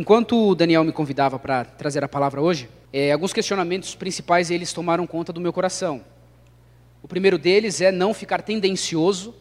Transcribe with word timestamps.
Enquanto 0.00 0.48
o 0.48 0.54
Daniel 0.54 0.82
me 0.82 0.92
convidava 0.92 1.38
para 1.38 1.62
trazer 1.62 2.02
a 2.02 2.08
palavra 2.08 2.40
hoje, 2.40 2.70
é, 2.90 3.12
alguns 3.12 3.34
questionamentos 3.34 3.94
principais 3.94 4.50
eles 4.50 4.72
tomaram 4.72 5.06
conta 5.06 5.30
do 5.30 5.42
meu 5.42 5.52
coração. 5.52 6.02
O 7.02 7.06
primeiro 7.06 7.36
deles 7.36 7.82
é 7.82 7.92
não 7.92 8.14
ficar 8.14 8.40
tendencioso 8.40 9.34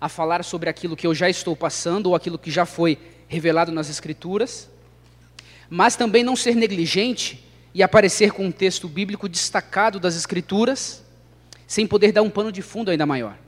a 0.00 0.08
falar 0.08 0.42
sobre 0.42 0.68
aquilo 0.68 0.96
que 0.96 1.06
eu 1.06 1.14
já 1.14 1.30
estou 1.30 1.54
passando 1.54 2.06
ou 2.06 2.16
aquilo 2.16 2.40
que 2.40 2.50
já 2.50 2.66
foi 2.66 2.98
revelado 3.28 3.70
nas 3.70 3.88
Escrituras, 3.88 4.68
mas 5.68 5.94
também 5.94 6.24
não 6.24 6.34
ser 6.34 6.56
negligente 6.56 7.44
e 7.72 7.80
aparecer 7.80 8.32
com 8.32 8.46
um 8.46 8.50
texto 8.50 8.88
bíblico 8.88 9.28
destacado 9.28 10.00
das 10.00 10.16
Escrituras, 10.16 11.04
sem 11.68 11.86
poder 11.86 12.10
dar 12.10 12.22
um 12.22 12.30
pano 12.30 12.50
de 12.50 12.62
fundo 12.62 12.90
ainda 12.90 13.06
maior. 13.06 13.38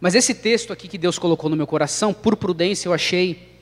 Mas 0.00 0.14
esse 0.14 0.32
texto 0.32 0.72
aqui 0.72 0.86
que 0.86 0.96
Deus 0.96 1.18
colocou 1.18 1.50
no 1.50 1.56
meu 1.56 1.66
coração, 1.66 2.14
por 2.14 2.36
prudência 2.36 2.86
eu 2.88 2.92
achei 2.92 3.55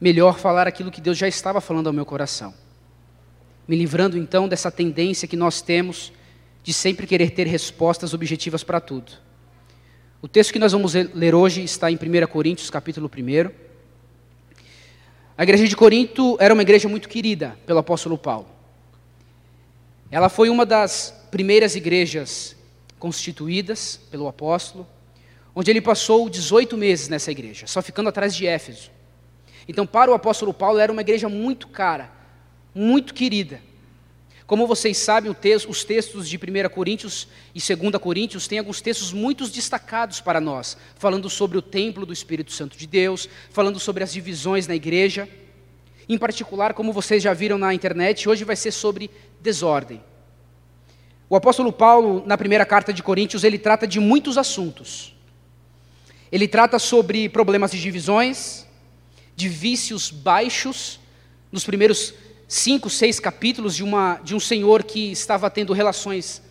melhor 0.00 0.38
falar 0.38 0.66
aquilo 0.66 0.90
que 0.90 1.00
Deus 1.00 1.18
já 1.18 1.26
estava 1.26 1.60
falando 1.60 1.88
ao 1.88 1.92
meu 1.92 2.06
coração. 2.06 2.54
Me 3.66 3.76
livrando 3.76 4.16
então 4.16 4.48
dessa 4.48 4.70
tendência 4.70 5.28
que 5.28 5.36
nós 5.36 5.60
temos 5.60 6.12
de 6.62 6.72
sempre 6.72 7.06
querer 7.06 7.30
ter 7.30 7.46
respostas 7.46 8.14
objetivas 8.14 8.62
para 8.62 8.80
tudo. 8.80 9.12
O 10.20 10.28
texto 10.28 10.52
que 10.52 10.58
nós 10.58 10.72
vamos 10.72 10.94
ler 10.94 11.34
hoje 11.34 11.62
está 11.62 11.90
em 11.90 11.96
1 11.96 12.26
Coríntios, 12.26 12.70
capítulo 12.70 13.10
1. 13.14 13.50
A 15.36 15.42
igreja 15.42 15.68
de 15.68 15.76
Corinto 15.76 16.36
era 16.40 16.52
uma 16.52 16.62
igreja 16.62 16.88
muito 16.88 17.08
querida 17.08 17.56
pelo 17.66 17.78
apóstolo 17.78 18.18
Paulo. 18.18 18.48
Ela 20.10 20.28
foi 20.28 20.48
uma 20.48 20.66
das 20.66 21.14
primeiras 21.30 21.76
igrejas 21.76 22.56
constituídas 22.98 24.00
pelo 24.10 24.26
apóstolo 24.26 24.86
onde 25.54 25.72
ele 25.72 25.80
passou 25.80 26.28
18 26.28 26.76
meses 26.76 27.08
nessa 27.08 27.32
igreja, 27.32 27.66
só 27.66 27.82
ficando 27.82 28.08
atrás 28.08 28.34
de 28.34 28.46
Éfeso. 28.46 28.92
Então, 29.68 29.86
para 29.86 30.10
o 30.10 30.14
apóstolo 30.14 30.54
Paulo, 30.54 30.78
era 30.78 30.90
uma 30.90 31.02
igreja 31.02 31.28
muito 31.28 31.68
cara, 31.68 32.10
muito 32.74 33.12
querida. 33.12 33.60
Como 34.46 34.66
vocês 34.66 34.96
sabem, 34.96 35.30
os 35.68 35.84
textos 35.84 36.26
de 36.26 36.38
1 36.38 36.70
Coríntios 36.70 37.28
e 37.54 37.60
2 37.60 37.96
Coríntios 38.00 38.48
têm 38.48 38.58
alguns 38.58 38.80
textos 38.80 39.12
muito 39.12 39.46
destacados 39.46 40.22
para 40.22 40.40
nós, 40.40 40.74
falando 40.96 41.28
sobre 41.28 41.58
o 41.58 41.62
templo 41.62 42.06
do 42.06 42.14
Espírito 42.14 42.50
Santo 42.50 42.78
de 42.78 42.86
Deus, 42.86 43.28
falando 43.50 43.78
sobre 43.78 44.02
as 44.02 44.10
divisões 44.10 44.66
na 44.66 44.74
igreja. 44.74 45.28
Em 46.08 46.16
particular, 46.16 46.72
como 46.72 46.94
vocês 46.94 47.22
já 47.22 47.34
viram 47.34 47.58
na 47.58 47.74
internet, 47.74 48.26
hoje 48.26 48.42
vai 48.42 48.56
ser 48.56 48.72
sobre 48.72 49.10
desordem. 49.38 50.02
O 51.28 51.36
apóstolo 51.36 51.70
Paulo, 51.70 52.22
na 52.24 52.38
primeira 52.38 52.64
carta 52.64 52.90
de 52.90 53.02
Coríntios, 53.02 53.44
ele 53.44 53.58
trata 53.58 53.86
de 53.86 54.00
muitos 54.00 54.38
assuntos. 54.38 55.14
Ele 56.32 56.48
trata 56.48 56.78
sobre 56.78 57.28
problemas 57.28 57.70
de 57.70 57.78
divisões, 57.78 58.66
de 59.38 59.48
vícios 59.48 60.10
baixos, 60.10 60.98
nos 61.52 61.64
primeiros 61.64 62.12
cinco, 62.48 62.90
seis 62.90 63.20
capítulos 63.20 63.76
de, 63.76 63.84
uma, 63.84 64.18
de 64.24 64.34
um 64.34 64.40
senhor 64.40 64.82
que 64.82 65.12
estava 65.12 65.48
tendo 65.48 65.72
relações 65.72 66.42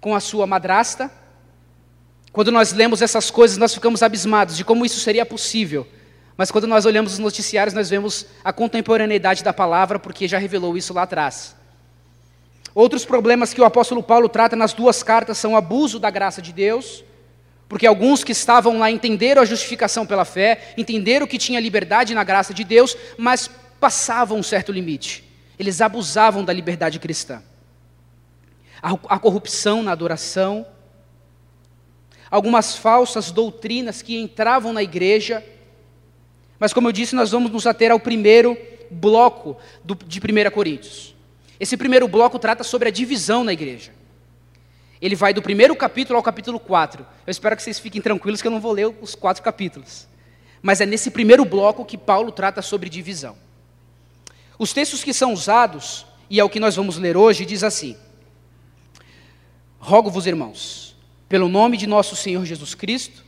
com 0.00 0.12
a 0.12 0.18
sua 0.18 0.44
madrasta. 0.44 1.08
Quando 2.32 2.50
nós 2.50 2.72
lemos 2.72 3.00
essas 3.00 3.30
coisas, 3.30 3.58
nós 3.58 3.72
ficamos 3.72 4.02
abismados 4.02 4.56
de 4.56 4.64
como 4.64 4.84
isso 4.84 4.98
seria 4.98 5.24
possível. 5.24 5.86
Mas 6.36 6.50
quando 6.50 6.66
nós 6.66 6.84
olhamos 6.84 7.12
os 7.12 7.18
noticiários, 7.20 7.74
nós 7.74 7.88
vemos 7.88 8.26
a 8.42 8.52
contemporaneidade 8.52 9.44
da 9.44 9.52
palavra, 9.52 10.00
porque 10.00 10.26
já 10.26 10.38
revelou 10.38 10.76
isso 10.76 10.92
lá 10.92 11.02
atrás. 11.02 11.54
Outros 12.74 13.04
problemas 13.04 13.54
que 13.54 13.60
o 13.60 13.64
apóstolo 13.64 14.02
Paulo 14.02 14.28
trata 14.28 14.56
nas 14.56 14.72
duas 14.72 15.04
cartas 15.04 15.38
são 15.38 15.52
o 15.52 15.56
abuso 15.56 16.00
da 16.00 16.10
graça 16.10 16.42
de 16.42 16.52
Deus 16.52 17.04
porque 17.72 17.86
alguns 17.86 18.22
que 18.22 18.32
estavam 18.32 18.78
lá 18.78 18.90
entenderam 18.90 19.40
a 19.40 19.46
justificação 19.46 20.04
pela 20.04 20.26
fé, 20.26 20.74
entenderam 20.76 21.26
que 21.26 21.38
tinha 21.38 21.58
liberdade 21.58 22.14
na 22.14 22.22
graça 22.22 22.52
de 22.52 22.64
Deus, 22.64 22.94
mas 23.16 23.48
passavam 23.80 24.36
um 24.36 24.42
certo 24.42 24.70
limite. 24.70 25.24
Eles 25.58 25.80
abusavam 25.80 26.44
da 26.44 26.52
liberdade 26.52 26.98
cristã. 26.98 27.42
A, 28.82 28.92
a 29.08 29.18
corrupção 29.18 29.82
na 29.82 29.90
adoração, 29.90 30.66
algumas 32.30 32.76
falsas 32.76 33.30
doutrinas 33.30 34.02
que 34.02 34.20
entravam 34.20 34.74
na 34.74 34.82
igreja. 34.82 35.42
Mas, 36.58 36.74
como 36.74 36.88
eu 36.88 36.92
disse, 36.92 37.14
nós 37.14 37.30
vamos 37.30 37.50
nos 37.50 37.66
ater 37.66 37.90
ao 37.90 37.98
primeiro 37.98 38.54
bloco 38.90 39.56
do, 39.82 39.94
de 39.94 40.20
1 40.20 40.50
Coríntios. 40.50 41.14
Esse 41.58 41.78
primeiro 41.78 42.06
bloco 42.06 42.38
trata 42.38 42.62
sobre 42.62 42.88
a 42.88 42.92
divisão 42.92 43.42
na 43.42 43.54
igreja. 43.54 43.92
Ele 45.02 45.16
vai 45.16 45.34
do 45.34 45.42
primeiro 45.42 45.74
capítulo 45.74 46.16
ao 46.16 46.22
capítulo 46.22 46.60
4. 46.60 47.04
Eu 47.26 47.30
espero 47.32 47.56
que 47.56 47.62
vocês 47.64 47.80
fiquem 47.80 48.00
tranquilos 48.00 48.40
que 48.40 48.46
eu 48.46 48.52
não 48.52 48.60
vou 48.60 48.70
ler 48.70 48.86
os 49.02 49.16
quatro 49.16 49.42
capítulos. 49.42 50.06
Mas 50.62 50.80
é 50.80 50.86
nesse 50.86 51.10
primeiro 51.10 51.44
bloco 51.44 51.84
que 51.84 51.98
Paulo 51.98 52.30
trata 52.30 52.62
sobre 52.62 52.88
divisão. 52.88 53.36
Os 54.56 54.72
textos 54.72 55.02
que 55.02 55.12
são 55.12 55.32
usados, 55.32 56.06
e 56.30 56.38
é 56.38 56.44
o 56.44 56.48
que 56.48 56.60
nós 56.60 56.76
vamos 56.76 56.98
ler 56.98 57.16
hoje, 57.16 57.44
diz 57.44 57.64
assim: 57.64 57.96
Rogo-vos, 59.80 60.24
irmãos, 60.24 60.96
pelo 61.28 61.48
nome 61.48 61.76
de 61.76 61.88
nosso 61.88 62.14
Senhor 62.14 62.44
Jesus 62.44 62.72
Cristo, 62.72 63.24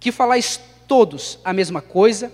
que 0.00 0.10
falais 0.10 0.60
todos 0.88 1.38
a 1.44 1.52
mesma 1.52 1.80
coisa 1.80 2.32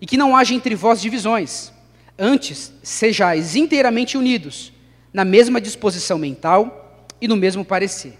e 0.00 0.06
que 0.06 0.16
não 0.16 0.36
haja 0.36 0.54
entre 0.54 0.76
vós 0.76 1.00
divisões. 1.00 1.72
Antes, 2.16 2.72
sejais 2.80 3.56
inteiramente 3.56 4.16
unidos, 4.16 4.72
na 5.12 5.24
mesma 5.24 5.60
disposição 5.60 6.16
mental 6.16 6.83
e 7.24 7.28
no 7.28 7.36
mesmo 7.36 7.64
parecer. 7.64 8.18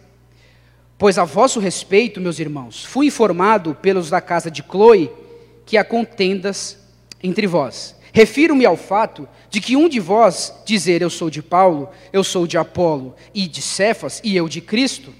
Pois 0.97 1.19
a 1.19 1.25
vosso 1.25 1.61
respeito, 1.61 2.23
meus 2.23 2.39
irmãos, 2.39 2.87
fui 2.87 3.09
informado 3.09 3.75
pelos 3.75 4.09
da 4.09 4.19
casa 4.19 4.51
de 4.51 4.63
Chloe 4.63 5.11
que 5.67 5.77
há 5.77 5.85
contendas 5.85 6.79
entre 7.23 7.47
vós. 7.47 7.95
Refiro-me 8.15 8.65
ao 8.65 8.79
fato 8.79 9.29
de 9.51 9.61
que 9.61 9.77
um 9.77 9.91
de 9.91 10.01
vós 10.01 10.55
dizer 10.65 11.03
eu 11.03 11.11
sou 11.11 11.29
de 11.29 11.43
Paulo, 11.43 11.91
eu 12.15 12.25
sou 12.25 12.47
de 12.47 12.57
Apolo 12.57 13.15
e 13.35 13.47
de 13.47 13.61
Cefas 13.61 14.23
e 14.25 14.35
eu 14.35 14.49
de 14.49 14.63
Cristo. 14.63 15.13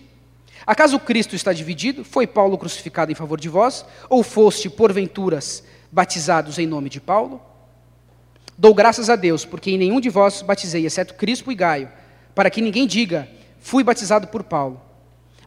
Acaso 0.67 0.99
Cristo 0.99 1.37
está 1.37 1.53
dividido? 1.53 2.05
Foi 2.05 2.27
Paulo 2.27 2.57
crucificado 2.57 3.13
em 3.13 3.15
favor 3.15 3.39
de 3.39 3.51
vós? 3.51 3.85
Ou 4.09 4.23
foste, 4.23 4.71
porventuras, 4.71 5.63
batizados 5.93 6.59
em 6.59 6.67
nome 6.67 6.89
de 6.89 7.03
Paulo? 7.03 7.39
Dou 8.57 8.73
graças 8.73 9.11
a 9.11 9.17
Deus, 9.17 9.45
porque 9.45 9.73
em 9.73 9.77
nenhum 9.77 10.01
de 10.01 10.09
vós 10.09 10.41
batizei, 10.41 10.87
exceto 10.87 11.13
Crispo 11.13 11.53
e 11.53 11.55
Gaio, 11.55 11.91
para 12.35 12.49
que 12.49 12.63
ninguém 12.63 12.87
diga 12.87 13.29
Fui 13.65 13.83
batizado 13.83 14.29
por 14.29 14.43
Paulo. 14.43 14.79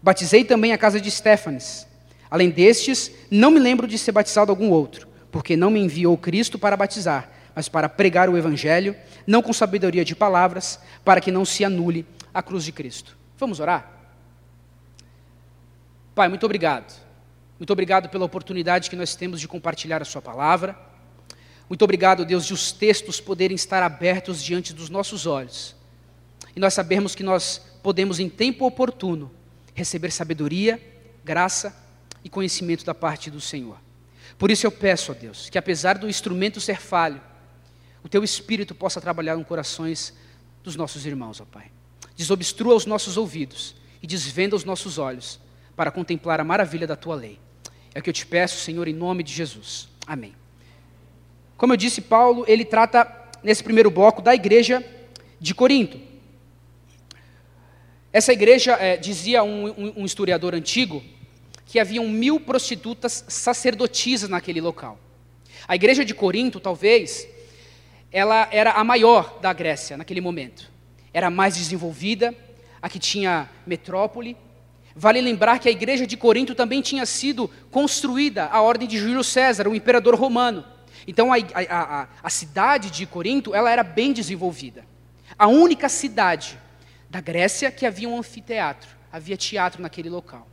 Batizei 0.02 0.44
também 0.44 0.74
a 0.74 0.78
casa 0.78 1.00
de 1.00 1.12
Stefanes. 1.12 1.88
Além 2.32 2.50
destes, 2.50 3.12
não 3.30 3.52
me 3.52 3.60
lembro 3.60 3.88
de 3.88 3.96
ser 3.96 4.12
batizado 4.12 4.52
algum 4.52 4.72
outro, 4.72 5.08
porque 5.32 5.56
não 5.56 5.70
me 5.70 5.80
enviou 5.80 6.18
Cristo 6.18 6.58
para 6.58 6.76
batizar, 6.76 7.30
mas 7.54 7.70
para 7.70 7.88
pregar 7.88 8.28
o 8.28 8.36
Evangelho, 8.36 8.96
não 9.28 9.44
com 9.44 9.54
sabedoria 9.54 10.04
de 10.04 10.16
palavras, 10.16 10.80
para 11.06 11.22
que 11.22 11.32
não 11.32 11.46
se 11.46 11.64
anule 11.64 12.08
a 12.34 12.42
cruz 12.42 12.64
de 12.64 12.72
Cristo. 12.72 13.16
Vamos 13.38 13.60
orar? 13.60 13.88
Pai, 16.16 16.28
muito 16.28 16.44
obrigado. 16.44 17.00
Muito 17.60 17.72
obrigado 17.72 18.10
pela 18.10 18.26
oportunidade 18.26 18.90
que 18.90 18.96
nós 18.96 19.16
temos 19.16 19.40
de 19.40 19.48
compartilhar 19.48 20.02
a 20.02 20.06
Sua 20.06 20.24
palavra. 20.24 20.76
Muito 21.70 21.84
obrigado, 21.84 22.26
Deus, 22.26 22.48
de 22.48 22.54
os 22.56 22.72
textos 22.72 23.22
poderem 23.22 23.54
estar 23.54 23.84
abertos 23.84 24.44
diante 24.44 24.74
dos 24.74 24.90
nossos 24.90 25.28
olhos. 25.28 25.76
E 26.56 26.60
nós 26.60 26.74
sabemos 26.74 27.14
que 27.14 27.22
nós 27.22 27.67
podemos, 27.82 28.20
em 28.20 28.30
tempo 28.30 28.66
oportuno, 28.66 29.32
receber 29.74 30.12
sabedoria, 30.12 30.82
graça 31.24 31.76
e 32.24 32.30
conhecimento 32.30 32.86
da 32.86 32.94
parte 32.94 33.30
do 33.30 33.40
Senhor. 33.40 33.78
Por 34.38 34.52
isso 34.52 34.66
eu 34.66 34.72
peço 34.72 35.12
a 35.12 35.16
Deus 35.16 35.50
que, 35.50 35.58
apesar 35.58 35.98
do 35.98 36.10
instrumento 36.10 36.60
ser 36.60 36.80
falho, 36.80 37.22
o 38.04 38.10
teu 38.10 38.24
espírito 38.24 38.76
possa 38.76 39.02
trabalhar 39.02 39.36
nos 39.36 39.48
corações 39.48 40.14
dos 40.64 40.76
nossos 40.76 41.06
irmãos, 41.06 41.42
ó 41.42 41.46
Pai. 41.46 41.72
Desobstrua 42.16 42.76
os 42.76 42.86
nossos 42.86 43.18
ouvidos 43.18 43.76
e 44.02 44.08
desvenda 44.08 44.56
os 44.56 44.64
nossos 44.64 44.98
olhos 44.98 45.40
para 45.76 45.92
contemplar 45.92 46.40
a 46.40 46.44
maravilha 46.44 46.88
da 46.88 46.96
tua 46.96 47.16
lei. 47.16 47.40
É 47.94 48.00
o 48.00 48.04
que 48.04 48.10
eu 48.10 48.14
te 48.14 48.26
peço, 48.26 48.60
Senhor, 48.60 48.88
em 48.88 48.94
nome 48.94 49.24
de 49.24 49.34
Jesus. 49.34 49.88
Amém. 50.06 50.34
Como 51.58 51.74
eu 51.74 51.78
disse, 51.78 52.02
Paulo, 52.02 52.46
ele 52.48 52.64
trata 52.64 53.12
nesse 53.44 53.64
primeiro 53.64 53.90
bloco 53.90 54.22
da 54.22 54.34
igreja 54.34 54.86
de 55.40 55.54
Corinto. 55.54 56.07
Essa 58.12 58.32
igreja, 58.32 58.74
é, 58.74 58.98
dizia 58.98 59.44
um, 59.44 59.68
um, 59.68 59.94
um 59.98 60.06
historiador 60.06 60.56
antigo, 60.56 61.04
que 61.66 61.80
haviam 61.80 62.08
mil 62.08 62.40
prostitutas 62.40 63.26
sacerdotisas 63.28 64.30
naquele 64.30 64.62
local. 64.62 64.98
A 65.68 65.76
igreja 65.76 66.06
de 66.06 66.14
Corinto, 66.14 66.60
talvez, 66.60 67.28
ela 68.12 68.48
era 68.52 68.72
a 68.72 68.84
maior 68.84 69.40
da 69.42 69.52
Grécia 69.52 69.98
naquele 69.98 70.22
momento. 70.22 70.72
Era 71.14 71.28
a 71.28 71.32
mais 71.32 71.58
desenvolvida, 71.58 72.34
a 72.82 72.88
que 72.88 73.00
tinha 73.00 73.50
metrópole. 73.66 74.38
Vale 74.96 75.20
lembrar 75.20 75.60
que 75.60 75.68
a 75.68 75.72
igreja 75.72 76.08
de 76.08 76.16
Corinto 76.16 76.56
também 76.56 76.82
tinha 76.82 77.06
sido 77.06 77.50
construída 77.70 78.46
à 78.46 78.62
ordem 78.62 78.88
de 78.88 78.98
Júlio 78.98 79.24
César, 79.24 79.68
o 79.68 79.76
imperador 79.76 80.16
romano. 80.16 80.64
Então 81.06 81.34
a, 81.34 81.38
a, 81.38 82.02
a, 82.02 82.08
a 82.24 82.30
cidade 82.30 82.90
de 82.90 83.06
Corinto 83.06 83.54
ela 83.54 83.70
era 83.70 83.84
bem 83.84 84.14
desenvolvida. 84.14 84.86
A 85.38 85.48
única 85.48 85.90
cidade 85.90 86.58
da 87.10 87.22
Grécia 87.22 87.72
que 87.72 87.86
havia 87.86 88.10
um 88.10 88.18
anfiteatro, 88.18 88.90
havia 89.12 89.38
teatro 89.38 89.82
naquele 89.82 90.10
local. 90.10 90.48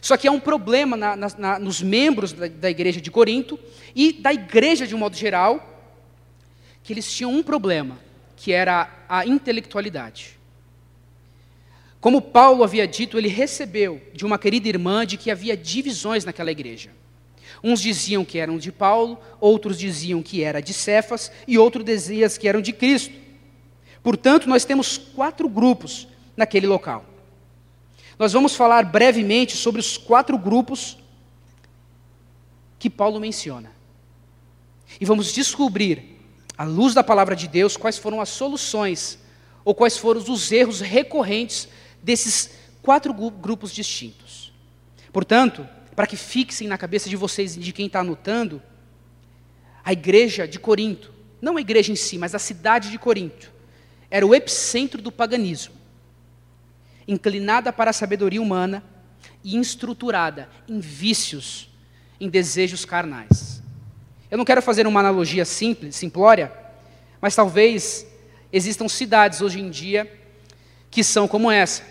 Só 0.00 0.16
que 0.16 0.26
há 0.26 0.32
um 0.32 0.40
problema 0.40 0.96
na, 0.96 1.16
na, 1.16 1.28
na, 1.36 1.58
nos 1.58 1.82
membros 1.82 2.32
da, 2.32 2.48
da 2.48 2.70
igreja 2.70 3.00
de 3.00 3.10
Corinto 3.10 3.58
e 3.94 4.12
da 4.12 4.32
igreja 4.32 4.86
de 4.86 4.94
um 4.94 4.98
modo 4.98 5.16
geral, 5.16 5.68
que 6.82 6.92
eles 6.92 7.12
tinham 7.12 7.32
um 7.32 7.42
problema, 7.42 7.98
que 8.36 8.52
era 8.52 8.90
a 9.08 9.26
intelectualidade. 9.26 10.38
Como 12.00 12.20
Paulo 12.20 12.64
havia 12.64 12.86
dito, 12.86 13.16
ele 13.16 13.28
recebeu 13.28 14.00
de 14.12 14.24
uma 14.26 14.38
querida 14.38 14.68
irmã 14.68 15.06
de 15.06 15.16
que 15.16 15.30
havia 15.30 15.56
divisões 15.56 16.24
naquela 16.24 16.50
igreja. 16.50 16.90
Uns 17.62 17.80
diziam 17.80 18.24
que 18.24 18.38
eram 18.38 18.58
de 18.58 18.72
Paulo, 18.72 19.16
outros 19.40 19.78
diziam 19.78 20.20
que 20.20 20.42
era 20.42 20.60
de 20.60 20.72
Cefas 20.72 21.30
e 21.46 21.56
outros 21.56 21.84
diziam 21.84 22.28
que 22.28 22.48
eram 22.48 22.60
de 22.60 22.72
Cristo. 22.72 23.14
Portanto, 24.02 24.48
nós 24.48 24.64
temos 24.64 24.98
quatro 24.98 25.48
grupos 25.48 26.08
naquele 26.36 26.66
local. 26.66 27.04
Nós 28.18 28.32
vamos 28.32 28.54
falar 28.54 28.84
brevemente 28.84 29.56
sobre 29.56 29.80
os 29.80 29.96
quatro 29.96 30.36
grupos 30.36 30.98
que 32.78 32.90
Paulo 32.90 33.20
menciona. 33.20 33.70
E 35.00 35.04
vamos 35.04 35.32
descobrir, 35.32 36.20
à 36.58 36.64
luz 36.64 36.94
da 36.94 37.04
palavra 37.04 37.34
de 37.34 37.48
Deus, 37.48 37.76
quais 37.76 37.98
foram 37.98 38.20
as 38.20 38.28
soluções 38.28 39.18
ou 39.64 39.74
quais 39.74 39.96
foram 39.96 40.20
os 40.20 40.50
erros 40.50 40.80
recorrentes 40.80 41.68
desses 42.02 42.50
quatro 42.82 43.12
grupos 43.12 43.72
distintos. 43.72 44.52
Portanto, 45.12 45.66
para 45.94 46.06
que 46.06 46.16
fixem 46.16 46.66
na 46.66 46.76
cabeça 46.76 47.08
de 47.08 47.16
vocês 47.16 47.56
e 47.56 47.60
de 47.60 47.72
quem 47.72 47.86
está 47.86 48.00
anotando, 48.00 48.60
a 49.84 49.92
igreja 49.92 50.46
de 50.46 50.58
Corinto, 50.58 51.12
não 51.40 51.56
a 51.56 51.60
igreja 51.60 51.92
em 51.92 51.96
si, 51.96 52.18
mas 52.18 52.34
a 52.34 52.38
cidade 52.38 52.90
de 52.90 52.98
Corinto, 52.98 53.52
era 54.12 54.26
o 54.26 54.34
epicentro 54.34 55.00
do 55.00 55.10
paganismo, 55.10 55.72
inclinada 57.08 57.72
para 57.72 57.88
a 57.88 57.94
sabedoria 57.94 58.42
humana 58.42 58.84
e 59.42 59.58
estruturada 59.58 60.50
em 60.68 60.80
vícios, 60.80 61.70
em 62.20 62.28
desejos 62.28 62.84
carnais. 62.84 63.62
Eu 64.30 64.36
não 64.36 64.44
quero 64.44 64.60
fazer 64.60 64.86
uma 64.86 65.00
analogia 65.00 65.46
simples, 65.46 65.96
simplória, 65.96 66.52
mas 67.22 67.34
talvez 67.34 68.06
existam 68.52 68.86
cidades 68.86 69.40
hoje 69.40 69.58
em 69.58 69.70
dia 69.70 70.12
que 70.90 71.02
são 71.02 71.26
como 71.26 71.50
essa. 71.50 71.82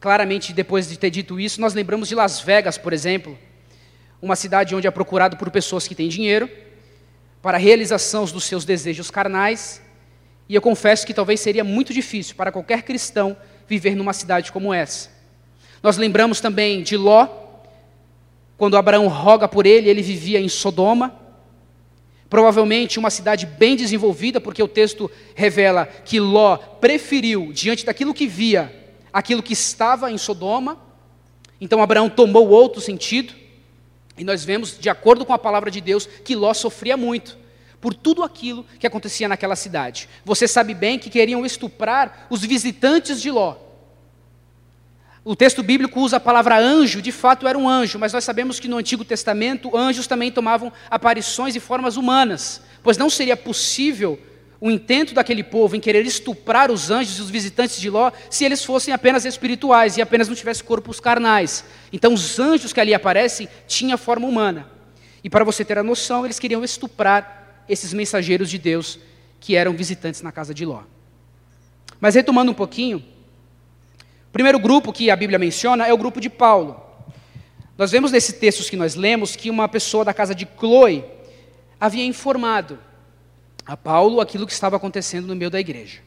Claramente, 0.00 0.52
depois 0.52 0.88
de 0.88 0.98
ter 0.98 1.10
dito 1.10 1.38
isso, 1.38 1.60
nós 1.60 1.72
lembramos 1.72 2.08
de 2.08 2.16
Las 2.16 2.40
Vegas, 2.40 2.76
por 2.76 2.92
exemplo, 2.92 3.38
uma 4.20 4.34
cidade 4.34 4.74
onde 4.74 4.88
é 4.88 4.90
procurado 4.90 5.36
por 5.36 5.52
pessoas 5.52 5.86
que 5.86 5.94
têm 5.94 6.08
dinheiro 6.08 6.50
para 7.40 7.58
realização 7.58 8.24
dos 8.24 8.42
seus 8.42 8.64
desejos 8.64 9.08
carnais. 9.08 9.80
E 10.48 10.54
eu 10.54 10.62
confesso 10.62 11.06
que 11.06 11.12
talvez 11.12 11.40
seria 11.40 11.62
muito 11.62 11.92
difícil 11.92 12.34
para 12.34 12.50
qualquer 12.50 12.82
cristão 12.82 13.36
viver 13.68 13.94
numa 13.94 14.14
cidade 14.14 14.50
como 14.50 14.72
essa. 14.72 15.10
Nós 15.82 15.98
lembramos 15.98 16.40
também 16.40 16.82
de 16.82 16.96
Ló, 16.96 17.28
quando 18.56 18.76
Abraão 18.76 19.06
roga 19.08 19.46
por 19.46 19.66
ele, 19.66 19.88
ele 19.88 20.00
vivia 20.00 20.40
em 20.40 20.48
Sodoma. 20.48 21.14
Provavelmente 22.30 22.98
uma 22.98 23.10
cidade 23.10 23.46
bem 23.46 23.76
desenvolvida, 23.76 24.40
porque 24.40 24.62
o 24.62 24.68
texto 24.68 25.10
revela 25.34 25.86
que 25.86 26.18
Ló 26.18 26.56
preferiu, 26.56 27.52
diante 27.52 27.84
daquilo 27.84 28.14
que 28.14 28.26
via, 28.26 28.74
aquilo 29.12 29.42
que 29.42 29.52
estava 29.52 30.10
em 30.10 30.18
Sodoma. 30.18 30.78
Então 31.60 31.82
Abraão 31.82 32.08
tomou 32.08 32.48
outro 32.48 32.80
sentido. 32.80 33.34
E 34.16 34.24
nós 34.24 34.44
vemos, 34.44 34.78
de 34.78 34.88
acordo 34.88 35.24
com 35.24 35.32
a 35.32 35.38
palavra 35.38 35.70
de 35.70 35.80
Deus, 35.80 36.06
que 36.06 36.34
Ló 36.34 36.52
sofria 36.54 36.96
muito 36.96 37.36
por 37.80 37.94
tudo 37.94 38.22
aquilo 38.22 38.64
que 38.78 38.86
acontecia 38.86 39.28
naquela 39.28 39.56
cidade. 39.56 40.08
Você 40.24 40.48
sabe 40.48 40.74
bem 40.74 40.98
que 40.98 41.10
queriam 41.10 41.44
estuprar 41.46 42.26
os 42.28 42.42
visitantes 42.42 43.20
de 43.20 43.30
Ló. 43.30 43.56
O 45.24 45.36
texto 45.36 45.62
bíblico 45.62 46.00
usa 46.00 46.16
a 46.16 46.20
palavra 46.20 46.58
anjo, 46.58 47.02
de 47.02 47.12
fato 47.12 47.46
era 47.46 47.58
um 47.58 47.68
anjo, 47.68 47.98
mas 47.98 48.12
nós 48.12 48.24
sabemos 48.24 48.58
que 48.58 48.68
no 48.68 48.78
Antigo 48.78 49.04
Testamento 49.04 49.76
anjos 49.76 50.06
também 50.06 50.32
tomavam 50.32 50.72
aparições 50.90 51.54
e 51.54 51.60
formas 51.60 51.96
humanas, 51.96 52.62
pois 52.82 52.96
não 52.96 53.10
seria 53.10 53.36
possível 53.36 54.18
o 54.60 54.70
intento 54.70 55.14
daquele 55.14 55.44
povo 55.44 55.76
em 55.76 55.80
querer 55.80 56.04
estuprar 56.04 56.70
os 56.70 56.90
anjos 56.90 57.18
e 57.18 57.20
os 57.20 57.30
visitantes 57.30 57.80
de 57.80 57.88
Ló, 57.88 58.10
se 58.28 58.44
eles 58.44 58.64
fossem 58.64 58.92
apenas 58.92 59.24
espirituais 59.24 59.96
e 59.96 60.02
apenas 60.02 60.28
não 60.28 60.34
tivessem 60.34 60.64
corpos 60.64 60.98
carnais. 60.98 61.64
Então, 61.92 62.12
os 62.12 62.40
anjos 62.40 62.72
que 62.72 62.80
ali 62.80 62.92
aparecem 62.92 63.48
tinham 63.66 63.96
forma 63.96 64.26
humana. 64.26 64.68
E 65.22 65.30
para 65.30 65.44
você 65.44 65.64
ter 65.64 65.78
a 65.78 65.82
noção, 65.82 66.24
eles 66.24 66.38
queriam 66.38 66.64
estuprar 66.64 67.47
esses 67.68 67.92
mensageiros 67.92 68.50
de 68.50 68.58
Deus 68.58 68.98
que 69.40 69.56
eram 69.56 69.72
visitantes 69.74 70.22
na 70.22 70.32
casa 70.32 70.52
de 70.52 70.64
Ló. 70.64 70.82
Mas 72.00 72.14
retomando 72.14 72.50
um 72.50 72.54
pouquinho, 72.54 72.98
o 72.98 74.32
primeiro 74.32 74.58
grupo 74.58 74.92
que 74.92 75.10
a 75.10 75.16
Bíblia 75.16 75.38
menciona 75.38 75.86
é 75.86 75.92
o 75.92 75.98
grupo 75.98 76.20
de 76.20 76.30
Paulo. 76.30 76.80
Nós 77.76 77.90
vemos 77.90 78.12
nesses 78.12 78.34
textos 78.36 78.68
que 78.68 78.76
nós 78.76 78.94
lemos 78.94 79.36
que 79.36 79.50
uma 79.50 79.68
pessoa 79.68 80.04
da 80.04 80.12
casa 80.12 80.34
de 80.34 80.46
Chloe 80.58 81.04
havia 81.80 82.04
informado 82.04 82.78
a 83.64 83.76
Paulo 83.76 84.20
aquilo 84.20 84.46
que 84.46 84.52
estava 84.52 84.76
acontecendo 84.76 85.26
no 85.26 85.36
meio 85.36 85.50
da 85.50 85.60
igreja. 85.60 86.00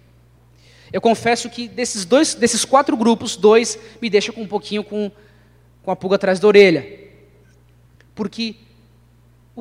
Eu 0.92 1.00
confesso 1.00 1.50
que 1.50 1.68
desses 1.68 2.04
dois, 2.04 2.34
desses 2.34 2.66
quatro 2.66 2.98
grupos, 2.98 3.38
dois 3.38 3.80
me 4.02 4.10
deixam 4.10 4.36
com 4.36 4.42
um 4.42 4.48
pouquinho 4.48 4.84
com, 4.84 5.10
com 5.82 5.92
a 5.92 5.96
pulga 5.96 6.16
atrás 6.16 6.40
da 6.40 6.48
orelha. 6.48 7.00
Porque 8.14 8.56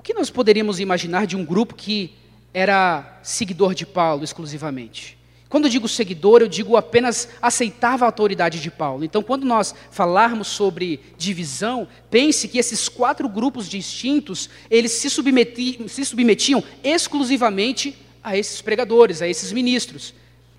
o 0.00 0.02
que 0.02 0.14
nós 0.14 0.30
poderíamos 0.30 0.80
imaginar 0.80 1.26
de 1.26 1.36
um 1.36 1.44
grupo 1.44 1.74
que 1.74 2.10
era 2.54 3.20
seguidor 3.22 3.74
de 3.74 3.84
Paulo 3.84 4.24
exclusivamente? 4.24 5.18
Quando 5.46 5.66
eu 5.66 5.70
digo 5.70 5.86
seguidor, 5.86 6.40
eu 6.40 6.48
digo 6.48 6.74
apenas 6.74 7.28
aceitava 7.42 8.06
a 8.06 8.08
autoridade 8.08 8.62
de 8.62 8.70
Paulo. 8.70 9.04
Então, 9.04 9.22
quando 9.22 9.44
nós 9.44 9.74
falarmos 9.90 10.48
sobre 10.48 11.00
divisão, 11.18 11.86
pense 12.10 12.48
que 12.48 12.56
esses 12.56 12.88
quatro 12.88 13.28
grupos 13.28 13.68
distintos, 13.68 14.48
eles 14.70 14.92
se 14.92 15.10
submetiam, 15.10 15.86
se 15.86 16.02
submetiam 16.02 16.64
exclusivamente 16.82 17.94
a 18.24 18.34
esses 18.38 18.62
pregadores, 18.62 19.20
a 19.20 19.28
esses 19.28 19.52
ministros. 19.52 20.14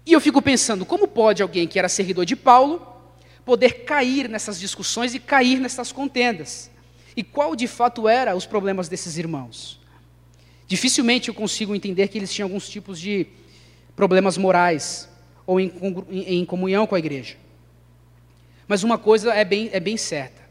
E 0.05 0.13
eu 0.13 0.21
fico 0.21 0.39
pensando, 0.39 0.85
como 0.85 1.07
pode 1.07 1.41
alguém 1.41 1.67
que 1.67 1.79
era 1.79 1.89
seguidor 1.89 2.25
de 2.25 2.35
Paulo 2.35 2.79
poder 3.43 3.85
cair 3.85 4.29
nessas 4.29 4.59
discussões 4.59 5.15
e 5.15 5.19
cair 5.19 5.59
nessas 5.59 5.91
contendas? 5.91 6.70
E 7.15 7.23
qual 7.23 7.55
de 7.55 7.67
fato 7.67 8.07
eram 8.07 8.35
os 8.37 8.45
problemas 8.45 8.87
desses 8.87 9.17
irmãos? 9.17 9.79
Dificilmente 10.67 11.27
eu 11.27 11.33
consigo 11.33 11.75
entender 11.75 12.07
que 12.07 12.17
eles 12.17 12.33
tinham 12.33 12.47
alguns 12.47 12.69
tipos 12.69 12.99
de 12.99 13.27
problemas 13.95 14.37
morais 14.37 15.09
ou 15.45 15.59
em, 15.59 15.71
em 16.09 16.45
comunhão 16.45 16.87
com 16.87 16.95
a 16.95 16.99
igreja. 16.99 17.35
Mas 18.67 18.83
uma 18.83 18.97
coisa 18.97 19.33
é 19.33 19.43
bem, 19.43 19.69
é 19.73 19.79
bem 19.79 19.97
certa. 19.97 20.41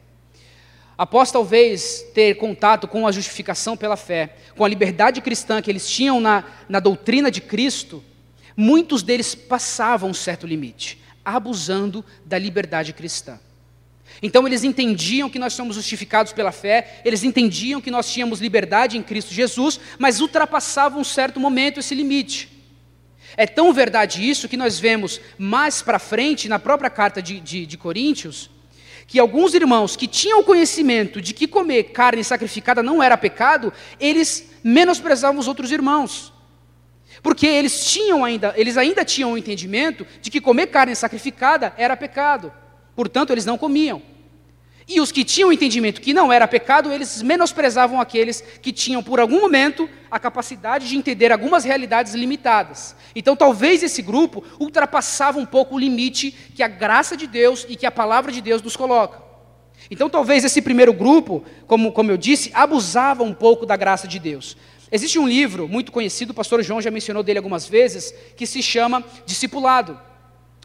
Após 0.98 1.32
talvez 1.32 2.04
ter 2.12 2.34
contato 2.34 2.86
com 2.86 3.06
a 3.06 3.12
justificação 3.12 3.74
pela 3.74 3.96
fé, 3.96 4.36
com 4.54 4.62
a 4.62 4.68
liberdade 4.68 5.22
cristã 5.22 5.62
que 5.62 5.70
eles 5.70 5.88
tinham 5.88 6.20
na, 6.20 6.44
na 6.68 6.78
doutrina 6.78 7.30
de 7.30 7.40
Cristo, 7.40 8.04
muitos 8.54 9.02
deles 9.02 9.34
passavam 9.34 10.10
um 10.10 10.14
certo 10.14 10.46
limite, 10.46 11.00
abusando 11.24 12.04
da 12.26 12.38
liberdade 12.38 12.92
cristã. 12.92 13.40
Então 14.22 14.46
eles 14.46 14.64
entendiam 14.64 15.30
que 15.30 15.38
nós 15.38 15.54
somos 15.54 15.76
justificados 15.76 16.32
pela 16.32 16.52
fé, 16.52 17.00
eles 17.04 17.24
entendiam 17.24 17.80
que 17.80 17.90
nós 17.90 18.12
tínhamos 18.12 18.40
liberdade 18.40 18.98
em 18.98 19.02
Cristo 19.02 19.32
Jesus, 19.32 19.80
mas 19.98 20.20
ultrapassavam 20.20 21.00
um 21.00 21.04
certo 21.04 21.40
momento 21.40 21.80
esse 21.80 21.94
limite. 21.94 22.60
É 23.36 23.46
tão 23.46 23.72
verdade 23.72 24.28
isso 24.28 24.48
que 24.48 24.56
nós 24.56 24.78
vemos 24.78 25.20
mais 25.38 25.80
para 25.80 25.98
frente, 25.98 26.48
na 26.48 26.58
própria 26.58 26.90
carta 26.90 27.22
de, 27.22 27.40
de, 27.40 27.64
de 27.64 27.78
Coríntios, 27.78 28.50
que 29.06 29.18
alguns 29.18 29.54
irmãos 29.54 29.96
que 29.96 30.06
tinham 30.06 30.42
conhecimento 30.42 31.20
de 31.20 31.32
que 31.32 31.46
comer 31.46 31.84
carne 31.84 32.22
sacrificada 32.22 32.82
não 32.82 33.02
era 33.02 33.16
pecado, 33.16 33.72
eles 33.98 34.50
menosprezavam 34.62 35.40
os 35.40 35.48
outros 35.48 35.72
irmãos. 35.72 36.32
Porque 37.22 37.46
eles 37.46 37.86
tinham 37.86 38.24
ainda, 38.24 38.54
eles 38.56 38.76
ainda 38.76 39.04
tinham 39.04 39.32
o 39.32 39.38
entendimento 39.38 40.06
de 40.20 40.30
que 40.30 40.40
comer 40.40 40.68
carne 40.68 40.94
sacrificada 40.94 41.72
era 41.76 41.96
pecado. 41.96 42.52
Portanto, 42.94 43.30
eles 43.30 43.46
não 43.46 43.58
comiam. 43.58 44.02
E 44.92 45.00
os 45.00 45.12
que 45.12 45.24
tinham 45.24 45.52
entendimento 45.52 46.00
que 46.00 46.12
não 46.12 46.32
era 46.32 46.48
pecado, 46.48 46.92
eles 46.92 47.22
menosprezavam 47.22 48.00
aqueles 48.00 48.42
que 48.60 48.72
tinham, 48.72 49.00
por 49.00 49.20
algum 49.20 49.40
momento, 49.40 49.88
a 50.10 50.18
capacidade 50.18 50.88
de 50.88 50.96
entender 50.96 51.30
algumas 51.30 51.62
realidades 51.62 52.12
limitadas. 52.12 52.96
Então, 53.14 53.36
talvez 53.36 53.84
esse 53.84 54.02
grupo 54.02 54.42
ultrapassava 54.58 55.38
um 55.38 55.46
pouco 55.46 55.76
o 55.76 55.78
limite 55.78 56.32
que 56.56 56.62
a 56.62 56.66
graça 56.66 57.16
de 57.16 57.28
Deus 57.28 57.64
e 57.68 57.76
que 57.76 57.86
a 57.86 57.90
palavra 57.92 58.32
de 58.32 58.40
Deus 58.40 58.60
nos 58.62 58.74
coloca. 58.74 59.22
Então, 59.88 60.10
talvez 60.10 60.44
esse 60.44 60.60
primeiro 60.60 60.92
grupo, 60.92 61.44
como, 61.68 61.92
como 61.92 62.10
eu 62.10 62.16
disse, 62.16 62.50
abusava 62.52 63.22
um 63.22 63.32
pouco 63.32 63.64
da 63.64 63.76
graça 63.76 64.08
de 64.08 64.18
Deus. 64.18 64.56
Existe 64.90 65.20
um 65.20 65.28
livro 65.28 65.68
muito 65.68 65.92
conhecido, 65.92 66.30
o 66.30 66.34
pastor 66.34 66.64
João 66.64 66.82
já 66.82 66.90
mencionou 66.90 67.22
dele 67.22 67.38
algumas 67.38 67.68
vezes, 67.68 68.12
que 68.36 68.44
se 68.44 68.60
chama 68.60 69.04
Discipulado, 69.24 69.96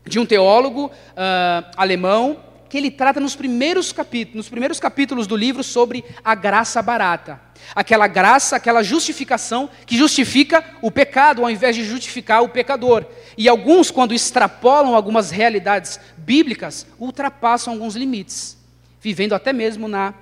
de 0.05 0.19
um 0.19 0.25
teólogo 0.25 0.87
uh, 0.87 1.71
alemão 1.75 2.39
que 2.69 2.77
ele 2.77 2.91
trata 2.91 3.19
nos 3.19 3.35
primeiros 3.35 3.91
capítulos, 3.91 4.35
nos 4.35 4.49
primeiros 4.49 4.79
capítulos 4.79 5.27
do 5.27 5.35
livro 5.35 5.63
sobre 5.63 6.03
a 6.23 6.35
graça 6.35 6.81
barata. 6.81 7.39
Aquela 7.73 8.07
graça, 8.07 8.55
aquela 8.55 8.83
justificação 8.83 9.69
que 9.85 9.97
justifica 9.97 10.63
o 10.81 10.91
pecado 10.91 11.41
ao 11.41 11.49
invés 11.49 11.75
de 11.75 11.83
justificar 11.85 12.43
o 12.43 12.49
pecador. 12.49 13.05
E 13.37 13.47
alguns, 13.47 13.89
quando 13.89 14.13
extrapolam 14.13 14.93
algumas 14.93 15.31
realidades 15.31 15.99
bíblicas, 16.17 16.85
ultrapassam 16.99 17.73
alguns 17.73 17.95
limites, 17.95 18.57
vivendo 18.99 19.33
até 19.33 19.53
mesmo 19.53 19.87
na 19.87 20.13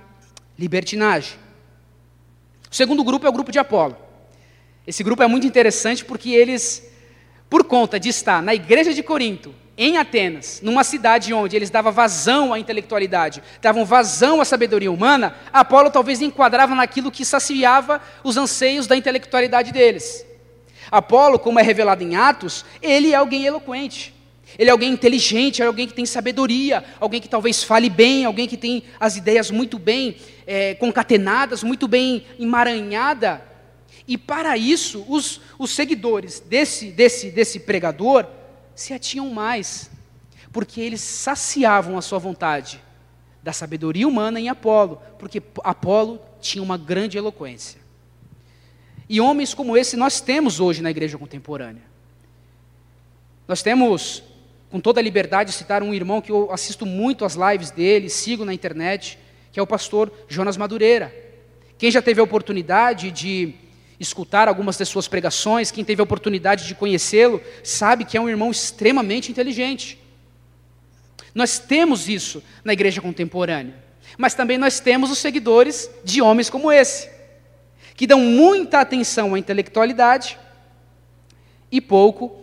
libertinagem. 0.58 1.38
O 2.70 2.74
segundo 2.74 3.02
grupo 3.04 3.26
é 3.26 3.28
o 3.28 3.32
grupo 3.32 3.52
de 3.52 3.58
Apolo. 3.58 3.96
Esse 4.86 5.02
grupo 5.02 5.22
é 5.22 5.26
muito 5.26 5.46
interessante 5.46 6.04
porque 6.04 6.30
eles, 6.30 6.88
por 7.48 7.64
conta 7.64 7.98
de 7.98 8.08
estar 8.10 8.42
na 8.42 8.54
igreja 8.54 8.92
de 8.92 9.02
Corinto, 9.02 9.54
em 9.76 9.96
Atenas, 9.98 10.60
numa 10.62 10.84
cidade 10.84 11.34
onde 11.34 11.56
eles 11.56 11.68
davam 11.68 11.92
vazão 11.92 12.54
à 12.54 12.58
intelectualidade, 12.60 13.42
davam 13.60 13.84
vazão 13.84 14.40
à 14.40 14.44
sabedoria 14.44 14.90
humana, 14.90 15.34
Apolo 15.52 15.90
talvez 15.90 16.22
enquadrava 16.22 16.74
naquilo 16.76 17.10
que 17.10 17.24
saciava 17.24 18.00
os 18.22 18.36
anseios 18.36 18.86
da 18.86 18.96
intelectualidade 18.96 19.72
deles. 19.72 20.24
Apolo, 20.90 21.40
como 21.40 21.58
é 21.58 21.62
revelado 21.62 22.04
em 22.04 22.14
Atos, 22.14 22.64
ele 22.80 23.10
é 23.10 23.16
alguém 23.16 23.44
eloquente. 23.44 24.14
Ele 24.56 24.70
é 24.70 24.72
alguém 24.72 24.92
inteligente, 24.92 25.60
é 25.60 25.66
alguém 25.66 25.88
que 25.88 25.94
tem 25.94 26.06
sabedoria, 26.06 26.84
alguém 27.00 27.20
que 27.20 27.28
talvez 27.28 27.64
fale 27.64 27.90
bem, 27.90 28.24
alguém 28.24 28.46
que 28.46 28.56
tem 28.56 28.84
as 29.00 29.16
ideias 29.16 29.50
muito 29.50 29.76
bem 29.80 30.16
é, 30.46 30.74
concatenadas, 30.74 31.64
muito 31.64 31.88
bem 31.88 32.24
emaranhada. 32.38 33.42
E 34.06 34.16
para 34.16 34.56
isso, 34.56 35.04
os, 35.08 35.40
os 35.58 35.72
seguidores 35.72 36.38
desse, 36.38 36.92
desse, 36.92 37.30
desse 37.30 37.58
pregador 37.58 38.26
se 38.74 38.92
atinham 38.92 39.30
mais, 39.30 39.90
porque 40.52 40.80
eles 40.80 41.00
saciavam 41.00 41.96
a 41.96 42.02
sua 42.02 42.18
vontade 42.18 42.80
da 43.42 43.52
sabedoria 43.52 44.08
humana 44.08 44.40
em 44.40 44.48
Apolo, 44.48 45.00
porque 45.18 45.42
Apolo 45.62 46.20
tinha 46.40 46.62
uma 46.62 46.78
grande 46.78 47.18
eloquência. 47.18 47.80
E 49.08 49.20
homens 49.20 49.52
como 49.52 49.76
esse 49.76 49.96
nós 49.96 50.20
temos 50.20 50.60
hoje 50.60 50.82
na 50.82 50.90
igreja 50.90 51.18
contemporânea. 51.18 51.82
Nós 53.46 53.62
temos, 53.62 54.22
com 54.70 54.80
toda 54.80 55.00
a 55.00 55.02
liberdade, 55.02 55.52
citar 55.52 55.82
um 55.82 55.92
irmão 55.92 56.22
que 56.22 56.32
eu 56.32 56.50
assisto 56.50 56.86
muito 56.86 57.24
às 57.24 57.34
lives 57.34 57.70
dele, 57.70 58.08
sigo 58.08 58.44
na 58.44 58.54
internet, 58.54 59.18
que 59.52 59.60
é 59.60 59.62
o 59.62 59.66
pastor 59.66 60.10
Jonas 60.26 60.56
Madureira. 60.56 61.14
Quem 61.76 61.90
já 61.90 62.00
teve 62.00 62.20
a 62.20 62.24
oportunidade 62.24 63.10
de 63.10 63.54
escutar 64.04 64.46
algumas 64.46 64.76
das 64.76 64.88
suas 64.88 65.08
pregações, 65.08 65.72
quem 65.72 65.84
teve 65.84 66.00
a 66.00 66.04
oportunidade 66.04 66.66
de 66.66 66.74
conhecê-lo, 66.74 67.42
sabe 67.64 68.04
que 68.04 68.16
é 68.16 68.20
um 68.20 68.28
irmão 68.28 68.50
extremamente 68.50 69.32
inteligente. 69.32 69.98
Nós 71.34 71.58
temos 71.58 72.08
isso 72.08 72.40
na 72.62 72.72
igreja 72.72 73.00
contemporânea, 73.00 73.74
mas 74.16 74.34
também 74.34 74.56
nós 74.56 74.78
temos 74.78 75.10
os 75.10 75.18
seguidores 75.18 75.90
de 76.04 76.22
homens 76.22 76.48
como 76.48 76.70
esse, 76.70 77.10
que 77.96 78.06
dão 78.06 78.20
muita 78.20 78.80
atenção 78.80 79.34
à 79.34 79.38
intelectualidade 79.38 80.38
e 81.72 81.80
pouco 81.80 82.40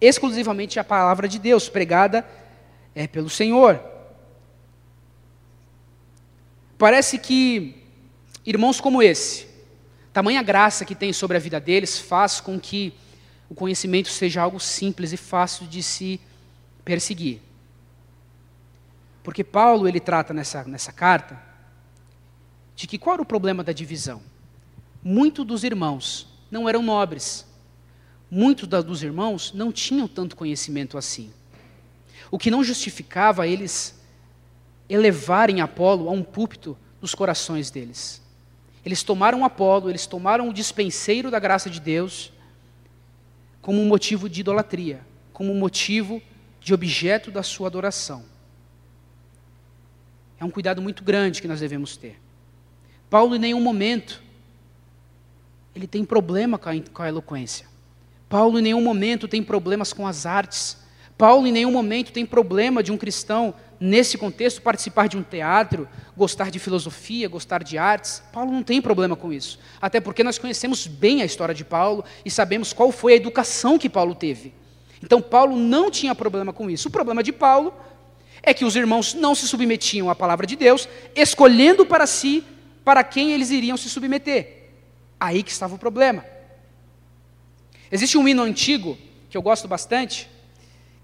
exclusivamente 0.00 0.78
à 0.78 0.84
palavra 0.84 1.26
de 1.26 1.38
Deus 1.38 1.68
pregada 1.68 2.26
é 2.94 3.06
pelo 3.06 3.30
Senhor. 3.30 3.80
Parece 6.76 7.18
que 7.18 7.82
irmãos 8.44 8.80
como 8.80 9.02
esse, 9.02 9.46
Tamanha 10.14 10.44
graça 10.44 10.84
que 10.84 10.94
tem 10.94 11.12
sobre 11.12 11.36
a 11.36 11.40
vida 11.40 11.58
deles 11.58 11.98
faz 11.98 12.40
com 12.40 12.58
que 12.58 12.94
o 13.50 13.54
conhecimento 13.54 14.08
seja 14.08 14.40
algo 14.42 14.60
simples 14.60 15.12
e 15.12 15.16
fácil 15.16 15.66
de 15.66 15.82
se 15.82 16.20
perseguir. 16.84 17.42
Porque 19.24 19.42
Paulo 19.42 19.88
ele 19.88 19.98
trata 19.98 20.32
nessa, 20.32 20.62
nessa 20.62 20.92
carta 20.92 21.36
de 22.76 22.86
que 22.86 22.96
qual 22.96 23.14
era 23.14 23.22
o 23.22 23.26
problema 23.26 23.64
da 23.64 23.72
divisão? 23.72 24.22
Muitos 25.02 25.44
dos 25.44 25.64
irmãos 25.64 26.28
não 26.48 26.68
eram 26.68 26.80
nobres. 26.80 27.44
Muitos 28.30 28.68
dos 28.68 29.02
irmãos 29.02 29.52
não 29.52 29.72
tinham 29.72 30.06
tanto 30.06 30.36
conhecimento 30.36 30.96
assim. 30.96 31.32
O 32.30 32.38
que 32.38 32.52
não 32.52 32.62
justificava 32.62 33.48
eles 33.48 34.00
elevarem 34.88 35.60
Apolo 35.60 36.08
a 36.08 36.12
um 36.12 36.22
púlpito 36.22 36.78
nos 37.02 37.16
corações 37.16 37.68
deles. 37.68 38.23
Eles 38.84 39.02
tomaram 39.02 39.44
Apolo, 39.44 39.88
eles 39.88 40.06
tomaram 40.06 40.48
o 40.48 40.52
dispenseiro 40.52 41.30
da 41.30 41.38
graça 41.38 41.70
de 41.70 41.80
Deus 41.80 42.32
como 43.62 43.80
um 43.80 43.86
motivo 43.86 44.28
de 44.28 44.40
idolatria, 44.40 45.00
como 45.32 45.50
um 45.50 45.58
motivo 45.58 46.20
de 46.60 46.74
objeto 46.74 47.30
da 47.30 47.42
sua 47.42 47.68
adoração. 47.68 48.24
É 50.38 50.44
um 50.44 50.50
cuidado 50.50 50.82
muito 50.82 51.02
grande 51.02 51.40
que 51.40 51.48
nós 51.48 51.60
devemos 51.60 51.96
ter. 51.96 52.20
Paulo, 53.08 53.36
em 53.36 53.38
nenhum 53.38 53.60
momento, 53.60 54.22
ele 55.74 55.86
tem 55.86 56.04
problema 56.04 56.58
com 56.58 56.68
a, 56.68 56.72
com 56.80 57.02
a 57.02 57.08
eloquência. 57.08 57.66
Paulo, 58.28 58.58
em 58.58 58.62
nenhum 58.62 58.82
momento, 58.82 59.26
tem 59.26 59.42
problemas 59.42 59.92
com 59.92 60.06
as 60.06 60.26
artes. 60.26 60.76
Paulo, 61.16 61.46
em 61.46 61.52
nenhum 61.52 61.70
momento, 61.70 62.12
tem 62.12 62.26
problema 62.26 62.82
de 62.82 62.90
um 62.90 62.96
cristão 62.96 63.54
nesse 63.78 64.18
contexto, 64.18 64.62
participar 64.62 65.08
de 65.08 65.16
um 65.16 65.22
teatro, 65.22 65.88
gostar 66.16 66.50
de 66.50 66.58
filosofia, 66.58 67.28
gostar 67.28 67.62
de 67.62 67.78
artes. 67.78 68.22
Paulo 68.32 68.50
não 68.50 68.62
tem 68.62 68.80
problema 68.80 69.14
com 69.14 69.32
isso. 69.32 69.58
Até 69.80 70.00
porque 70.00 70.24
nós 70.24 70.38
conhecemos 70.38 70.86
bem 70.86 71.22
a 71.22 71.24
história 71.24 71.54
de 71.54 71.64
Paulo 71.64 72.04
e 72.24 72.30
sabemos 72.30 72.72
qual 72.72 72.90
foi 72.90 73.12
a 73.12 73.16
educação 73.16 73.78
que 73.78 73.88
Paulo 73.88 74.14
teve. 74.14 74.52
Então, 75.02 75.20
Paulo 75.20 75.56
não 75.56 75.90
tinha 75.90 76.14
problema 76.14 76.52
com 76.52 76.70
isso. 76.70 76.88
O 76.88 76.90
problema 76.90 77.22
de 77.22 77.32
Paulo 77.32 77.74
é 78.42 78.52
que 78.52 78.64
os 78.64 78.74
irmãos 78.74 79.14
não 79.14 79.34
se 79.34 79.46
submetiam 79.46 80.10
à 80.10 80.14
palavra 80.14 80.46
de 80.46 80.56
Deus, 80.56 80.88
escolhendo 81.14 81.86
para 81.86 82.06
si 82.06 82.42
para 82.84 83.04
quem 83.04 83.32
eles 83.32 83.50
iriam 83.50 83.76
se 83.76 83.88
submeter. 83.88 84.70
Aí 85.18 85.42
que 85.42 85.50
estava 85.50 85.74
o 85.74 85.78
problema. 85.78 86.24
Existe 87.90 88.18
um 88.18 88.26
hino 88.26 88.42
antigo, 88.42 88.98
que 89.30 89.36
eu 89.36 89.42
gosto 89.42 89.68
bastante, 89.68 90.28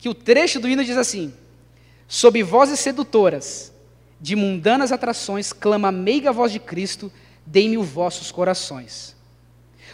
que 0.00 0.09
o 0.09 0.14
trecho 0.14 0.59
do 0.59 0.69
hino 0.69 0.83
diz 0.83 0.97
assim: 0.97 1.33
Sob 2.09 2.42
vozes 2.42 2.80
sedutoras, 2.80 3.71
de 4.21 4.35
mundanas 4.35 4.92
atrações, 4.92 5.52
clama 5.52 5.88
a 5.88 5.92
meiga 5.92 6.33
voz 6.33 6.50
de 6.50 6.59
Cristo, 6.59 7.12
dei-me 7.45 7.78
os 7.78 7.88
vossos 7.88 8.33
corações. 8.33 9.14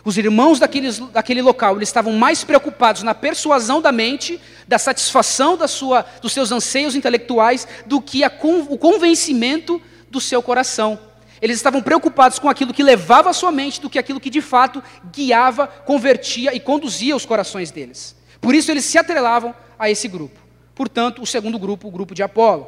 Os 0.04 0.16
irmãos 0.16 0.60
daqueles, 0.60 0.98
daquele 0.98 1.42
local 1.42 1.76
eles 1.76 1.88
estavam 1.88 2.12
mais 2.12 2.44
preocupados 2.44 3.02
na 3.02 3.12
persuasão 3.12 3.82
da 3.82 3.90
mente, 3.90 4.40
da 4.68 4.78
satisfação 4.78 5.56
da 5.56 5.66
sua, 5.66 6.06
dos 6.22 6.32
seus 6.32 6.52
anseios 6.52 6.94
intelectuais, 6.94 7.66
do 7.86 8.00
que 8.00 8.22
a, 8.22 8.30
o 8.68 8.78
convencimento 8.78 9.82
do 10.08 10.20
seu 10.20 10.40
coração. 10.40 10.98
Eles 11.42 11.56
estavam 11.56 11.82
preocupados 11.82 12.38
com 12.38 12.48
aquilo 12.48 12.72
que 12.72 12.84
levava 12.84 13.30
a 13.30 13.32
sua 13.32 13.50
mente 13.50 13.80
do 13.80 13.90
que 13.90 13.98
aquilo 13.98 14.20
que 14.20 14.30
de 14.30 14.40
fato 14.40 14.82
guiava, 15.12 15.66
convertia 15.66 16.54
e 16.54 16.60
conduzia 16.60 17.16
os 17.16 17.26
corações 17.26 17.72
deles. 17.72 18.14
Por 18.40 18.54
isso 18.54 18.70
eles 18.70 18.84
se 18.84 18.96
atrelavam 18.96 19.54
a 19.78 19.90
esse 19.90 20.09
grupo. 20.09 20.40
Portanto, 20.75 21.23
o 21.23 21.26
segundo 21.26 21.59
grupo, 21.59 21.88
o 21.88 21.90
grupo 21.90 22.14
de 22.14 22.23
Apolo. 22.23 22.64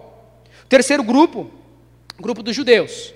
O 0.64 0.66
terceiro 0.68 1.02
grupo, 1.02 1.50
o 2.18 2.22
grupo 2.22 2.42
dos 2.42 2.54
judeus. 2.54 3.12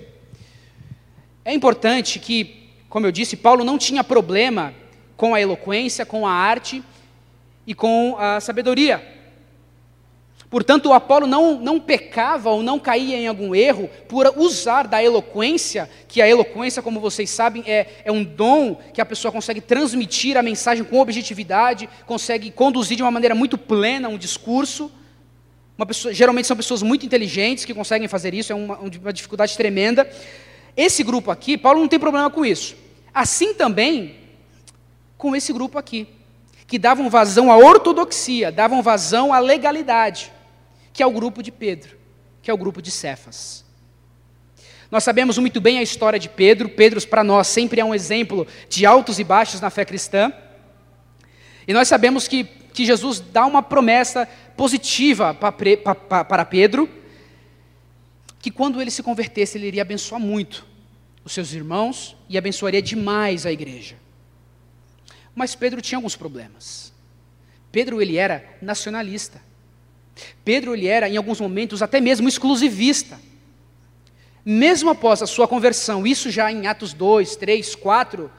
É 1.43 1.53
importante 1.53 2.19
que, 2.19 2.69
como 2.89 3.05
eu 3.05 3.11
disse, 3.11 3.35
Paulo 3.35 3.63
não 3.63 3.77
tinha 3.77 4.03
problema 4.03 4.73
com 5.17 5.35
a 5.35 5.41
eloquência, 5.41 6.05
com 6.05 6.25
a 6.27 6.31
arte 6.31 6.83
e 7.65 7.73
com 7.73 8.15
a 8.17 8.39
sabedoria. 8.39 9.22
Portanto, 10.53 10.89
o 10.89 10.93
Apolo 10.93 11.25
não, 11.25 11.59
não 11.59 11.79
pecava 11.79 12.51
ou 12.51 12.61
não 12.61 12.77
caía 12.77 13.17
em 13.17 13.25
algum 13.25 13.55
erro 13.55 13.89
por 14.07 14.31
usar 14.37 14.85
da 14.85 15.03
eloquência, 15.03 15.89
que 16.07 16.21
a 16.21 16.29
eloquência, 16.29 16.79
como 16.79 16.99
vocês 16.99 17.27
sabem, 17.31 17.63
é, 17.65 17.87
é 18.05 18.11
um 18.11 18.23
dom 18.23 18.75
que 18.93 19.01
a 19.01 19.05
pessoa 19.05 19.31
consegue 19.31 19.59
transmitir 19.59 20.37
a 20.37 20.43
mensagem 20.43 20.83
com 20.83 20.99
objetividade, 20.99 21.89
consegue 22.05 22.51
conduzir 22.51 22.95
de 22.95 23.01
uma 23.01 23.09
maneira 23.09 23.33
muito 23.33 23.57
plena 23.57 24.07
um 24.07 24.15
discurso. 24.15 24.91
Pessoa, 25.87 26.13
geralmente 26.13 26.45
são 26.45 26.55
pessoas 26.55 26.83
muito 26.83 27.03
inteligentes 27.03 27.65
que 27.65 27.73
conseguem 27.73 28.07
fazer 28.07 28.35
isso, 28.35 28.51
é 28.51 28.55
uma, 28.55 28.77
uma 28.77 29.11
dificuldade 29.11 29.57
tremenda. 29.57 30.07
Esse 30.77 31.03
grupo 31.03 31.31
aqui, 31.31 31.57
Paulo 31.57 31.79
não 31.79 31.87
tem 31.87 31.97
problema 31.97 32.29
com 32.29 32.45
isso. 32.45 32.75
Assim 33.11 33.55
também 33.55 34.17
com 35.17 35.35
esse 35.35 35.51
grupo 35.51 35.79
aqui, 35.79 36.07
que 36.67 36.77
davam 36.77 37.09
vazão 37.09 37.51
à 37.51 37.57
ortodoxia, 37.57 38.51
davam 38.51 38.83
vazão 38.83 39.33
à 39.33 39.39
legalidade 39.39 40.31
que 40.93 41.01
é 41.01 41.05
o 41.05 41.11
grupo 41.11 41.41
de 41.41 41.51
Pedro, 41.51 41.97
que 42.41 42.49
é 42.49 42.53
o 42.53 42.57
grupo 42.57 42.81
de 42.81 42.91
Cefas. 42.91 43.65
Nós 44.91 45.03
sabemos 45.03 45.39
muito 45.39 45.59
bem 45.59 45.79
a 45.79 45.81
história 45.81 46.19
de 46.19 46.29
Pedro. 46.29 46.69
Pedro, 46.69 47.05
para 47.07 47.23
nós, 47.23 47.47
sempre 47.47 47.81
é 47.81 47.85
um 47.85 47.95
exemplo 47.95 48.45
de 48.69 48.85
altos 48.85 49.17
e 49.17 49.23
baixos 49.23 49.59
na 49.59 49.71
fé 49.71 49.83
cristã. 49.83 50.31
E 51.67 51.73
nós 51.73 51.87
sabemos 51.87 52.27
que, 52.27 52.43
que 52.43 52.85
Jesus 52.85 53.19
dá 53.19 53.43
uma 53.47 53.63
promessa 53.63 54.29
positiva 54.55 55.33
para 55.33 56.45
Pedro, 56.45 56.87
que 58.39 58.51
quando 58.51 58.79
ele 58.79 58.91
se 58.91 59.01
convertesse, 59.01 59.57
ele 59.57 59.65
iria 59.65 59.81
abençoar 59.81 60.21
muito 60.21 60.63
os 61.25 61.31
seus 61.33 61.53
irmãos 61.53 62.15
e 62.29 62.37
abençoaria 62.37 62.81
demais 62.81 63.47
a 63.47 63.51
igreja. 63.51 63.95
Mas 65.33 65.55
Pedro 65.55 65.81
tinha 65.81 65.97
alguns 65.97 66.15
problemas. 66.15 66.93
Pedro 67.71 67.99
ele 67.99 68.17
era 68.17 68.57
nacionalista. 68.61 69.41
Pedro 70.43 70.75
ele 70.75 70.87
era, 70.87 71.09
em 71.09 71.17
alguns 71.17 71.39
momentos, 71.39 71.81
até 71.81 71.99
mesmo 71.99 72.27
exclusivista. 72.27 73.19
Mesmo 74.45 74.89
após 74.89 75.21
a 75.21 75.27
sua 75.27 75.47
conversão, 75.47 76.05
isso 76.05 76.29
já 76.29 76.51
em 76.51 76.67
Atos 76.67 76.93
2, 76.93 77.35
3, 77.35 77.75
4, 77.75 78.29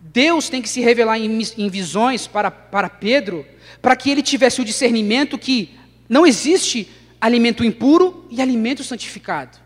Deus 0.00 0.48
tem 0.48 0.62
que 0.62 0.68
se 0.68 0.80
revelar 0.80 1.18
em, 1.18 1.40
em 1.56 1.68
visões 1.68 2.26
para, 2.26 2.50
para 2.50 2.88
Pedro, 2.88 3.44
para 3.82 3.94
que 3.94 4.10
ele 4.10 4.22
tivesse 4.22 4.60
o 4.60 4.64
discernimento 4.64 5.38
que 5.38 5.76
não 6.08 6.26
existe 6.26 6.88
alimento 7.20 7.64
impuro 7.64 8.26
e 8.30 8.40
alimento 8.40 8.82
santificado. 8.82 9.58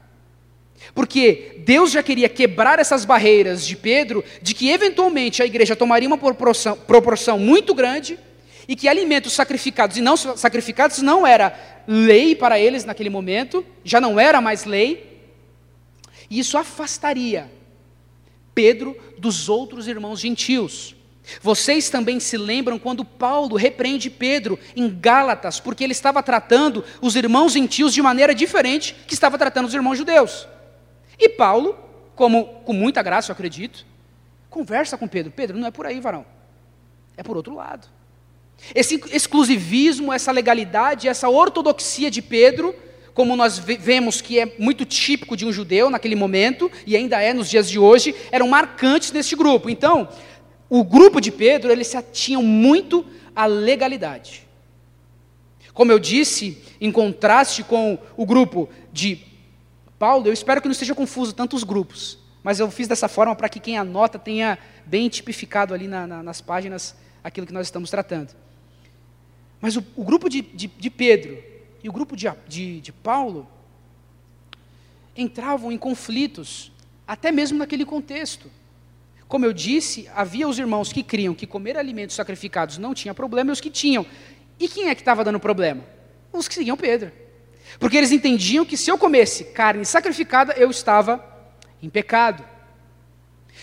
Porque 0.94 1.62
Deus 1.64 1.92
já 1.92 2.02
queria 2.02 2.28
quebrar 2.28 2.80
essas 2.80 3.04
barreiras 3.04 3.64
de 3.64 3.76
Pedro, 3.76 4.24
de 4.40 4.52
que 4.52 4.70
eventualmente 4.70 5.42
a 5.42 5.46
igreja 5.46 5.76
tomaria 5.76 6.08
uma 6.08 6.18
proporção, 6.18 6.76
proporção 6.76 7.38
muito 7.38 7.72
grande 7.72 8.18
e 8.66 8.76
que 8.76 8.88
alimentos 8.88 9.32
sacrificados 9.32 9.96
e 9.96 10.00
não 10.00 10.16
sacrificados 10.16 10.98
não 10.98 11.26
era 11.26 11.82
lei 11.86 12.34
para 12.34 12.58
eles 12.58 12.84
naquele 12.84 13.10
momento, 13.10 13.64
já 13.84 14.00
não 14.00 14.18
era 14.18 14.40
mais 14.40 14.64
lei, 14.64 15.20
e 16.30 16.38
isso 16.38 16.56
afastaria 16.56 17.50
Pedro 18.54 18.96
dos 19.18 19.48
outros 19.48 19.86
irmãos 19.86 20.20
gentios. 20.20 20.94
Vocês 21.40 21.88
também 21.88 22.18
se 22.18 22.36
lembram 22.36 22.78
quando 22.78 23.04
Paulo 23.04 23.56
repreende 23.56 24.10
Pedro 24.10 24.58
em 24.74 24.88
Gálatas, 24.88 25.60
porque 25.60 25.84
ele 25.84 25.92
estava 25.92 26.22
tratando 26.22 26.84
os 27.00 27.16
irmãos 27.16 27.52
gentios 27.52 27.94
de 27.94 28.02
maneira 28.02 28.34
diferente 28.34 28.94
que 29.06 29.14
estava 29.14 29.38
tratando 29.38 29.66
os 29.66 29.74
irmãos 29.74 29.96
judeus. 29.96 30.48
E 31.18 31.28
Paulo, 31.28 31.78
como 32.14 32.46
com 32.64 32.72
muita 32.72 33.02
graça, 33.02 33.30
eu 33.30 33.34
acredito, 33.34 33.86
conversa 34.50 34.98
com 34.98 35.06
Pedro. 35.06 35.32
Pedro, 35.32 35.56
não 35.56 35.68
é 35.68 35.70
por 35.70 35.86
aí, 35.86 36.00
varão. 36.00 36.26
É 37.16 37.22
por 37.22 37.36
outro 37.36 37.54
lado. 37.54 37.86
Esse 38.74 39.00
exclusivismo, 39.10 40.12
essa 40.12 40.30
legalidade, 40.30 41.08
essa 41.08 41.28
ortodoxia 41.28 42.10
de 42.10 42.22
Pedro, 42.22 42.74
como 43.12 43.36
nós 43.36 43.58
vemos 43.58 44.20
que 44.20 44.38
é 44.38 44.54
muito 44.58 44.84
típico 44.84 45.36
de 45.36 45.44
um 45.44 45.52
judeu 45.52 45.90
naquele 45.90 46.14
momento, 46.14 46.70
e 46.86 46.96
ainda 46.96 47.20
é 47.20 47.34
nos 47.34 47.50
dias 47.50 47.68
de 47.68 47.78
hoje, 47.78 48.14
eram 48.30 48.48
marcantes 48.48 49.12
neste 49.12 49.36
grupo. 49.36 49.68
Então, 49.68 50.08
o 50.68 50.82
grupo 50.82 51.20
de 51.20 51.30
Pedro, 51.30 51.70
eles 51.70 51.88
se 51.88 51.96
atinham 51.96 52.42
muito 52.42 53.04
à 53.36 53.44
legalidade. 53.46 54.46
Como 55.74 55.90
eu 55.90 55.98
disse, 55.98 56.62
em 56.80 56.90
contraste 56.90 57.62
com 57.62 57.98
o 58.16 58.26
grupo 58.26 58.68
de 58.92 59.20
Paulo, 59.98 60.26
eu 60.26 60.32
espero 60.32 60.60
que 60.60 60.68
não 60.68 60.72
esteja 60.72 60.94
confuso 60.94 61.32
tantos 61.32 61.62
grupos, 61.64 62.18
mas 62.42 62.58
eu 62.58 62.70
fiz 62.70 62.88
dessa 62.88 63.08
forma 63.08 63.34
para 63.34 63.48
que 63.48 63.60
quem 63.60 63.78
anota 63.78 64.18
tenha 64.18 64.58
bem 64.84 65.08
tipificado 65.08 65.72
ali 65.72 65.86
na, 65.86 66.06
na, 66.06 66.22
nas 66.22 66.40
páginas 66.40 66.94
aquilo 67.22 67.46
que 67.46 67.52
nós 67.52 67.66
estamos 67.66 67.90
tratando. 67.90 68.34
Mas 69.62 69.76
o, 69.76 69.84
o 69.94 70.04
grupo 70.04 70.28
de, 70.28 70.42
de, 70.42 70.66
de, 70.66 70.90
Pedro 70.90 71.40
e 71.84 71.88
o 71.88 71.92
grupo 71.92 72.16
de, 72.16 72.28
de, 72.48 72.80
de 72.80 72.92
Paulo 72.92 73.48
entravam 75.16 75.70
em 75.70 75.78
conflitos, 75.78 76.72
até 77.06 77.30
mesmo 77.30 77.58
naquele 77.58 77.84
contexto. 77.84 78.50
Como 79.28 79.44
eu 79.46 79.52
disse, 79.52 80.10
havia 80.16 80.48
os 80.48 80.58
irmãos 80.58 80.92
que 80.92 81.04
criam 81.04 81.32
que 81.32 81.46
comer 81.46 81.76
alimentos 81.76 82.16
sacrificados 82.16 82.76
não 82.76 82.92
tinha 82.92 83.14
problema 83.14 83.50
e 83.50 83.52
os 83.52 83.60
que 83.60 83.70
tinham. 83.70 84.04
E 84.58 84.66
quem 84.68 84.88
é 84.88 84.94
que 84.96 85.00
estava 85.00 85.22
dando 85.22 85.38
problema? 85.38 85.84
Os 86.32 86.48
que 86.48 86.54
seguiam 86.54 86.76
Pedro. 86.76 87.12
Porque 87.78 87.96
eles 87.96 88.10
entendiam 88.10 88.64
que 88.64 88.76
se 88.76 88.90
eu 88.90 88.98
comesse 88.98 89.44
carne 89.44 89.84
sacrificada, 89.84 90.54
eu 90.54 90.70
estava 90.70 91.24
em 91.80 91.88
pecado. 91.88 92.44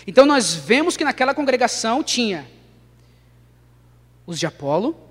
Então 0.06 0.24
nós 0.24 0.54
vemos 0.54 0.96
que 0.96 1.04
naquela 1.04 1.34
congregação 1.34 2.02
tinha 2.02 2.48
os 4.26 4.38
de 4.38 4.46
Apolo, 4.46 5.09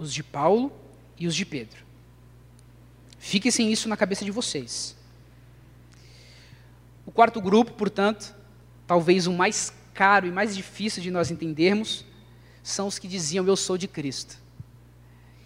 os 0.00 0.14
de 0.14 0.22
Paulo 0.22 0.72
e 1.18 1.26
os 1.26 1.36
de 1.36 1.44
Pedro. 1.44 1.84
Fiquem 3.18 3.70
isso 3.70 3.86
na 3.86 3.98
cabeça 3.98 4.24
de 4.24 4.30
vocês. 4.30 4.96
O 7.04 7.12
quarto 7.12 7.38
grupo, 7.38 7.72
portanto, 7.72 8.34
talvez 8.86 9.26
o 9.26 9.32
mais 9.32 9.70
caro 9.92 10.26
e 10.26 10.32
mais 10.32 10.56
difícil 10.56 11.02
de 11.02 11.10
nós 11.10 11.30
entendermos, 11.30 12.06
são 12.62 12.86
os 12.86 12.98
que 12.98 13.06
diziam: 13.06 13.46
Eu 13.46 13.56
sou 13.56 13.76
de 13.76 13.86
Cristo. 13.86 14.38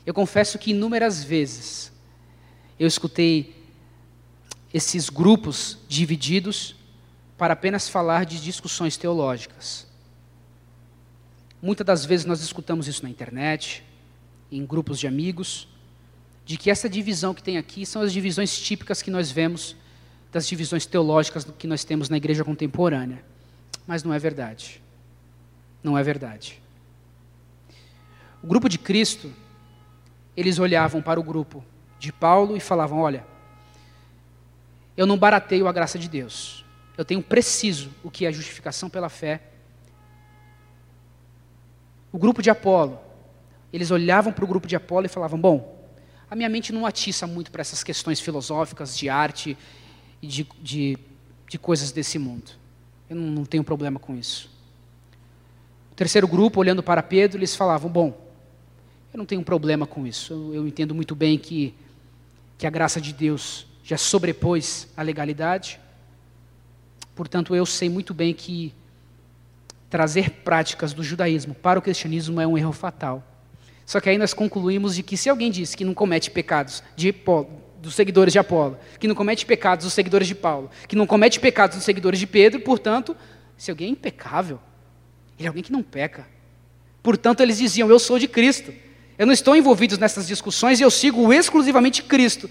Eu 0.06 0.14
confesso 0.14 0.56
que 0.56 0.70
inúmeras 0.70 1.24
vezes 1.24 1.90
eu 2.78 2.86
escutei 2.86 3.56
esses 4.72 5.10
grupos 5.10 5.78
divididos 5.88 6.76
para 7.36 7.54
apenas 7.54 7.88
falar 7.88 8.24
de 8.24 8.40
discussões 8.40 8.96
teológicas. 8.96 9.86
Muitas 11.60 11.86
das 11.86 12.04
vezes 12.04 12.24
nós 12.26 12.40
escutamos 12.40 12.86
isso 12.86 13.02
na 13.02 13.10
internet, 13.10 13.82
em 14.56 14.64
grupos 14.64 14.98
de 14.98 15.06
amigos, 15.06 15.68
de 16.44 16.56
que 16.56 16.70
essa 16.70 16.88
divisão 16.88 17.34
que 17.34 17.42
tem 17.42 17.58
aqui 17.58 17.84
são 17.84 18.02
as 18.02 18.12
divisões 18.12 18.58
típicas 18.58 19.02
que 19.02 19.10
nós 19.10 19.30
vemos 19.30 19.76
das 20.30 20.46
divisões 20.46 20.84
teológicas 20.84 21.46
que 21.58 21.66
nós 21.66 21.84
temos 21.84 22.08
na 22.08 22.16
igreja 22.16 22.44
contemporânea. 22.44 23.24
Mas 23.86 24.02
não 24.02 24.12
é 24.12 24.18
verdade. 24.18 24.82
Não 25.82 25.96
é 25.96 26.02
verdade. 26.02 26.60
O 28.42 28.46
grupo 28.46 28.68
de 28.68 28.78
Cristo, 28.78 29.32
eles 30.36 30.58
olhavam 30.58 31.00
para 31.00 31.18
o 31.18 31.22
grupo 31.22 31.64
de 31.98 32.12
Paulo 32.12 32.56
e 32.56 32.60
falavam: 32.60 32.98
Olha, 32.98 33.24
eu 34.96 35.06
não 35.06 35.16
barateio 35.16 35.66
a 35.66 35.72
graça 35.72 35.98
de 35.98 36.08
Deus. 36.08 36.64
Eu 36.96 37.04
tenho 37.04 37.22
preciso 37.22 37.90
o 38.02 38.10
que 38.10 38.26
é 38.26 38.32
justificação 38.32 38.88
pela 38.88 39.08
fé. 39.08 39.42
O 42.12 42.18
grupo 42.18 42.40
de 42.40 42.50
Apolo, 42.50 43.00
eles 43.74 43.90
olhavam 43.90 44.32
para 44.32 44.44
o 44.44 44.46
grupo 44.46 44.68
de 44.68 44.76
Apolo 44.76 45.06
e 45.06 45.08
falavam: 45.08 45.36
Bom, 45.36 45.84
a 46.30 46.36
minha 46.36 46.48
mente 46.48 46.72
não 46.72 46.86
atiça 46.86 47.26
muito 47.26 47.50
para 47.50 47.60
essas 47.60 47.82
questões 47.82 48.20
filosóficas, 48.20 48.96
de 48.96 49.08
arte 49.08 49.58
e 50.22 50.26
de, 50.28 50.46
de, 50.62 50.98
de 51.48 51.58
coisas 51.58 51.90
desse 51.90 52.16
mundo. 52.16 52.52
Eu 53.10 53.16
não, 53.16 53.26
não 53.26 53.44
tenho 53.44 53.64
problema 53.64 53.98
com 53.98 54.14
isso. 54.14 54.48
O 55.90 55.94
terceiro 55.96 56.28
grupo, 56.28 56.60
olhando 56.60 56.84
para 56.84 57.02
Pedro, 57.02 57.38
eles 57.38 57.56
falavam: 57.56 57.90
Bom, 57.90 58.30
eu 59.12 59.18
não 59.18 59.26
tenho 59.26 59.42
problema 59.42 59.88
com 59.88 60.06
isso. 60.06 60.32
Eu, 60.32 60.54
eu 60.54 60.68
entendo 60.68 60.94
muito 60.94 61.16
bem 61.16 61.36
que, 61.36 61.74
que 62.56 62.68
a 62.68 62.70
graça 62.70 63.00
de 63.00 63.12
Deus 63.12 63.66
já 63.82 63.98
sobrepôs 63.98 64.86
a 64.96 65.02
legalidade. 65.02 65.80
Portanto, 67.16 67.56
eu 67.56 67.66
sei 67.66 67.88
muito 67.88 68.14
bem 68.14 68.32
que 68.32 68.72
trazer 69.90 70.30
práticas 70.30 70.92
do 70.92 71.02
judaísmo 71.02 71.54
para 71.54 71.76
o 71.76 71.82
cristianismo 71.82 72.40
é 72.40 72.46
um 72.46 72.56
erro 72.56 72.72
fatal. 72.72 73.33
Só 73.86 74.00
que 74.00 74.08
aí 74.08 74.18
nós 74.18 74.32
concluímos 74.32 74.96
de 74.96 75.02
que 75.02 75.16
se 75.16 75.28
alguém 75.28 75.50
diz 75.50 75.74
que 75.74 75.84
não 75.84 75.94
comete 75.94 76.30
pecados 76.30 76.82
de 76.96 77.14
dos 77.80 77.94
seguidores 77.94 78.32
de 78.32 78.38
Apolo, 78.38 78.78
que 78.98 79.06
não 79.06 79.14
comete 79.14 79.44
pecados 79.44 79.84
dos 79.84 79.92
seguidores 79.92 80.26
de 80.26 80.34
Paulo, 80.34 80.70
que 80.88 80.96
não 80.96 81.06
comete 81.06 81.38
pecados 81.38 81.76
dos 81.76 81.84
seguidores 81.84 82.18
de 82.18 82.26
Pedro, 82.26 82.60
portanto, 82.60 83.14
se 83.58 83.70
alguém 83.70 83.88
é 83.88 83.90
impecável, 83.90 84.58
ele 85.38 85.46
é 85.46 85.48
alguém 85.48 85.62
que 85.62 85.70
não 85.70 85.82
peca. 85.82 86.26
Portanto, 87.02 87.40
eles 87.40 87.58
diziam: 87.58 87.90
Eu 87.90 87.98
sou 87.98 88.18
de 88.18 88.26
Cristo. 88.26 88.72
Eu 89.18 89.26
não 89.26 89.32
estou 89.32 89.54
envolvido 89.54 89.96
nessas 89.98 90.26
discussões 90.26 90.80
e 90.80 90.82
eu 90.82 90.90
sigo 90.90 91.32
exclusivamente 91.32 92.02
Cristo, 92.02 92.50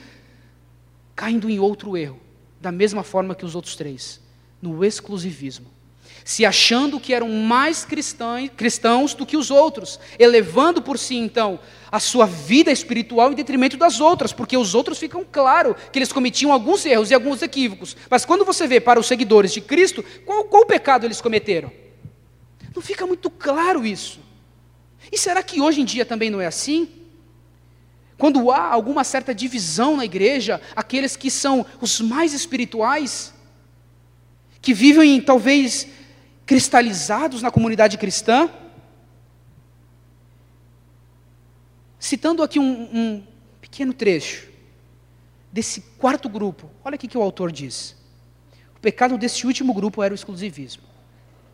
caindo 1.13 1.49
em 1.49 1.59
outro 1.59 1.97
erro, 1.97 2.21
da 2.61 2.71
mesma 2.71 3.03
forma 3.03 3.35
que 3.35 3.43
os 3.43 3.53
outros 3.53 3.75
três, 3.75 4.21
no 4.61 4.85
exclusivismo 4.85 5.72
se 6.25 6.45
achando 6.45 6.99
que 6.99 7.13
eram 7.13 7.29
mais 7.29 7.85
cristãos 7.85 9.13
do 9.13 9.25
que 9.25 9.35
os 9.35 9.51
outros, 9.51 9.99
elevando 10.17 10.81
por 10.81 10.97
si 10.97 11.15
então 11.15 11.59
a 11.91 11.99
sua 11.99 12.25
vida 12.25 12.71
espiritual 12.71 13.31
em 13.31 13.35
detrimento 13.35 13.77
das 13.77 13.99
outras, 13.99 14.33
porque 14.33 14.57
os 14.57 14.73
outros 14.73 14.97
ficam 14.97 15.25
claro 15.29 15.75
que 15.91 15.99
eles 15.99 16.11
cometiam 16.11 16.51
alguns 16.51 16.85
erros 16.85 17.11
e 17.11 17.13
alguns 17.13 17.41
equívocos. 17.41 17.95
Mas 18.09 18.25
quando 18.25 18.43
você 18.45 18.65
vê 18.65 18.79
para 18.79 18.99
os 18.99 19.05
seguidores 19.05 19.53
de 19.53 19.61
Cristo, 19.61 20.03
qual, 20.25 20.45
qual 20.45 20.65
pecado 20.65 21.05
eles 21.05 21.21
cometeram? 21.21 21.71
Não 22.75 22.81
fica 22.81 23.05
muito 23.05 23.29
claro 23.29 23.85
isso. 23.85 24.19
E 25.11 25.17
será 25.17 25.43
que 25.43 25.61
hoje 25.61 25.81
em 25.81 25.85
dia 25.85 26.05
também 26.05 26.29
não 26.29 26.41
é 26.41 26.47
assim? 26.47 26.89
Quando 28.17 28.49
há 28.51 28.69
alguma 28.69 29.03
certa 29.03 29.35
divisão 29.35 29.97
na 29.97 30.05
igreja, 30.05 30.61
aqueles 30.75 31.15
que 31.15 31.29
são 31.29 31.65
os 31.81 31.99
mais 31.99 32.33
espirituais, 32.33 33.33
que 34.61 34.73
vivem 34.73 35.19
talvez 35.21 35.87
cristalizados 36.45 37.41
na 37.41 37.51
comunidade 37.51 37.97
cristã. 37.97 38.49
Citando 41.99 42.43
aqui 42.43 42.59
um, 42.59 42.89
um 42.93 43.23
pequeno 43.61 43.93
trecho 43.93 44.49
desse 45.51 45.81
quarto 45.97 46.27
grupo, 46.27 46.69
olha 46.83 46.95
o 46.95 46.99
que 46.99 47.17
o 47.17 47.21
autor 47.21 47.51
diz. 47.51 47.95
O 48.75 48.79
pecado 48.79 49.17
desse 49.17 49.47
último 49.47 49.73
grupo 49.73 50.03
era 50.03 50.13
o 50.13 50.15
exclusivismo, 50.15 50.83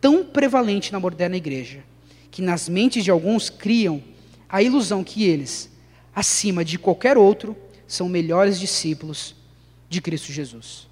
tão 0.00 0.24
prevalente 0.24 0.92
na 0.92 0.98
moderna 0.98 1.36
igreja, 1.36 1.84
que 2.30 2.42
nas 2.42 2.68
mentes 2.68 3.04
de 3.04 3.10
alguns 3.10 3.50
criam 3.50 4.02
a 4.48 4.62
ilusão 4.62 5.04
que 5.04 5.24
eles, 5.24 5.70
acima 6.14 6.64
de 6.64 6.78
qualquer 6.78 7.16
outro, 7.16 7.56
são 7.86 8.08
melhores 8.08 8.58
discípulos 8.58 9.36
de 9.88 10.00
Cristo 10.00 10.32
Jesus. 10.32 10.88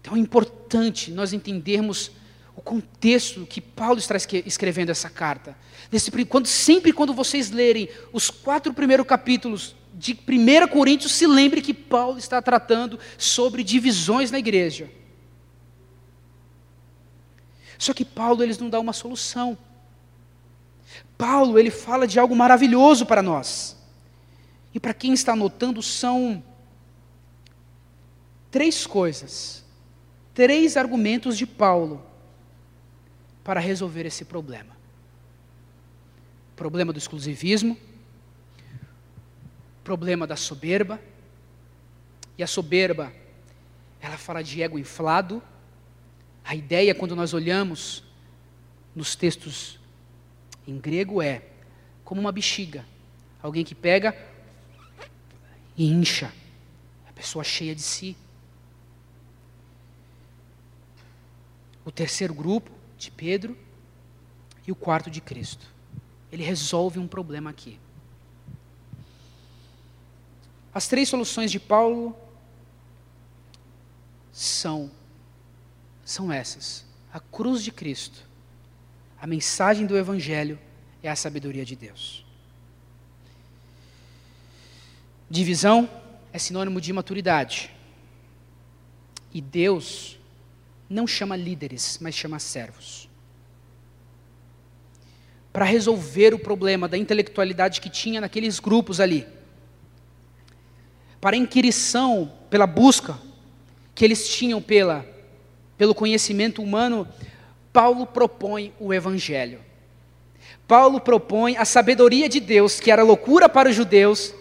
Então 0.00 0.16
é 0.16 0.18
importante 0.18 1.10
nós 1.10 1.32
entendermos 1.32 2.10
o 2.56 2.62
contexto 2.62 3.46
que 3.46 3.60
Paulo 3.60 3.98
está 3.98 4.16
escrevendo 4.16 4.90
essa 4.90 5.10
carta. 5.10 5.56
Nesse, 5.92 6.10
quando, 6.24 6.46
sempre 6.46 6.92
quando 6.92 7.12
vocês 7.12 7.50
lerem 7.50 7.88
os 8.12 8.30
quatro 8.30 8.72
primeiros 8.72 9.06
capítulos 9.06 9.76
de 9.94 10.18
1 10.26 10.68
Coríntios, 10.68 11.12
se 11.12 11.26
lembre 11.26 11.60
que 11.60 11.74
Paulo 11.74 12.18
está 12.18 12.40
tratando 12.40 12.98
sobre 13.18 13.62
divisões 13.62 14.30
na 14.30 14.38
igreja. 14.38 14.90
Só 17.78 17.92
que 17.92 18.06
Paulo 18.06 18.42
eles 18.42 18.58
não 18.58 18.70
dá 18.70 18.80
uma 18.80 18.94
solução. 18.94 19.56
Paulo 21.18 21.58
ele 21.58 21.70
fala 21.70 22.06
de 22.06 22.18
algo 22.18 22.34
maravilhoso 22.34 23.04
para 23.04 23.22
nós. 23.22 23.76
E 24.72 24.80
para 24.80 24.94
quem 24.94 25.12
está 25.12 25.32
anotando 25.32 25.82
são 25.82 26.42
três 28.50 28.86
coisas, 28.86 29.62
três 30.32 30.76
argumentos 30.76 31.36
de 31.36 31.46
Paulo 31.46 32.02
para 33.46 33.60
resolver 33.60 34.04
esse 34.04 34.24
problema: 34.24 34.76
problema 36.56 36.92
do 36.92 36.98
exclusivismo, 36.98 37.78
problema 39.84 40.26
da 40.26 40.34
soberba, 40.34 41.00
e 42.36 42.42
a 42.42 42.46
soberba, 42.48 43.12
ela 44.00 44.18
fala 44.18 44.42
de 44.42 44.60
ego 44.60 44.80
inflado. 44.80 45.40
A 46.44 46.56
ideia, 46.56 46.92
quando 46.92 47.14
nós 47.14 47.32
olhamos 47.32 48.02
nos 48.96 49.14
textos 49.14 49.78
em 50.66 50.76
grego, 50.76 51.22
é 51.22 51.42
como 52.04 52.20
uma 52.20 52.32
bexiga 52.32 52.84
alguém 53.40 53.64
que 53.64 53.76
pega 53.76 54.16
e 55.76 55.86
incha, 55.86 56.32
a 57.08 57.12
pessoa 57.12 57.44
cheia 57.44 57.76
de 57.76 57.82
si. 57.82 58.16
O 61.84 61.92
terceiro 61.92 62.34
grupo, 62.34 62.75
de 62.98 63.10
Pedro, 63.10 63.56
e 64.66 64.72
o 64.72 64.74
quarto 64.74 65.10
de 65.10 65.20
Cristo. 65.20 65.66
Ele 66.30 66.42
resolve 66.42 66.98
um 66.98 67.06
problema 67.06 67.50
aqui. 67.50 67.78
As 70.74 70.88
três 70.88 71.08
soluções 71.08 71.50
de 71.50 71.60
Paulo 71.60 72.16
são 74.32 74.90
são 76.04 76.32
essas: 76.32 76.84
a 77.12 77.18
cruz 77.18 77.62
de 77.62 77.72
Cristo, 77.72 78.24
a 79.20 79.26
mensagem 79.26 79.86
do 79.86 79.96
evangelho 79.96 80.58
é 81.02 81.10
a 81.10 81.16
sabedoria 81.16 81.64
de 81.64 81.74
Deus. 81.74 82.24
Divisão 85.28 85.90
é 86.32 86.38
sinônimo 86.38 86.80
de 86.80 86.92
maturidade. 86.92 87.70
E 89.32 89.40
Deus 89.40 90.15
não 90.88 91.06
chama 91.06 91.36
líderes, 91.36 91.98
mas 92.00 92.14
chama 92.14 92.38
servos. 92.38 93.08
Para 95.52 95.64
resolver 95.64 96.34
o 96.34 96.38
problema 96.38 96.86
da 96.86 96.96
intelectualidade 96.96 97.80
que 97.80 97.90
tinha 97.90 98.20
naqueles 98.20 98.60
grupos 98.60 99.00
ali. 99.00 99.26
Para 101.20 101.34
a 101.34 101.38
inquirição, 101.38 102.32
pela 102.50 102.66
busca 102.66 103.18
que 103.94 104.04
eles 104.04 104.28
tinham 104.28 104.60
pela, 104.60 105.06
pelo 105.78 105.94
conhecimento 105.94 106.62
humano, 106.62 107.08
Paulo 107.72 108.06
propõe 108.06 108.72
o 108.78 108.92
Evangelho. 108.92 109.60
Paulo 110.68 111.00
propõe 111.00 111.56
a 111.56 111.64
sabedoria 111.64 112.28
de 112.28 112.40
Deus, 112.40 112.78
que 112.78 112.90
era 112.90 113.02
loucura 113.02 113.48
para 113.48 113.70
os 113.70 113.74
judeus, 113.74 114.34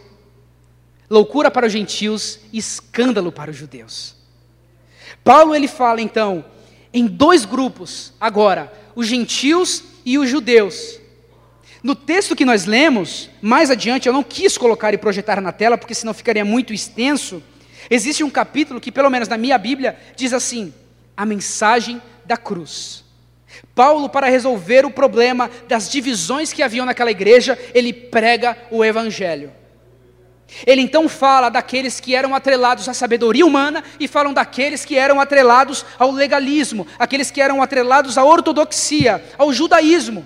loucura 1.10 1.49
para 1.49 1.67
os 1.67 1.71
gentios 1.71 2.39
escândalo 2.51 3.31
para 3.31 3.51
os 3.51 3.58
judeus. 3.58 4.14
Paulo 5.24 5.56
ele 5.56 5.68
fala 5.68 6.02
então 6.02 6.46
em 6.94 7.06
dois 7.06 7.46
grupos 7.46 8.13
agora, 8.20 8.72
os 8.96 9.08
gentios 9.08 9.84
e 10.06 10.18
os 10.18 10.30
judeus. 10.30 11.00
No 11.84 11.94
texto 11.94 12.36
que 12.36 12.46
nós 12.46 12.65
lemos, 12.65 13.30
mais 13.41 13.70
adiante, 13.70 14.08
eu 14.08 14.13
não 14.13 14.24
quis 14.24 14.58
colocar 14.58 14.94
e 14.94 14.98
projetar 14.98 15.39
na 15.39 15.52
tela, 15.52 15.78
porque 15.78 15.94
senão 15.94 16.13
ficaria 16.13 16.44
muito 16.44 16.74
extenso. 16.74 17.44
Existe 17.89 18.24
um 18.24 18.30
capítulo 18.30 18.82
que, 18.82 18.91
pelo 18.91 19.10
menos 19.10 19.28
na 19.28 19.38
minha 19.38 19.58
Bíblia, 19.58 19.96
diz 20.15 20.34
assim: 20.34 20.74
a 21.15 21.26
mensagem 21.26 22.02
da 22.26 22.38
cruz. 22.38 23.04
Paulo, 23.74 24.10
para 24.10 24.28
resolver 24.28 24.86
o 24.86 24.91
problema 24.91 25.50
das 25.68 25.89
divisões 25.89 26.52
que 26.52 26.63
haviam 26.63 26.86
naquela 26.86 27.12
igreja, 27.12 27.58
ele 27.74 27.94
prega 27.94 28.58
o 28.72 28.84
Evangelho. 28.84 29.52
Ele 30.65 30.81
então 30.81 31.10
fala 31.10 31.49
daqueles 31.49 31.99
que 31.99 32.15
eram 32.15 32.36
atrelados 32.36 32.88
à 32.88 32.93
sabedoria 32.93 33.45
humana 33.45 33.84
e 33.99 34.08
falam 34.08 34.34
daqueles 34.34 34.86
que 34.86 34.97
eram 34.97 35.19
atrelados 35.19 35.86
ao 35.97 36.12
legalismo, 36.12 36.88
aqueles 36.99 37.31
que 37.31 37.41
eram 37.41 37.62
atrelados 37.62 38.17
à 38.17 38.23
ortodoxia, 38.23 39.23
ao 39.38 39.51
judaísmo. 39.51 40.25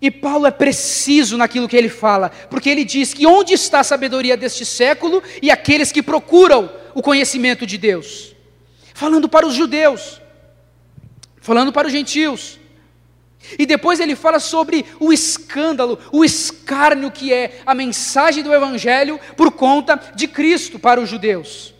E 0.00 0.10
Paulo 0.10 0.46
é 0.46 0.50
preciso 0.50 1.38
naquilo 1.38 1.66
que 1.66 1.76
ele 1.76 1.88
fala, 1.88 2.30
porque 2.50 2.68
ele 2.68 2.84
diz 2.84 3.14
que 3.14 3.26
onde 3.26 3.54
está 3.54 3.80
a 3.80 3.84
sabedoria 3.84 4.36
deste 4.36 4.64
século 4.64 5.22
e 5.40 5.50
aqueles 5.50 5.90
que 5.90 6.02
procuram 6.02 6.70
o 6.94 7.00
conhecimento 7.00 7.66
de 7.66 7.78
Deus? 7.78 8.34
Falando 8.92 9.28
para 9.28 9.46
os 9.46 9.54
judeus, 9.54 10.20
falando 11.40 11.72
para 11.72 11.86
os 11.86 11.92
gentios. 11.92 12.60
E 13.58 13.66
depois 13.66 14.00
ele 14.00 14.16
fala 14.16 14.40
sobre 14.40 14.84
o 14.98 15.12
escândalo, 15.12 15.98
o 16.10 16.24
escárnio 16.24 17.10
que 17.10 17.32
é 17.32 17.60
a 17.66 17.74
mensagem 17.74 18.42
do 18.42 18.52
Evangelho 18.52 19.20
por 19.36 19.52
conta 19.52 20.00
de 20.14 20.26
Cristo 20.26 20.78
para 20.78 21.00
os 21.00 21.08
judeus. 21.08 21.74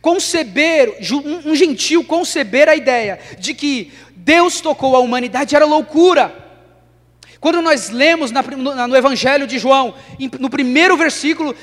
Conceber, 0.00 0.98
um 1.44 1.54
gentil 1.54 2.04
conceber 2.04 2.68
a 2.68 2.76
ideia 2.76 3.18
de 3.38 3.54
que 3.54 3.92
Deus 4.14 4.60
tocou 4.60 4.94
a 4.96 5.00
humanidade 5.00 5.56
era 5.56 5.64
loucura. 5.64 6.40
Quando 7.40 7.60
nós 7.60 7.90
lemos 7.90 8.30
no 8.30 8.96
Evangelho 8.96 9.46
de 9.46 9.58
João, 9.58 9.94
no 10.38 10.48
primeiro 10.48 10.96
versículo, 10.96 11.54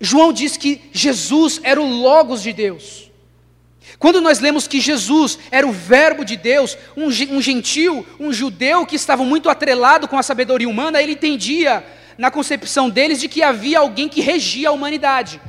João 0.00 0.32
diz 0.32 0.56
que 0.56 0.80
Jesus 0.92 1.60
era 1.62 1.80
o 1.80 1.86
Logos 1.86 2.42
de 2.42 2.52
Deus. 2.52 3.07
Quando 3.98 4.20
nós 4.20 4.40
lemos 4.40 4.68
que 4.68 4.80
Jesus 4.80 5.38
era 5.50 5.66
o 5.66 5.72
Verbo 5.72 6.24
de 6.24 6.36
Deus, 6.36 6.76
um, 6.96 7.10
gentil, 7.10 8.06
um 8.18 8.32
judeu 8.32 8.84
que 8.84 8.96
estava 8.96 9.24
muito 9.24 9.48
atrelado 9.48 10.08
com 10.08 10.18
a 10.18 10.22
sabedoria 10.22 10.68
humana, 10.68 11.02
ele 11.02 11.12
entendia, 11.12 11.84
na 12.16 12.30
concepção 12.30 12.90
deles, 12.90 13.20
de 13.20 13.28
que 13.28 13.42
havia 13.42 13.78
alguém 13.78 14.08
que 14.08 14.20
regia 14.20 14.68
a 14.68 14.72
humanidade. 14.72 15.40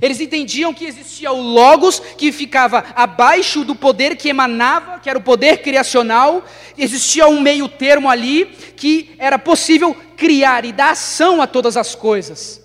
Eles 0.00 0.20
entendiam 0.20 0.72
que 0.72 0.86
existia 0.86 1.30
o 1.30 1.40
Logos, 1.40 2.00
que 2.16 2.32
ficava 2.32 2.84
abaixo 2.96 3.64
do 3.64 3.74
poder 3.74 4.16
que 4.16 4.30
emanava, 4.30 4.98
que 4.98 5.10
era 5.10 5.18
o 5.18 5.22
poder 5.22 5.58
criacional, 5.58 6.42
existia 6.78 7.28
um 7.28 7.40
meio 7.40 7.68
termo 7.68 8.08
ali, 8.08 8.46
que 8.76 9.14
era 9.18 9.38
possível 9.38 9.94
criar 10.16 10.64
e 10.64 10.72
dar 10.72 10.92
ação 10.92 11.42
a 11.42 11.46
todas 11.46 11.76
as 11.76 11.94
coisas. 11.94 12.62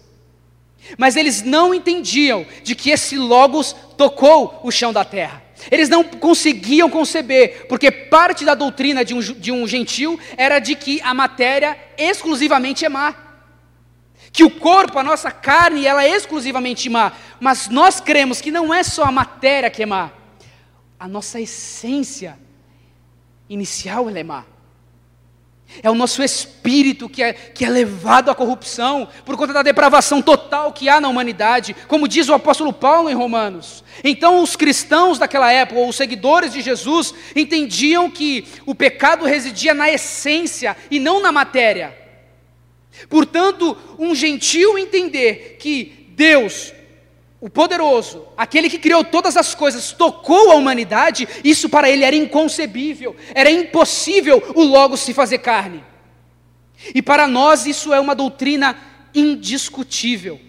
Mas 0.97 1.15
eles 1.15 1.43
não 1.43 1.73
entendiam 1.73 2.45
de 2.63 2.73
que 2.73 2.89
esse 2.89 3.17
Logos 3.17 3.75
tocou 3.99 4.61
o 4.63 4.71
chão 4.71 4.93
da 4.93 5.03
terra. 5.03 5.43
Eles 5.69 5.89
não 5.89 6.05
conseguiam 6.05 6.89
conceber, 6.89 7.67
porque 7.67 7.91
parte 7.91 8.45
da 8.45 8.55
doutrina 8.55 9.03
de 9.03 9.13
um, 9.13 9.19
de 9.19 9.51
um 9.51 9.67
gentil 9.67 10.17
era 10.37 10.57
de 10.57 10.73
que 10.73 11.01
a 11.01 11.13
matéria 11.13 11.77
exclusivamente 11.97 12.85
é 12.85 12.89
má. 12.89 13.13
Que 14.31 14.45
o 14.45 14.49
corpo, 14.49 14.97
a 14.97 15.03
nossa 15.03 15.29
carne, 15.31 15.85
ela 15.85 16.05
é 16.05 16.15
exclusivamente 16.15 16.89
má. 16.89 17.11
Mas 17.41 17.67
nós 17.67 17.99
cremos 17.99 18.39
que 18.39 18.51
não 18.51 18.73
é 18.73 18.83
só 18.83 19.03
a 19.03 19.11
matéria 19.11 19.69
que 19.69 19.83
é 19.83 19.85
má. 19.85 20.11
A 20.97 21.05
nossa 21.05 21.41
essência 21.41 22.39
inicial 23.49 24.09
é 24.09 24.23
má. 24.23 24.45
É 25.83 25.89
o 25.89 25.95
nosso 25.95 26.23
espírito 26.23 27.07
que 27.07 27.21
é, 27.21 27.31
que 27.31 27.63
é 27.63 27.69
levado 27.69 28.31
à 28.31 28.35
corrupção 28.35 29.07
por 29.23 29.37
conta 29.37 29.53
da 29.53 29.61
depravação 29.61 30.21
total 30.21 30.73
que 30.73 30.89
há 30.89 30.99
na 30.99 31.07
humanidade, 31.07 31.75
como 31.87 32.07
diz 32.07 32.27
o 32.27 32.33
apóstolo 32.33 32.73
Paulo 32.73 33.09
em 33.09 33.13
Romanos. 33.13 33.83
Então, 34.03 34.41
os 34.41 34.55
cristãos 34.55 35.19
daquela 35.19 35.51
época, 35.51 35.79
ou 35.79 35.89
os 35.89 35.95
seguidores 35.95 36.53
de 36.53 36.61
Jesus, 36.61 37.13
entendiam 37.35 38.09
que 38.09 38.47
o 38.65 38.73
pecado 38.73 39.25
residia 39.25 39.73
na 39.73 39.89
essência 39.89 40.75
e 40.89 40.99
não 40.99 41.21
na 41.21 41.31
matéria. 41.31 41.95
Portanto, 43.07 43.77
um 43.97 44.13
gentil 44.15 44.77
entender 44.77 45.57
que 45.59 46.07
Deus 46.09 46.73
o 47.41 47.49
poderoso, 47.49 48.27
aquele 48.37 48.69
que 48.69 48.77
criou 48.77 49.03
todas 49.03 49.37
as 49.37 49.55
coisas, 49.55 49.93
tocou 49.93 50.51
a 50.51 50.55
humanidade, 50.55 51.27
isso 51.43 51.69
para 51.69 51.89
ele 51.89 52.03
era 52.03 52.15
inconcebível, 52.15 53.15
era 53.33 53.49
impossível 53.49 54.43
o 54.55 54.63
Logo 54.63 54.97
se 54.97 55.13
fazer 55.13 55.37
carne. 55.37 55.83
E 56.93 57.01
para 57.01 57.27
nós 57.27 57.65
isso 57.65 57.93
é 57.93 57.99
uma 57.99 58.13
doutrina 58.13 58.75
indiscutível, 59.15 60.39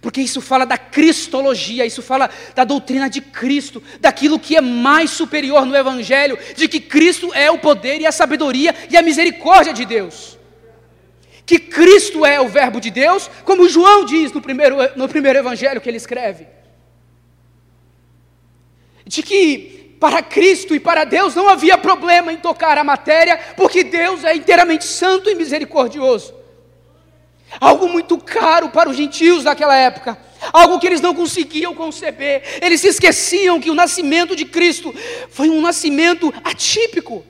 porque 0.00 0.22
isso 0.22 0.40
fala 0.40 0.64
da 0.64 0.78
cristologia, 0.78 1.84
isso 1.84 2.00
fala 2.00 2.30
da 2.54 2.64
doutrina 2.64 3.10
de 3.10 3.20
Cristo, 3.20 3.82
daquilo 4.00 4.38
que 4.38 4.56
é 4.56 4.60
mais 4.62 5.10
superior 5.10 5.66
no 5.66 5.76
Evangelho, 5.76 6.38
de 6.56 6.66
que 6.66 6.80
Cristo 6.80 7.30
é 7.34 7.50
o 7.50 7.58
poder 7.58 8.00
e 8.00 8.06
a 8.06 8.12
sabedoria 8.12 8.74
e 8.90 8.96
a 8.96 9.02
misericórdia 9.02 9.74
de 9.74 9.84
Deus 9.84 10.37
que 11.48 11.58
Cristo 11.58 12.26
é 12.26 12.38
o 12.38 12.46
Verbo 12.46 12.78
de 12.78 12.90
Deus, 12.90 13.30
como 13.42 13.70
João 13.70 14.04
diz 14.04 14.30
no 14.32 14.40
primeiro, 14.42 14.76
no 14.96 15.08
primeiro 15.08 15.38
evangelho 15.38 15.80
que 15.80 15.88
ele 15.88 15.96
escreve. 15.96 16.46
De 19.06 19.22
que 19.22 19.96
para 19.98 20.22
Cristo 20.22 20.74
e 20.74 20.78
para 20.78 21.04
Deus 21.04 21.34
não 21.34 21.48
havia 21.48 21.78
problema 21.78 22.30
em 22.30 22.36
tocar 22.36 22.76
a 22.76 22.84
matéria, 22.84 23.40
porque 23.56 23.82
Deus 23.82 24.24
é 24.24 24.36
inteiramente 24.36 24.84
santo 24.84 25.30
e 25.30 25.34
misericordioso. 25.34 26.34
Algo 27.58 27.88
muito 27.88 28.18
caro 28.18 28.68
para 28.68 28.90
os 28.90 28.96
gentios 28.98 29.44
daquela 29.44 29.74
época, 29.74 30.18
algo 30.52 30.78
que 30.78 30.86
eles 30.86 31.00
não 31.00 31.14
conseguiam 31.14 31.74
conceber. 31.74 32.42
Eles 32.60 32.82
se 32.82 32.88
esqueciam 32.88 33.58
que 33.58 33.70
o 33.70 33.74
nascimento 33.74 34.36
de 34.36 34.44
Cristo 34.44 34.94
foi 35.30 35.48
um 35.48 35.62
nascimento 35.62 36.30
atípico. 36.44 37.24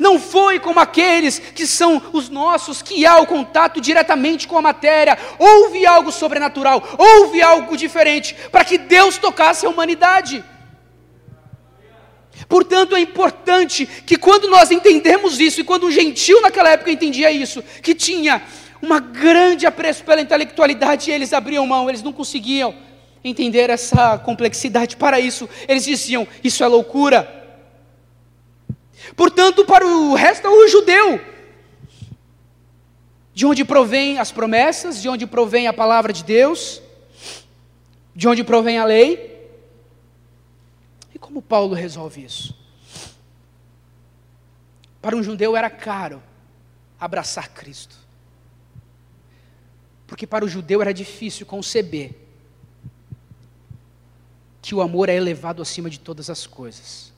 Não 0.00 0.18
foi 0.18 0.58
como 0.58 0.80
aqueles 0.80 1.38
que 1.38 1.66
são 1.66 2.00
os 2.14 2.30
nossos, 2.30 2.80
que 2.80 3.04
há 3.04 3.18
o 3.18 3.26
contato 3.26 3.82
diretamente 3.82 4.48
com 4.48 4.56
a 4.56 4.62
matéria. 4.62 5.18
Houve 5.38 5.84
algo 5.84 6.10
sobrenatural, 6.10 6.82
houve 6.96 7.42
algo 7.42 7.76
diferente, 7.76 8.34
para 8.50 8.64
que 8.64 8.78
Deus 8.78 9.18
tocasse 9.18 9.66
a 9.66 9.68
humanidade. 9.68 10.42
Portanto, 12.48 12.96
é 12.96 13.00
importante 13.00 13.84
que 13.84 14.16
quando 14.16 14.48
nós 14.48 14.70
entendemos 14.70 15.38
isso, 15.38 15.60
e 15.60 15.64
quando 15.64 15.84
o 15.84 15.90
gentil 15.90 16.40
naquela 16.40 16.70
época 16.70 16.90
entendia 16.90 17.30
isso, 17.30 17.62
que 17.82 17.94
tinha 17.94 18.42
uma 18.80 19.00
grande 19.00 19.66
apreço 19.66 20.02
pela 20.02 20.22
intelectualidade, 20.22 21.10
eles 21.10 21.34
abriam 21.34 21.66
mão, 21.66 21.90
eles 21.90 22.02
não 22.02 22.14
conseguiam 22.14 22.74
entender 23.22 23.68
essa 23.68 24.16
complexidade. 24.16 24.96
Para 24.96 25.20
isso, 25.20 25.46
eles 25.68 25.84
diziam: 25.84 26.26
Isso 26.42 26.64
é 26.64 26.66
loucura. 26.66 27.39
Portanto, 29.16 29.64
para 29.64 29.86
o 29.86 30.14
resto 30.14 30.46
é 30.46 30.50
o 30.50 30.68
judeu, 30.68 31.20
de 33.34 33.46
onde 33.46 33.64
provém 33.64 34.18
as 34.18 34.30
promessas, 34.30 35.00
de 35.00 35.08
onde 35.08 35.26
provém 35.26 35.66
a 35.66 35.72
palavra 35.72 36.12
de 36.12 36.24
Deus, 36.24 36.80
de 38.14 38.28
onde 38.28 38.44
provém 38.44 38.78
a 38.78 38.84
lei. 38.84 39.50
E 41.14 41.18
como 41.18 41.42
Paulo 41.42 41.74
resolve 41.74 42.24
isso? 42.24 42.54
Para 45.00 45.16
um 45.16 45.22
judeu 45.22 45.56
era 45.56 45.70
caro 45.70 46.22
abraçar 46.98 47.48
Cristo. 47.48 47.96
Porque 50.06 50.26
para 50.26 50.44
o 50.44 50.48
judeu 50.48 50.82
era 50.82 50.92
difícil 50.92 51.46
conceber 51.46 52.14
que 54.60 54.74
o 54.74 54.82
amor 54.82 55.08
é 55.08 55.14
elevado 55.14 55.62
acima 55.62 55.88
de 55.88 55.98
todas 55.98 56.28
as 56.28 56.46
coisas 56.46 57.09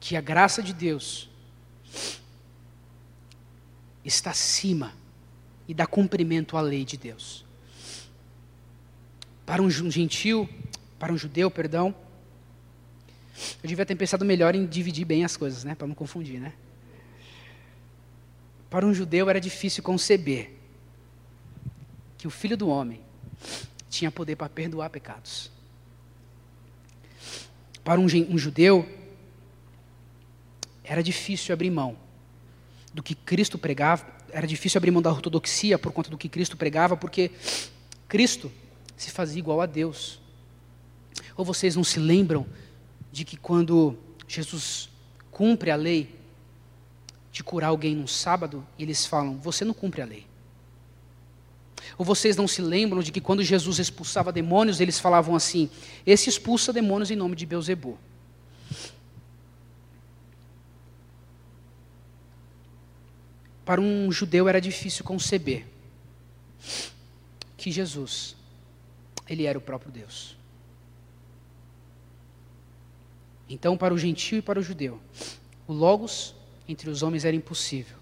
que 0.00 0.16
a 0.16 0.20
graça 0.20 0.62
de 0.62 0.72
Deus 0.72 1.28
está 4.02 4.30
acima 4.30 4.94
e 5.68 5.74
dá 5.74 5.86
cumprimento 5.86 6.56
à 6.56 6.60
lei 6.62 6.84
de 6.84 6.96
Deus. 6.96 7.44
Para 9.44 9.62
um 9.62 9.70
gentil, 9.70 10.48
para 10.98 11.12
um 11.12 11.18
judeu, 11.18 11.50
perdão, 11.50 11.94
eu 13.62 13.68
devia 13.68 13.84
ter 13.84 13.94
pensado 13.94 14.24
melhor 14.24 14.54
em 14.54 14.66
dividir 14.66 15.04
bem 15.04 15.24
as 15.24 15.36
coisas, 15.36 15.64
né, 15.64 15.74
para 15.74 15.86
não 15.86 15.94
confundir, 15.94 16.40
né? 16.40 16.54
Para 18.70 18.86
um 18.86 18.94
judeu 18.94 19.28
era 19.28 19.40
difícil 19.40 19.82
conceber 19.82 20.56
que 22.16 22.26
o 22.26 22.30
filho 22.30 22.56
do 22.56 22.68
homem 22.68 23.00
tinha 23.88 24.10
poder 24.10 24.36
para 24.36 24.48
perdoar 24.48 24.88
pecados. 24.90 25.50
Para 27.82 27.98
um, 27.98 28.04
um 28.04 28.38
judeu 28.38 28.88
era 30.90 31.04
difícil 31.04 31.52
abrir 31.52 31.70
mão 31.70 31.96
do 32.92 33.00
que 33.00 33.14
Cristo 33.14 33.56
pregava, 33.56 34.04
era 34.32 34.44
difícil 34.44 34.76
abrir 34.76 34.90
mão 34.90 35.00
da 35.00 35.12
ortodoxia 35.12 35.78
por 35.78 35.92
conta 35.92 36.10
do 36.10 36.18
que 36.18 36.28
Cristo 36.28 36.56
pregava, 36.56 36.96
porque 36.96 37.30
Cristo 38.08 38.50
se 38.96 39.12
fazia 39.12 39.38
igual 39.38 39.60
a 39.60 39.66
Deus. 39.66 40.20
Ou 41.36 41.44
vocês 41.44 41.76
não 41.76 41.84
se 41.84 42.00
lembram 42.00 42.44
de 43.12 43.24
que 43.24 43.36
quando 43.36 43.96
Jesus 44.26 44.88
cumpre 45.30 45.70
a 45.70 45.76
lei 45.76 46.12
de 47.30 47.44
curar 47.44 47.68
alguém 47.68 47.94
num 47.94 48.08
sábado, 48.08 48.66
eles 48.76 49.06
falam: 49.06 49.38
Você 49.38 49.64
não 49.64 49.72
cumpre 49.72 50.02
a 50.02 50.04
lei. 50.04 50.26
Ou 51.96 52.04
vocês 52.04 52.36
não 52.36 52.48
se 52.48 52.60
lembram 52.60 53.00
de 53.00 53.12
que 53.12 53.20
quando 53.20 53.44
Jesus 53.44 53.78
expulsava 53.78 54.32
demônios, 54.32 54.80
eles 54.80 54.98
falavam 54.98 55.36
assim: 55.36 55.70
Esse 56.04 56.28
expulsa 56.28 56.72
demônios 56.72 57.12
em 57.12 57.16
nome 57.16 57.36
de 57.36 57.46
Beuzebu. 57.46 57.96
Para 63.70 63.80
um 63.80 64.10
judeu 64.10 64.48
era 64.48 64.60
difícil 64.60 65.04
conceber 65.04 65.64
que 67.56 67.70
Jesus, 67.70 68.34
ele 69.28 69.44
era 69.44 69.56
o 69.56 69.60
próprio 69.60 69.92
Deus. 69.92 70.36
Então, 73.48 73.76
para 73.76 73.94
o 73.94 73.96
gentio 73.96 74.38
e 74.38 74.42
para 74.42 74.58
o 74.58 74.62
judeu, 74.64 75.00
o 75.68 75.72
Logos 75.72 76.34
entre 76.66 76.90
os 76.90 77.04
homens 77.04 77.24
era 77.24 77.36
impossível. 77.36 77.96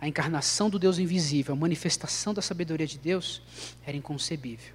A 0.00 0.06
encarnação 0.06 0.70
do 0.70 0.78
Deus 0.78 1.00
invisível, 1.00 1.52
a 1.52 1.58
manifestação 1.58 2.32
da 2.32 2.40
sabedoria 2.40 2.86
de 2.86 2.98
Deus, 2.98 3.42
era 3.84 3.96
inconcebível. 3.96 4.72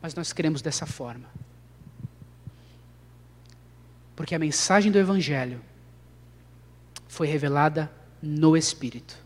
Mas 0.00 0.14
nós 0.14 0.32
queremos 0.32 0.62
dessa 0.62 0.86
forma. 0.86 1.28
Porque 4.16 4.34
a 4.34 4.38
mensagem 4.38 4.90
do 4.90 4.98
Evangelho 4.98 5.60
foi 7.10 7.26
revelada 7.26 7.90
no 8.22 8.56
Espírito. 8.56 9.18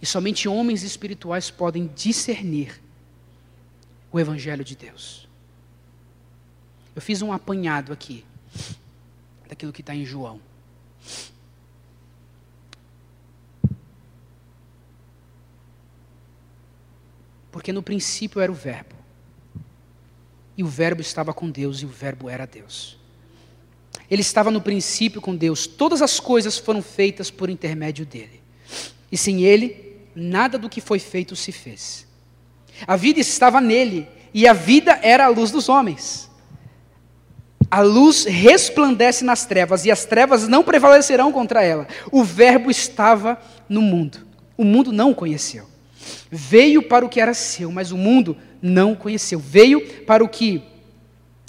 E 0.00 0.04
somente 0.04 0.46
homens 0.46 0.82
espirituais 0.82 1.50
podem 1.50 1.86
discernir 1.96 2.78
o 4.12 4.20
Evangelho 4.20 4.62
de 4.62 4.76
Deus. 4.76 5.26
Eu 6.94 7.00
fiz 7.00 7.22
um 7.22 7.32
apanhado 7.32 7.94
aqui 7.94 8.26
daquilo 9.48 9.72
que 9.72 9.80
está 9.80 9.94
em 9.94 10.04
João. 10.04 10.38
Porque 17.50 17.72
no 17.72 17.82
princípio 17.82 18.38
era 18.38 18.52
o 18.52 18.54
Verbo. 18.54 18.94
E 20.58 20.62
o 20.62 20.68
Verbo 20.68 21.00
estava 21.00 21.32
com 21.32 21.50
Deus 21.50 21.80
e 21.80 21.86
o 21.86 21.88
Verbo 21.88 22.28
era 22.28 22.46
Deus. 22.46 22.99
Ele 24.10 24.22
estava 24.22 24.50
no 24.50 24.60
princípio 24.60 25.20
com 25.20 25.36
Deus. 25.36 25.66
Todas 25.66 26.02
as 26.02 26.18
coisas 26.18 26.58
foram 26.58 26.82
feitas 26.82 27.30
por 27.30 27.48
intermédio 27.48 28.04
dele. 28.04 28.40
E 29.10 29.16
sem 29.16 29.42
ele, 29.42 29.96
nada 30.14 30.58
do 30.58 30.68
que 30.68 30.80
foi 30.80 30.98
feito 30.98 31.36
se 31.36 31.52
fez. 31.52 32.06
A 32.86 32.96
vida 32.96 33.20
estava 33.20 33.60
nele, 33.60 34.08
e 34.32 34.48
a 34.48 34.52
vida 34.52 34.98
era 35.02 35.26
a 35.26 35.28
luz 35.28 35.50
dos 35.50 35.68
homens. 35.68 36.28
A 37.70 37.82
luz 37.82 38.24
resplandece 38.24 39.24
nas 39.24 39.46
trevas, 39.46 39.84
e 39.84 39.90
as 39.90 40.04
trevas 40.04 40.48
não 40.48 40.64
prevalecerão 40.64 41.30
contra 41.30 41.62
ela. 41.62 41.86
O 42.10 42.24
Verbo 42.24 42.70
estava 42.70 43.40
no 43.68 43.80
mundo. 43.80 44.26
O 44.56 44.64
mundo 44.64 44.92
não 44.92 45.12
o 45.12 45.14
conheceu. 45.14 45.68
Veio 46.30 46.82
para 46.82 47.04
o 47.04 47.08
que 47.08 47.20
era 47.20 47.34
seu, 47.34 47.70
mas 47.70 47.92
o 47.92 47.96
mundo 47.96 48.36
não 48.60 48.92
o 48.92 48.96
conheceu. 48.96 49.38
Veio 49.38 50.04
para 50.04 50.24
o 50.24 50.28
que 50.28 50.62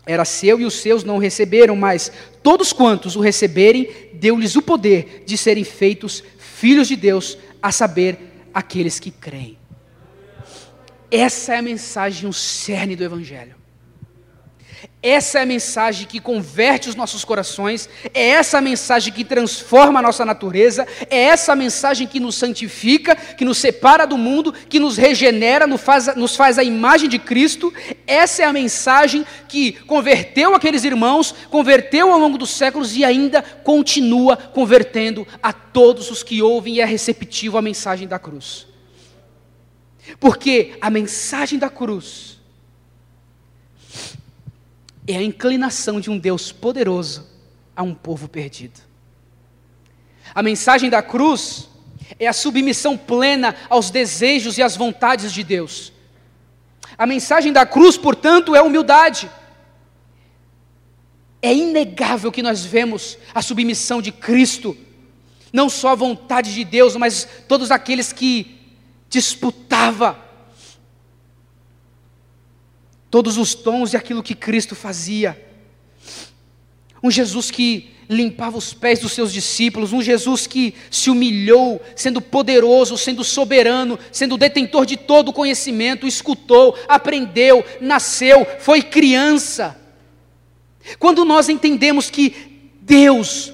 era 0.06 0.26
seu 0.26 0.60
e 0.60 0.66
os 0.66 0.74
seus 0.76 1.04
não 1.04 1.18
o 1.18 1.20
receberam, 1.20 1.76
mas 1.76 2.12
todos 2.42 2.74
quantos 2.74 3.16
o 3.16 3.22
receberem, 3.22 3.90
deu-lhes 4.14 4.56
o 4.56 4.62
poder 4.62 5.24
de 5.26 5.38
serem 5.38 5.64
feitos 5.64 6.24
filhos 6.38 6.88
de 6.88 6.96
Deus, 6.96 7.38
a 7.62 7.72
saber, 7.72 8.18
aqueles 8.54 9.00
que 9.00 9.12
creem. 9.12 9.58
Essa 11.10 11.54
é 11.54 11.58
a 11.58 11.62
mensagem, 11.62 12.30
o 12.30 12.34
cerne 12.34 12.96
do 12.96 13.04
Evangelho. 13.04 13.61
Essa 15.04 15.40
é 15.40 15.42
a 15.42 15.48
mensagem 15.48 16.06
que 16.06 16.20
converte 16.20 16.88
os 16.88 16.94
nossos 16.94 17.26
corações, 17.26 17.90
é 18.14 18.30
essa 18.30 18.60
a 18.60 18.62
mensagem 18.62 19.12
que 19.12 19.26
transforma 19.26 19.98
a 19.98 20.02
nossa 20.02 20.24
natureza, 20.24 20.88
é 21.10 21.24
essa 21.24 21.54
a 21.54 21.56
mensagem 21.56 22.06
que 22.06 22.20
nos 22.20 22.36
santifica, 22.36 23.16
que 23.16 23.44
nos 23.44 23.58
separa 23.58 24.06
do 24.06 24.16
mundo, 24.16 24.54
que 24.54 24.80
nos 24.80 24.98
regenera, 24.98 25.66
nos 25.66 25.82
faz, 25.82 26.16
nos 26.16 26.36
faz 26.36 26.60
a 26.60 26.64
imagem 26.64 27.10
de 27.10 27.18
Cristo. 27.18 27.74
Essa 28.06 28.44
é 28.44 28.46
a 28.46 28.54
mensagem 28.54 29.26
que 29.48 29.72
converteu 29.72 30.54
aqueles 30.54 30.84
irmãos, 30.84 31.34
converteu 31.50 32.14
ao 32.14 32.20
longo 32.20 32.38
dos 32.38 32.52
séculos 32.52 32.96
e 32.96 33.04
ainda 33.04 33.42
continua 33.42 34.38
convertendo 34.38 35.28
a 35.42 35.52
todos 35.52 36.12
os 36.12 36.22
que 36.22 36.44
ouvem 36.44 36.76
e 36.76 36.82
é 36.82 36.86
receptivo 36.86 37.58
à 37.58 37.62
mensagem 37.62 38.08
da 38.08 38.20
cruz. 38.20 38.68
Porque 40.20 40.74
a 40.80 40.92
mensagem 40.92 41.58
da 41.58 41.72
cruz 41.72 42.41
é 45.14 45.18
a 45.18 45.24
inclinação 45.24 46.00
de 46.00 46.10
um 46.10 46.18
Deus 46.18 46.52
poderoso 46.52 47.28
a 47.76 47.84
um 47.84 47.94
povo 47.94 48.28
perdido. 48.28 48.80
A 50.34 50.42
mensagem 50.42 50.90
da 50.90 51.02
cruz 51.02 51.68
é 52.20 52.28
a 52.28 52.34
submissão 52.34 52.98
plena 52.98 53.56
aos 53.70 53.90
desejos 53.90 54.58
e 54.58 54.64
às 54.64 54.76
vontades 54.76 55.32
de 55.32 55.44
Deus. 55.44 55.92
A 56.98 57.06
mensagem 57.06 57.52
da 57.52 57.66
cruz, 57.66 57.98
portanto, 57.98 58.56
é 58.56 58.62
humildade. 58.62 59.30
É 61.42 61.54
inegável 61.54 62.32
que 62.32 62.44
nós 62.44 62.64
vemos 62.64 63.18
a 63.34 63.42
submissão 63.42 64.02
de 64.02 64.12
Cristo, 64.12 64.78
não 65.52 65.70
só 65.70 65.90
a 65.90 65.96
vontade 65.96 66.54
de 66.54 66.64
Deus, 66.64 66.96
mas 66.96 67.28
todos 67.48 67.72
aqueles 67.72 68.14
que 68.14 68.60
disputava 69.10 70.18
todos 73.12 73.38
os 73.38 73.54
tons 73.54 73.94
e 73.94 73.98
aquilo 73.98 74.24
que 74.24 74.34
Cristo 74.34 74.74
fazia. 74.74 75.40
Um 77.04 77.12
Jesus 77.12 77.52
que 77.52 77.92
limpava 78.10 78.58
os 78.58 78.74
pés 78.74 79.00
dos 79.00 79.12
seus 79.12 79.32
discípulos, 79.32 79.94
um 79.94 80.02
Jesus 80.02 80.48
que 80.48 80.74
se 80.90 81.10
humilhou, 81.10 81.82
sendo 81.96 82.22
poderoso, 82.22 82.98
sendo 82.98 83.24
soberano, 83.24 84.00
sendo 84.12 84.38
detentor 84.38 84.86
de 84.86 84.98
todo 84.98 85.30
o 85.30 85.34
conhecimento, 85.34 86.08
escutou, 86.08 86.78
aprendeu, 86.88 87.64
nasceu, 87.80 88.46
foi 88.60 88.82
criança. 88.82 89.80
Quando 91.00 91.24
nós 91.24 91.50
entendemos 91.50 92.10
que 92.10 92.34
Deus, 92.82 93.54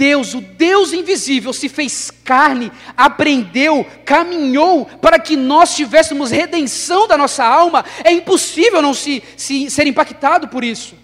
Deus, 0.00 0.32
o 0.32 0.40
Deus 0.40 0.94
invisível, 0.94 1.52
se 1.52 1.68
fez 1.68 2.10
carne, 2.10 2.72
aprendeu, 2.96 3.84
caminhou 4.02 4.86
para 4.86 5.18
que 5.18 5.36
nós 5.36 5.76
tivéssemos 5.76 6.30
redenção 6.30 7.06
da 7.06 7.18
nossa 7.18 7.44
alma. 7.44 7.84
É 8.02 8.10
impossível 8.10 8.80
não 8.80 8.94
se, 8.94 9.22
se 9.36 9.68
ser 9.68 9.86
impactado 9.86 10.48
por 10.48 10.64
isso. 10.64 10.94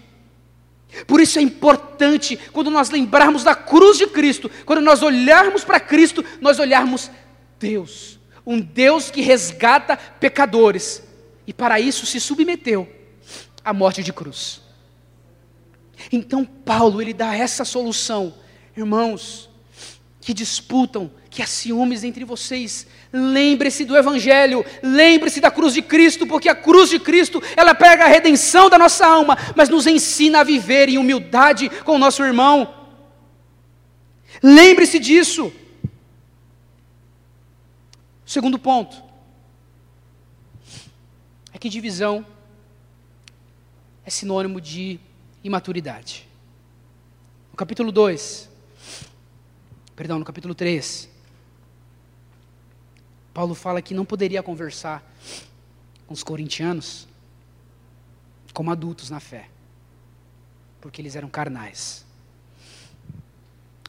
Por 1.05 1.21
isso 1.21 1.37
é 1.37 1.43
importante, 1.43 2.39
quando 2.51 2.71
nós 2.71 2.89
lembrarmos 2.89 3.43
da 3.43 3.53
cruz 3.53 3.99
de 3.99 4.07
Cristo, 4.07 4.49
quando 4.65 4.81
nós 4.81 5.03
olharmos 5.03 5.63
para 5.63 5.79
Cristo, 5.79 6.25
nós 6.41 6.57
olharmos 6.57 7.11
Deus, 7.59 8.19
um 8.43 8.59
Deus 8.59 9.11
que 9.11 9.21
resgata 9.21 9.95
pecadores, 9.95 11.03
e 11.45 11.53
para 11.53 11.79
isso 11.79 12.07
se 12.07 12.19
submeteu 12.19 12.89
à 13.63 13.71
morte 13.71 14.01
de 14.01 14.11
cruz. 14.11 14.59
Então 16.11 16.43
Paulo, 16.43 16.99
ele 16.99 17.13
dá 17.13 17.35
essa 17.35 17.63
solução, 17.63 18.33
irmãos, 18.77 19.49
que 20.21 20.33
disputam, 20.33 21.09
que 21.29 21.41
há 21.41 21.47
ciúmes 21.47 22.03
entre 22.03 22.23
vocês, 22.25 22.85
lembre-se 23.11 23.85
do 23.85 23.95
Evangelho, 23.95 24.65
lembre-se 24.83 25.39
da 25.39 25.49
cruz 25.49 25.73
de 25.73 25.81
Cristo, 25.81 26.27
porque 26.27 26.49
a 26.49 26.55
cruz 26.55 26.89
de 26.89 26.99
Cristo, 26.99 27.41
ela 27.55 27.73
pega 27.73 28.05
a 28.05 28.07
redenção 28.07 28.69
da 28.69 28.77
nossa 28.77 29.05
alma, 29.05 29.37
mas 29.55 29.69
nos 29.69 29.87
ensina 29.87 30.41
a 30.41 30.43
viver 30.43 30.89
em 30.89 30.97
humildade 30.97 31.69
com 31.85 31.95
o 31.95 31.99
nosso 31.99 32.23
irmão. 32.23 32.73
Lembre-se 34.43 34.99
disso. 34.99 35.51
Segundo 38.25 38.59
ponto, 38.59 39.01
é 41.53 41.57
que 41.57 41.69
divisão 41.69 42.25
é 44.05 44.09
sinônimo 44.09 44.59
de 44.59 44.99
imaturidade. 45.43 46.27
No 47.51 47.57
capítulo 47.57 47.91
2, 47.91 48.56
perdão, 49.97 50.19
no 50.19 50.25
capítulo 50.25 50.53
3, 50.53 51.09
Paulo 53.33 53.55
fala 53.55 53.81
que 53.81 53.95
não 53.95 54.05
poderia 54.05 54.43
conversar 54.43 55.03
com 56.05 56.13
os 56.13 56.21
corintianos 56.21 57.07
como 58.53 58.69
adultos 58.69 59.09
na 59.09 59.19
fé, 59.19 59.49
porque 60.79 61.01
eles 61.01 61.15
eram 61.15 61.27
carnais. 61.27 62.05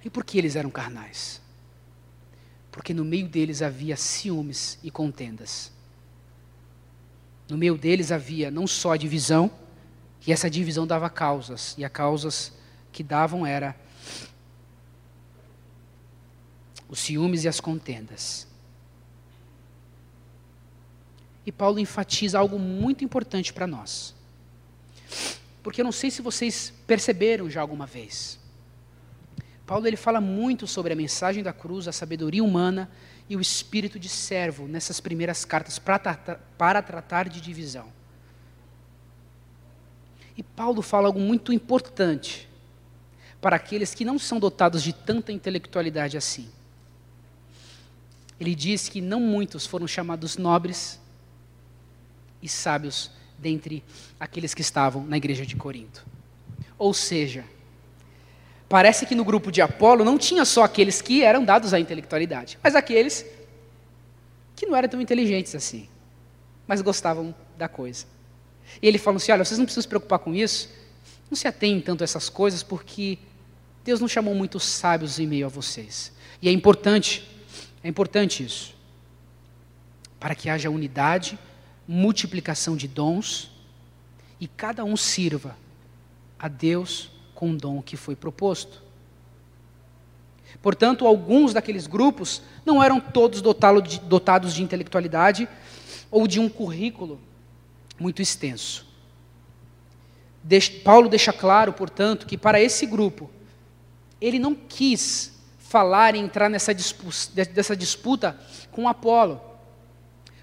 E 0.03 0.09
por 0.09 0.25
que 0.25 0.39
eles 0.39 0.57
eram 0.57 0.71
carnais? 0.71 1.43
Porque 2.73 2.95
no 2.95 3.05
meio 3.05 3.29
deles 3.29 3.61
havia 3.61 3.95
ciúmes 3.95 4.79
e 4.83 4.91
contendas. 4.91 5.71
No 7.51 7.59
meio 7.59 7.77
deles 7.77 8.11
havia 8.11 8.51
não 8.51 8.67
só 8.67 8.97
divisão, 8.97 9.51
e 10.27 10.33
essa 10.33 10.49
divisão 10.49 10.87
dava 10.87 11.11
causas, 11.11 11.75
e 11.77 11.85
as 11.85 11.93
causas 11.93 12.51
que 12.91 13.03
davam 13.03 13.45
era 13.45 13.77
os 16.89 16.99
ciúmes 16.99 17.45
e 17.45 17.49
as 17.49 17.61
contendas. 17.61 18.47
E 21.45 21.53
Paulo 21.53 21.79
enfatiza 21.79 22.39
algo 22.39 22.59
muito 22.59 23.05
importante 23.05 23.53
para 23.53 23.67
nós. 23.67 24.15
Porque 25.63 25.81
eu 25.81 25.85
não 25.85 25.93
sei 25.93 26.11
se 26.11 26.23
vocês 26.23 26.73
perceberam 26.87 27.51
já 27.51 27.61
alguma 27.61 27.87
vez. 27.87 28.39
Paulo 29.67 29.87
ele 29.87 29.97
fala 29.97 30.21
muito 30.21 30.67
sobre 30.67 30.93
a 30.93 30.97
mensagem 30.97 31.43
da 31.43 31.53
cruz, 31.53 31.87
a 31.87 31.93
sabedoria 31.93 32.43
humana 32.43 32.91
e 33.29 33.37
o 33.37 33.41
espírito 33.41 33.99
de 33.99 34.09
servo 34.09 34.67
nessas 34.67 35.01
primeiras 35.01 35.45
cartas 35.45 35.79
para 35.79 35.99
para 36.57 36.81
tratar 36.81 37.29
de 37.29 37.41
divisão. 37.41 37.93
E 40.37 40.43
Paulo 40.43 40.81
fala 40.81 41.09
algo 41.09 41.21
muito 41.21 41.53
importante 41.53 42.49
para 43.41 43.57
aqueles 43.57 43.93
que 43.93 44.05
não 44.05 44.19
são 44.19 44.39
dotados 44.39 44.83
de 44.83 44.93
tanta 44.93 45.33
intelectualidade 45.33 46.17
assim. 46.17 46.49
Ele 48.41 48.55
diz 48.55 48.89
que 48.89 49.01
não 49.01 49.21
muitos 49.21 49.67
foram 49.67 49.87
chamados 49.87 50.37
nobres 50.37 51.01
e 52.43 52.49
sábios 52.49 53.11
dentre 53.39 53.83
aqueles 54.19 54.55
que 54.55 54.61
estavam 54.61 55.05
na 55.05 55.17
igreja 55.17 55.45
de 55.45 55.57
Corinto. 55.57 56.07
Ou 56.79 56.95
seja, 56.95 57.45
parece 58.69 59.07
que 59.07 59.15
no 59.15 59.25
grupo 59.25 59.51
de 59.51 59.61
Apolo 59.61 60.05
não 60.05 60.19
tinha 60.19 60.45
só 60.45 60.65
aqueles 60.65 61.03
que 61.03 61.23
eram 61.23 61.45
dados 61.45 61.75
à 61.75 61.81
intelectualidade, 61.81 62.59
mas 62.63 62.75
aqueles 62.75 63.25
que 64.55 64.67
não 64.67 64.77
eram 64.77 64.89
tão 64.89 65.01
inteligentes 65.01 65.55
assim, 65.55 65.89
mas 66.67 66.81
gostavam 66.81 67.35
da 67.57 67.69
coisa. 67.69 68.07
E 68.83 68.87
ele 68.87 68.99
fala 68.99 69.17
assim: 69.17 69.33
olha, 69.33 69.45
vocês 69.45 69.59
não 69.59 69.65
precisam 69.65 69.83
se 69.83 69.89
preocupar 69.89 70.19
com 70.19 70.35
isso, 70.35 70.69
não 71.31 71.37
se 71.37 71.49
atenham 71.49 71.81
tanto 71.81 72.03
a 72.03 72.05
essas 72.05 72.29
coisas, 72.29 72.63
porque 72.63 73.19
Deus 73.85 74.01
não 74.01 74.09
chamou 74.09 74.35
muitos 74.35 74.65
sábios 74.65 75.19
em 75.19 75.27
meio 75.27 75.47
a 75.47 75.49
vocês. 75.49 76.13
E 76.43 76.49
é 76.49 76.53
importante, 76.53 77.29
é 77.83 77.89
importante 77.89 78.43
isso, 78.43 78.75
para 80.19 80.35
que 80.35 80.51
haja 80.51 80.71
unidade, 80.71 81.39
multiplicação 81.87 82.77
de 82.77 82.89
dons, 82.89 83.51
e 84.41 84.47
cada 84.47 84.85
um 84.85 84.97
sirva 84.97 85.57
a 86.39 86.49
Deus 86.49 87.11
com 87.35 87.53
o 87.53 87.57
dom 87.57 87.83
que 87.83 87.97
foi 87.97 88.15
proposto. 88.17 88.83
Portanto, 90.63 91.07
alguns 91.07 91.53
daqueles 91.53 91.87
grupos 91.87 92.43
não 92.65 92.83
eram 92.83 93.01
todos 93.01 93.41
dotados 93.41 94.55
de 94.55 94.63
intelectualidade 94.63 95.49
ou 96.11 96.27
de 96.27 96.41
um 96.41 96.49
currículo 96.49 97.21
muito 97.99 98.23
extenso. 98.23 98.87
Paulo 100.83 101.09
deixa 101.09 101.33
claro, 101.33 101.73
portanto, 101.73 102.27
que 102.27 102.39
para 102.39 102.61
esse 102.61 102.87
grupo, 102.87 103.31
ele 104.21 104.39
não 104.39 104.55
quis 104.55 105.38
falar 105.69 106.15
e 106.15 106.19
entrar 106.19 106.49
nessa 106.49 106.75
disputa, 106.75 107.45
dessa 107.45 107.77
disputa 107.77 108.41
com 108.73 108.89
Apolo. 108.89 109.39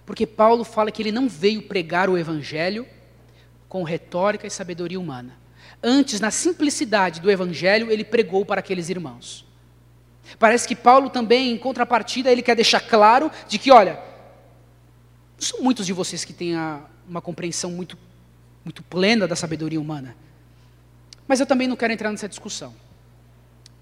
Porque 0.05 0.27
Paulo 0.27 0.63
fala 0.63 0.91
que 0.91 1.01
ele 1.01 1.11
não 1.11 1.27
veio 1.27 1.63
pregar 1.63 2.11
o 2.11 2.17
evangelho 2.17 2.85
com 3.67 3.81
retórica 3.81 4.45
e 4.45 4.51
sabedoria 4.51 4.99
humana. 4.99 5.35
Antes, 5.83 6.19
na 6.19 6.29
simplicidade 6.29 7.19
do 7.19 7.31
evangelho, 7.31 7.91
ele 7.91 8.03
pregou 8.03 8.45
para 8.45 8.59
aqueles 8.59 8.87
irmãos. 8.87 9.47
Parece 10.37 10.67
que 10.67 10.75
Paulo 10.75 11.09
também, 11.09 11.51
em 11.51 11.57
contrapartida, 11.57 12.31
ele 12.31 12.43
quer 12.43 12.55
deixar 12.55 12.81
claro 12.81 13.31
de 13.47 13.57
que, 13.57 13.71
olha, 13.71 13.99
são 15.39 15.61
muitos 15.61 15.87
de 15.87 15.93
vocês 15.93 16.23
que 16.23 16.33
têm 16.33 16.55
a, 16.55 16.81
uma 17.09 17.19
compreensão 17.19 17.71
muito, 17.71 17.97
muito 18.63 18.83
plena 18.83 19.27
da 19.27 19.35
sabedoria 19.35 19.81
humana. 19.81 20.15
Mas 21.27 21.39
eu 21.39 21.47
também 21.47 21.67
não 21.67 21.75
quero 21.75 21.93
entrar 21.93 22.11
nessa 22.11 22.29
discussão. 22.29 22.75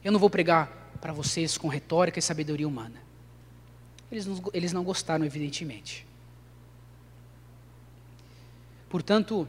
Eu 0.02 0.12
não 0.14 0.20
vou 0.20 0.30
pregar 0.30 0.83
para 1.04 1.12
vocês 1.12 1.58
com 1.58 1.68
retórica 1.68 2.18
e 2.18 2.22
sabedoria 2.22 2.66
humana. 2.66 2.96
Eles 4.10 4.26
não, 4.26 4.42
eles 4.54 4.72
não 4.72 4.86
gostaram, 4.86 5.26
evidentemente. 5.26 6.08
Portanto, 8.88 9.46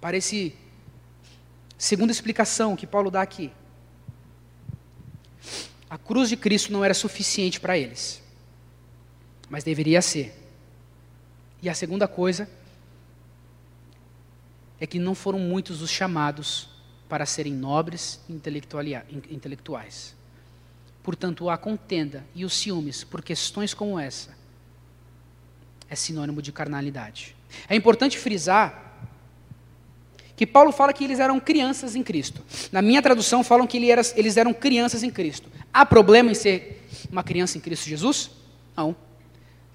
parece 0.00 0.54
segunda 1.76 2.12
explicação 2.12 2.76
que 2.76 2.86
Paulo 2.86 3.10
dá 3.10 3.20
aqui. 3.20 3.50
A 5.90 5.98
cruz 5.98 6.28
de 6.28 6.36
Cristo 6.36 6.72
não 6.72 6.84
era 6.84 6.94
suficiente 6.94 7.58
para 7.58 7.76
eles, 7.76 8.22
mas 9.50 9.64
deveria 9.64 10.00
ser. 10.00 10.32
E 11.60 11.68
a 11.68 11.74
segunda 11.74 12.06
coisa 12.06 12.48
é 14.78 14.86
que 14.86 15.00
não 15.00 15.16
foram 15.16 15.40
muitos 15.40 15.82
os 15.82 15.90
chamados 15.90 16.68
para 17.08 17.26
serem 17.26 17.52
nobres 17.52 18.20
intelectuais. 18.28 20.21
Portanto, 21.02 21.50
a 21.50 21.58
contenda 21.58 22.24
e 22.34 22.44
os 22.44 22.54
ciúmes 22.54 23.02
por 23.02 23.22
questões 23.22 23.74
como 23.74 23.98
essa 23.98 24.30
é 25.90 25.94
sinônimo 25.96 26.40
de 26.40 26.52
carnalidade. 26.52 27.34
É 27.68 27.74
importante 27.74 28.16
frisar 28.16 28.96
que 30.36 30.46
Paulo 30.46 30.72
fala 30.72 30.92
que 30.92 31.04
eles 31.04 31.18
eram 31.18 31.38
crianças 31.38 31.94
em 31.94 32.02
Cristo. 32.02 32.42
Na 32.70 32.80
minha 32.80 33.02
tradução, 33.02 33.44
falam 33.44 33.66
que 33.66 33.76
eles 33.76 34.36
eram 34.36 34.54
crianças 34.54 35.02
em 35.02 35.10
Cristo. 35.10 35.50
Há 35.72 35.84
problema 35.84 36.30
em 36.30 36.34
ser 36.34 36.88
uma 37.10 37.22
criança 37.22 37.58
em 37.58 37.60
Cristo 37.60 37.88
Jesus? 37.88 38.30
Não. 38.76 38.96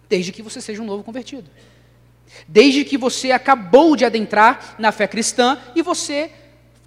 Desde 0.09 0.31
que 0.31 0.41
você 0.41 0.59
seja 0.59 0.81
um 0.81 0.85
novo 0.85 1.03
convertido. 1.03 1.49
Desde 2.47 2.83
que 2.83 2.97
você 2.97 3.31
acabou 3.31 3.95
de 3.95 4.03
adentrar 4.03 4.75
na 4.79 4.91
fé 4.91 5.07
cristã 5.07 5.59
e 5.75 5.81
você 5.81 6.31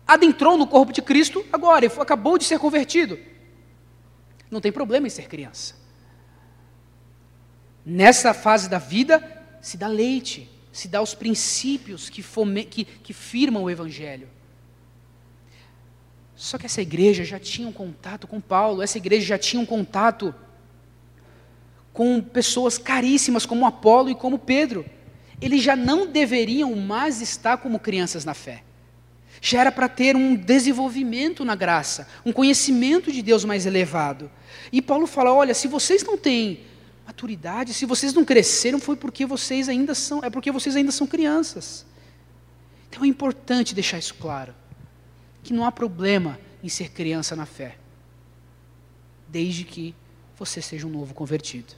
adentrou 0.06 0.58
no 0.58 0.66
corpo 0.66 0.92
de 0.92 1.00
Cristo 1.00 1.46
agora, 1.52 1.84
e 1.84 1.88
acabou 2.00 2.36
de 2.36 2.44
ser 2.44 2.58
convertido. 2.58 3.18
Não 4.50 4.60
tem 4.60 4.72
problema 4.72 5.06
em 5.06 5.10
ser 5.10 5.28
criança. 5.28 5.74
Nessa 7.84 8.34
fase 8.34 8.68
da 8.68 8.78
vida, 8.78 9.22
se 9.60 9.76
dá 9.76 9.86
leite, 9.86 10.50
se 10.72 10.88
dá 10.88 11.00
os 11.00 11.14
princípios 11.14 12.10
que, 12.10 12.22
fome, 12.22 12.64
que, 12.64 12.84
que 12.84 13.12
firmam 13.12 13.64
o 13.64 13.70
Evangelho. 13.70 14.28
Só 16.34 16.58
que 16.58 16.66
essa 16.66 16.80
igreja 16.80 17.24
já 17.24 17.38
tinha 17.38 17.68
um 17.68 17.72
contato 17.72 18.26
com 18.26 18.40
Paulo, 18.40 18.82
essa 18.82 18.98
igreja 18.98 19.26
já 19.26 19.38
tinha 19.38 19.60
um 19.60 19.66
contato 19.66 20.34
com 21.92 22.20
pessoas 22.22 22.78
caríssimas 22.78 23.44
como 23.44 23.66
Apolo 23.66 24.10
e 24.10 24.14
como 24.14 24.38
Pedro 24.38 24.84
eles 25.40 25.62
já 25.62 25.74
não 25.74 26.06
deveriam 26.06 26.74
mais 26.76 27.22
estar 27.22 27.56
como 27.56 27.78
crianças 27.78 28.24
na 28.24 28.34
fé. 28.34 28.62
Já 29.40 29.60
era 29.60 29.72
para 29.72 29.88
ter 29.88 30.16
um 30.16 30.36
desenvolvimento 30.36 31.44
na 31.44 31.54
graça, 31.54 32.06
um 32.24 32.32
conhecimento 32.32 33.10
de 33.10 33.22
Deus 33.22 33.44
mais 33.44 33.64
elevado. 33.64 34.30
E 34.70 34.82
Paulo 34.82 35.06
fala: 35.06 35.32
olha, 35.32 35.54
se 35.54 35.66
vocês 35.66 36.02
não 36.02 36.18
têm 36.18 36.60
maturidade, 37.06 37.72
se 37.72 37.86
vocês 37.86 38.12
não 38.12 38.24
cresceram, 38.24 38.78
foi 38.78 38.96
porque 38.96 39.24
vocês 39.24 39.68
ainda 39.68 39.94
são, 39.94 40.22
é 40.22 40.28
porque 40.28 40.52
vocês 40.52 40.76
ainda 40.76 40.92
são 40.92 41.06
crianças. 41.06 41.86
Então 42.88 43.04
é 43.04 43.06
importante 43.06 43.74
deixar 43.74 43.98
isso 43.98 44.14
claro, 44.14 44.54
que 45.42 45.52
não 45.52 45.64
há 45.64 45.72
problema 45.72 46.38
em 46.62 46.68
ser 46.68 46.90
criança 46.90 47.34
na 47.34 47.46
fé, 47.46 47.76
desde 49.28 49.64
que 49.64 49.94
você 50.38 50.60
seja 50.60 50.86
um 50.86 50.90
novo 50.90 51.14
convertido. 51.14 51.74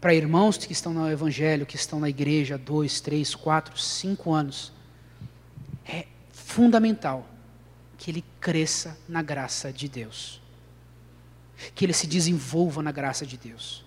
Para 0.00 0.14
irmãos 0.14 0.56
que 0.56 0.72
estão 0.72 0.94
no 0.94 1.10
Evangelho, 1.10 1.66
que 1.66 1.76
estão 1.76 2.00
na 2.00 2.08
igreja 2.08 2.54
há 2.54 2.58
dois, 2.58 3.00
três, 3.00 3.34
quatro, 3.34 3.78
cinco 3.78 4.32
anos, 4.32 4.72
fundamental 6.50 7.28
que 7.96 8.10
ele 8.10 8.24
cresça 8.40 8.98
na 9.08 9.22
graça 9.22 9.72
de 9.72 9.88
Deus, 9.88 10.40
que 11.74 11.84
ele 11.84 11.92
se 11.92 12.06
desenvolva 12.06 12.82
na 12.82 12.90
graça 12.90 13.24
de 13.24 13.36
Deus, 13.36 13.84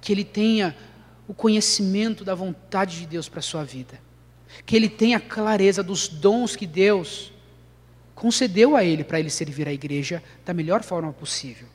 que 0.00 0.12
ele 0.12 0.24
tenha 0.24 0.76
o 1.26 1.34
conhecimento 1.34 2.24
da 2.24 2.34
vontade 2.34 2.98
de 3.00 3.06
Deus 3.06 3.28
para 3.28 3.40
a 3.40 3.42
sua 3.42 3.64
vida, 3.64 4.00
que 4.64 4.76
ele 4.76 4.88
tenha 4.88 5.18
clareza 5.18 5.82
dos 5.82 6.08
dons 6.08 6.54
que 6.54 6.66
Deus 6.66 7.32
concedeu 8.14 8.76
a 8.76 8.84
ele 8.84 9.02
para 9.02 9.18
ele 9.18 9.30
servir 9.30 9.66
a 9.66 9.72
igreja 9.72 10.22
da 10.44 10.54
melhor 10.54 10.82
forma 10.82 11.12
possível. 11.12 11.66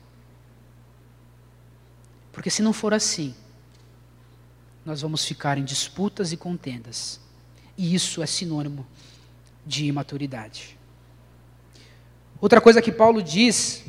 Porque 2.32 2.50
se 2.50 2.62
não 2.62 2.72
for 2.72 2.94
assim, 2.94 3.34
nós 4.84 5.02
vamos 5.02 5.24
ficar 5.24 5.58
em 5.58 5.64
disputas 5.64 6.32
e 6.32 6.36
contendas. 6.36 7.18
E 7.76 7.94
isso 7.94 8.22
é 8.22 8.26
sinônimo 8.26 8.86
de 9.66 9.86
imaturidade. 9.86 10.78
Outra 12.40 12.60
coisa 12.60 12.80
que 12.80 12.92
Paulo 12.92 13.22
diz. 13.22 13.84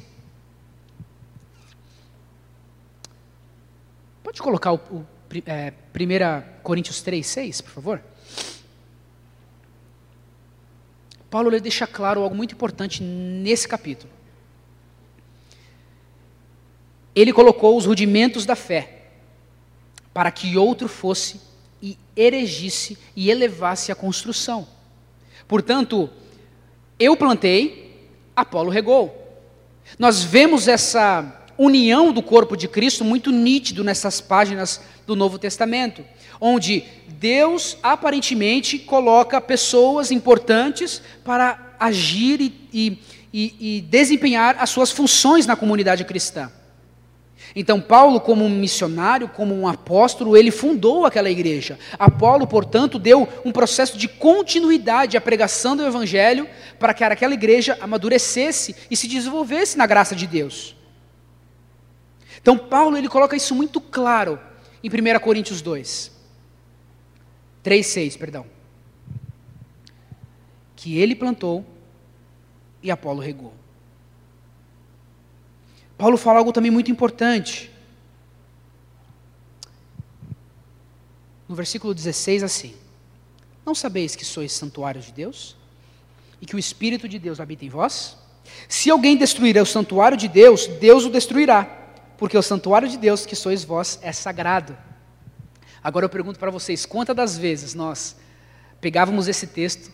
Pode 4.24 4.42
colocar 4.42 4.74
o, 4.74 4.78
o 4.92 5.06
é, 5.46 5.74
1 5.94 6.62
Coríntios 6.64 7.02
3, 7.02 7.26
6, 7.26 7.62
por 7.62 7.72
favor? 7.72 8.02
Paulo 11.30 11.60
deixa 11.60 11.86
claro 11.86 12.22
algo 12.22 12.36
muito 12.36 12.54
importante 12.54 13.04
nesse 13.04 13.68
capítulo. 13.68 14.12
Ele 17.14 17.34
colocou 17.34 17.78
os 17.78 17.86
rudimentos 17.86 18.46
da 18.46 18.56
fé 18.56 19.10
para 20.14 20.32
que 20.32 20.58
outro 20.58 20.88
fosse 20.88 21.42
e 21.82 21.98
erigisse 22.16 22.98
e 23.16 23.30
elevasse 23.30 23.92
a 23.92 23.96
construção. 23.96 24.68
Portanto, 25.48 26.10
eu 27.00 27.16
plantei, 27.16 28.10
Apolo 28.36 28.70
regou. 28.70 29.28
Nós 29.98 30.24
vemos 30.24 30.68
essa 30.68 31.46
união 31.58 32.12
do 32.12 32.22
corpo 32.22 32.56
de 32.56 32.68
Cristo 32.68 33.04
muito 33.04 33.32
nítido 33.32 33.84
nessas 33.84 34.22
páginas 34.22 34.82
do 35.06 35.16
Novo 35.16 35.40
Testamento, 35.40 36.04
onde 36.40 36.84
Deus 37.08 37.78
aparentemente 37.82 38.78
coloca 38.78 39.42
pessoas 39.42 40.12
importantes 40.12 41.02
para 41.24 41.76
agir 41.80 42.42
e, 42.74 43.00
e, 43.34 43.56
e, 43.60 43.82
desempenhar 43.82 44.58
as 44.60 44.70
suas 44.70 44.92
funções 44.92 45.46
na 45.46 45.56
comunidade 45.56 46.04
cristã. 46.04 46.52
Então, 47.60 47.82
Paulo, 47.82 48.22
como 48.22 48.46
um 48.46 48.50
missionário, 48.52 49.28
como 49.28 49.52
um 49.56 49.68
apóstolo, 49.68 50.38
ele 50.38 50.52
fundou 50.52 51.08
aquela 51.08 51.28
igreja. 51.28 51.80
Apolo, 51.98 52.46
portanto, 52.46 53.00
deu 53.00 53.28
um 53.44 53.52
processo 53.52 53.98
de 53.98 54.08
continuidade 54.08 55.18
à 55.18 55.22
pregação 55.22 55.76
do 55.76 55.84
evangelho 55.84 56.48
para 56.78 56.94
que 56.94 57.04
aquela 57.04 57.34
igreja 57.34 57.76
amadurecesse 57.82 58.76
e 58.92 58.96
se 58.96 59.08
desenvolvesse 59.08 59.76
na 59.76 59.88
graça 59.88 60.16
de 60.16 60.28
Deus. 60.28 60.76
Então, 62.40 62.60
Paulo 62.60 62.96
ele 62.96 63.10
coloca 63.10 63.36
isso 63.36 63.56
muito 63.56 63.82
claro 63.82 64.40
em 64.84 64.88
1 64.88 65.20
Coríntios 65.20 65.60
2. 65.60 66.12
3:6, 67.64 68.18
perdão. 68.20 68.46
Que 70.76 71.00
ele 71.00 71.16
plantou 71.16 71.66
e 72.84 72.92
Apolo 72.92 73.20
regou. 73.20 73.57
Paulo 75.98 76.18
fala 76.18 76.40
algo 76.40 76.54
também 76.54 76.70
muito 76.70 76.92
importante. 76.92 77.72
No 81.48 81.56
versículo 81.56 81.94
16, 81.94 82.44
assim: 82.44 82.76
Não 83.66 83.74
sabeis 83.74 84.16
que 84.16 84.24
sois 84.24 84.52
santuários 84.52 85.06
de 85.06 85.12
Deus? 85.12 85.56
E 86.40 86.46
que 86.46 86.56
o 86.56 86.60
Espírito 86.60 87.08
de 87.08 87.18
Deus 87.18 87.40
habita 87.40 87.66
em 87.66 87.70
vós? 87.70 88.16
Se 88.70 88.92
alguém 88.92 89.18
destruir 89.18 89.58
o 89.58 89.66
santuário 89.66 90.18
de 90.18 90.28
Deus, 90.28 90.68
Deus 90.68 91.04
o 91.06 91.10
destruirá, 91.10 91.66
porque 92.18 92.38
o 92.38 92.42
santuário 92.42 92.88
de 92.88 92.98
Deus 92.98 93.26
que 93.26 93.36
sois 93.36 93.64
vós 93.64 93.98
é 94.02 94.12
sagrado. 94.12 94.78
Agora 95.84 96.06
eu 96.06 96.10
pergunto 96.10 96.38
para 96.38 96.52
vocês: 96.52 96.86
quantas 96.86 97.16
das 97.16 97.38
vezes 97.38 97.74
nós 97.74 98.16
pegávamos 98.80 99.28
esse 99.28 99.48
texto 99.48 99.92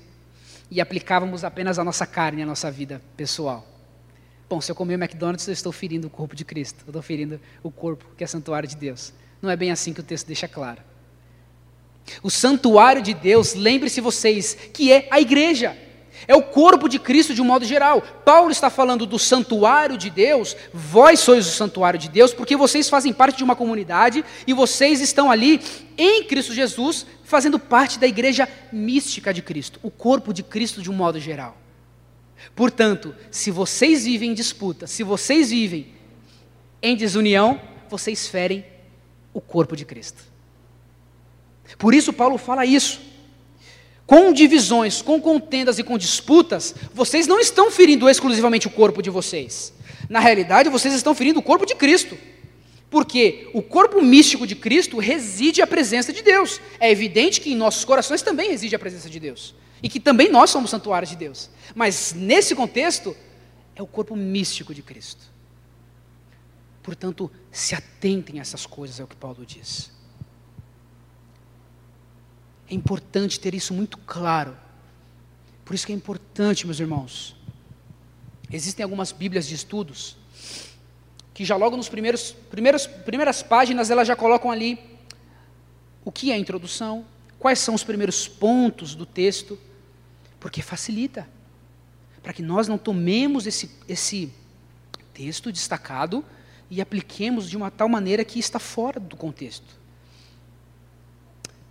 e 0.70 0.82
aplicávamos 0.82 1.46
apenas 1.46 1.80
a 1.80 1.84
nossa 1.84 2.06
carne, 2.06 2.42
a 2.42 2.46
nossa 2.46 2.70
vida 2.70 3.02
pessoal? 3.16 3.73
Bom, 4.54 4.62
se 4.62 4.72
eu 4.72 4.76
comer 4.76 5.02
McDonald's, 5.02 5.48
eu 5.48 5.52
estou 5.52 5.72
ferindo 5.72 6.06
o 6.06 6.10
corpo 6.12 6.36
de 6.36 6.46
Cristo, 6.46 6.84
eu 6.86 6.92
estou 6.92 7.02
ferindo 7.02 7.42
o 7.64 7.72
corpo 7.72 8.06
que 8.16 8.24
é 8.24 8.28
santuário 8.28 8.70
de 8.70 8.76
Deus. 8.76 9.12
Não 9.42 9.50
é 9.50 9.56
bem 9.56 9.72
assim 9.72 9.92
que 9.92 10.00
o 10.00 10.04
texto 10.04 10.28
deixa 10.28 10.48
claro. 10.48 10.80
O 12.22 12.30
santuário 12.30 13.02
de 13.02 13.16
Deus, 13.16 13.56
lembre-se 13.56 14.00
vocês, 14.00 14.56
que 14.72 14.94
é 14.94 15.08
a 15.10 15.20
igreja. 15.20 15.76
É 16.28 16.36
o 16.36 16.44
corpo 16.44 16.88
de 16.88 17.00
Cristo 17.00 17.34
de 17.34 17.42
um 17.42 17.46
modo 17.46 17.66
geral. 17.66 18.00
Paulo 18.24 18.52
está 18.52 18.70
falando 18.70 19.08
do 19.08 19.18
santuário 19.18 19.98
de 19.98 20.12
Deus, 20.12 20.56
vós 20.72 21.20
sois 21.20 21.48
o 21.48 21.52
santuário 21.52 22.00
de 22.00 22.08
Deus, 22.08 22.32
porque 22.32 22.56
vocês 22.56 22.88
fazem 22.88 23.12
parte 23.12 23.38
de 23.38 23.44
uma 23.44 23.56
comunidade 23.56 24.24
e 24.46 24.54
vocês 24.54 25.02
estão 25.02 25.32
ali 25.32 25.60
em 25.98 26.26
Cristo 26.26 26.54
Jesus, 26.54 27.08
fazendo 27.24 27.58
parte 27.58 27.98
da 27.98 28.06
igreja 28.06 28.48
mística 28.72 29.34
de 29.34 29.42
Cristo, 29.42 29.80
o 29.82 29.90
corpo 29.90 30.32
de 30.32 30.44
Cristo 30.44 30.80
de 30.80 30.92
um 30.92 30.94
modo 30.94 31.20
geral. 31.20 31.63
Portanto, 32.56 33.16
se 33.32 33.50
vocês 33.50 34.06
vivem 34.06 34.32
em 34.32 34.34
disputa, 34.34 34.86
se 34.88 35.04
vocês 35.04 35.50
vivem 35.50 35.88
em 36.82 36.96
desunião, 36.96 37.60
vocês 37.90 38.28
ferem 38.28 38.66
o 39.34 39.42
corpo 39.42 39.76
de 39.76 39.86
Cristo. 39.86 40.24
Por 41.78 41.94
isso, 41.94 42.14
Paulo 42.14 42.38
fala 42.38 42.66
isso. 42.66 43.02
Com 44.06 44.34
divisões, 44.34 45.02
com 45.02 45.20
contendas 45.20 45.80
e 45.80 45.84
com 45.84 45.98
disputas, 45.98 46.76
vocês 46.94 47.26
não 47.26 47.40
estão 47.40 47.72
ferindo 47.72 48.10
exclusivamente 48.10 48.68
o 48.68 48.72
corpo 48.72 49.02
de 49.02 49.10
vocês. 49.10 49.74
Na 50.10 50.20
realidade, 50.20 50.70
vocês 50.70 50.94
estão 50.94 51.16
ferindo 51.16 51.40
o 51.40 51.44
corpo 51.44 51.66
de 51.66 51.74
Cristo. 51.74 52.18
Porque 52.90 53.50
o 53.54 53.62
corpo 53.62 54.02
místico 54.02 54.46
de 54.46 54.56
Cristo 54.56 55.00
reside 55.00 55.62
a 55.62 55.68
presença 55.68 56.14
de 56.14 56.22
Deus. 56.22 56.62
É 56.80 56.92
evidente 56.92 57.42
que 57.42 57.52
em 57.52 57.56
nossos 57.56 57.84
corações 57.84 58.22
também 58.22 58.52
reside 58.52 58.76
a 58.76 58.80
presença 58.80 59.10
de 59.10 59.20
Deus 59.20 59.56
e 59.84 59.90
que 59.90 60.00
também 60.00 60.32
nós 60.32 60.50
somos 60.50 60.72
santuários 60.72 61.10
de 61.10 61.18
Deus. 61.18 61.50
Mas 61.76 62.14
nesse 62.14 62.56
contexto, 62.56 63.16
é 63.76 63.82
o 63.82 63.88
corpo 63.88 64.16
místico 64.16 64.74
de 64.74 64.82
Cristo. 64.82 65.22
Portanto, 66.82 67.30
se 67.52 67.76
atentem 67.76 68.40
a 68.40 68.42
essas 68.42 68.66
coisas, 68.66 69.02
é 69.02 69.04
o 69.04 69.08
que 69.08 69.16
Paulo 69.16 69.46
diz. 69.46 69.92
É 72.70 72.74
importante 72.74 73.40
ter 73.40 73.54
isso 73.54 73.74
muito 73.74 73.98
claro. 73.98 74.58
Por 75.66 75.76
isso 75.76 75.86
que 75.86 75.92
é 75.92 75.96
importante, 75.96 76.66
meus 76.66 76.80
irmãos. 76.80 77.36
Existem 78.50 78.84
algumas 78.84 79.12
Bíblias 79.12 79.46
de 79.48 79.56
estudos 79.56 80.18
que 81.34 81.44
já 81.44 81.56
logo 81.56 81.76
nos 81.76 81.90
primeiros, 81.90 82.32
primeiros 82.32 82.86
primeiras 82.86 83.42
páginas 83.42 83.90
elas 83.90 84.08
já 84.08 84.16
colocam 84.16 84.52
ali 84.52 84.80
o 86.06 86.12
que 86.12 86.32
é 86.32 86.36
a 86.36 86.38
introdução, 86.38 87.06
quais 87.40 87.60
são 87.60 87.74
os 87.74 87.84
primeiros 87.84 88.28
pontos 88.28 88.94
do 88.94 89.06
texto 89.06 89.58
porque 90.44 90.62
facilita. 90.62 91.26
Para 92.22 92.34
que 92.34 92.44
nós 92.44 92.68
não 92.68 92.78
tomemos 92.78 93.48
esse, 93.48 93.72
esse 93.88 94.30
texto 95.14 95.54
destacado 95.54 96.24
e 96.70 96.82
apliquemos 96.82 97.50
de 97.50 97.56
uma 97.56 97.72
tal 97.72 97.88
maneira 97.88 98.26
que 98.26 98.40
está 98.40 98.60
fora 98.60 99.00
do 99.00 99.16
contexto. 99.16 99.66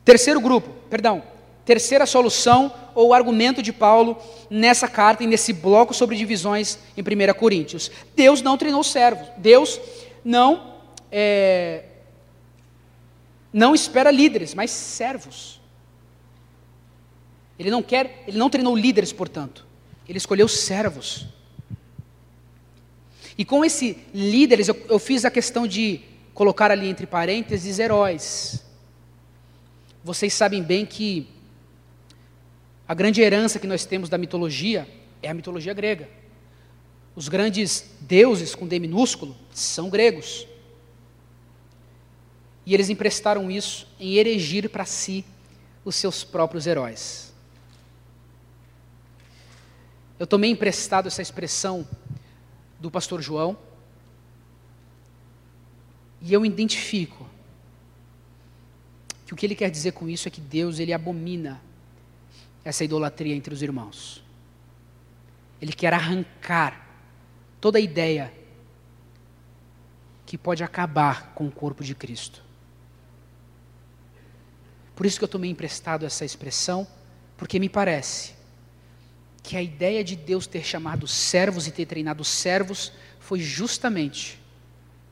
Terceiro 0.04 0.40
grupo, 0.40 0.70
perdão, 0.88 1.22
terceira 1.66 2.06
solução 2.06 2.72
ou 2.94 3.12
argumento 3.12 3.62
de 3.62 3.72
Paulo 3.72 4.16
nessa 4.48 4.88
carta 4.88 5.22
e 5.22 5.26
nesse 5.26 5.52
bloco 5.52 5.92
sobre 5.92 6.16
divisões 6.16 6.78
em 6.96 7.02
1 7.02 7.34
Coríntios. 7.34 7.90
Deus 8.16 8.40
não 8.40 8.56
treinou 8.56 8.82
servos. 8.82 9.28
Deus 9.36 9.78
não 10.24 10.76
é, 11.10 11.84
não 13.52 13.74
espera 13.74 14.10
líderes, 14.10 14.54
mas 14.54 14.70
servos. 14.70 15.61
Ele 17.58 17.70
não 17.70 17.82
quer, 17.82 18.24
ele 18.26 18.38
não 18.38 18.50
treinou 18.50 18.76
líderes, 18.76 19.12
portanto. 19.12 19.66
Ele 20.08 20.18
escolheu 20.18 20.48
servos. 20.48 21.26
E 23.38 23.44
com 23.44 23.64
esse 23.64 23.98
líderes, 24.12 24.68
eu, 24.68 24.76
eu 24.88 24.98
fiz 24.98 25.24
a 25.24 25.30
questão 25.30 25.66
de 25.66 26.00
colocar 26.34 26.70
ali 26.70 26.88
entre 26.88 27.06
parênteses 27.06 27.78
heróis. 27.78 28.64
Vocês 30.04 30.32
sabem 30.34 30.62
bem 30.62 30.84
que 30.84 31.28
A 32.86 32.94
grande 32.94 33.22
herança 33.22 33.58
que 33.58 33.66
nós 33.66 33.86
temos 33.86 34.10
da 34.10 34.18
mitologia 34.18 34.86
é 35.22 35.30
a 35.30 35.34
mitologia 35.34 35.72
grega. 35.72 36.10
Os 37.14 37.26
grandes 37.26 37.90
deuses 38.00 38.54
com 38.54 38.66
D 38.66 38.78
minúsculo 38.78 39.34
são 39.52 39.88
gregos. 39.88 40.46
E 42.66 42.74
eles 42.74 42.90
emprestaram 42.90 43.50
isso 43.50 43.88
em 43.98 44.16
erigir 44.16 44.68
para 44.68 44.84
si 44.84 45.24
os 45.84 45.94
seus 45.94 46.22
próprios 46.22 46.66
heróis. 46.66 47.31
Eu 50.22 50.26
tomei 50.28 50.52
emprestado 50.52 51.08
essa 51.08 51.20
expressão 51.20 51.84
do 52.78 52.92
pastor 52.92 53.20
João, 53.20 53.58
e 56.20 56.32
eu 56.32 56.46
identifico 56.46 57.28
que 59.26 59.34
o 59.34 59.36
que 59.36 59.44
ele 59.44 59.56
quer 59.56 59.68
dizer 59.68 59.90
com 59.90 60.08
isso 60.08 60.28
é 60.28 60.30
que 60.30 60.40
Deus 60.40 60.78
ele 60.78 60.92
abomina 60.92 61.60
essa 62.64 62.84
idolatria 62.84 63.34
entre 63.34 63.52
os 63.52 63.62
irmãos. 63.62 64.22
Ele 65.60 65.72
quer 65.72 65.92
arrancar 65.92 66.86
toda 67.60 67.78
a 67.78 67.80
ideia 67.80 68.32
que 70.24 70.38
pode 70.38 70.62
acabar 70.62 71.34
com 71.34 71.48
o 71.48 71.50
corpo 71.50 71.82
de 71.82 71.96
Cristo. 71.96 72.44
Por 74.94 75.04
isso 75.04 75.18
que 75.18 75.24
eu 75.24 75.28
tomei 75.28 75.50
emprestado 75.50 76.06
essa 76.06 76.24
expressão, 76.24 76.86
porque 77.36 77.58
me 77.58 77.68
parece 77.68 78.40
que 79.42 79.56
a 79.56 79.62
ideia 79.62 80.04
de 80.04 80.14
Deus 80.14 80.46
ter 80.46 80.64
chamado 80.64 81.06
servos 81.06 81.66
e 81.66 81.72
ter 81.72 81.86
treinado 81.86 82.24
servos 82.24 82.92
foi 83.18 83.40
justamente 83.40 84.40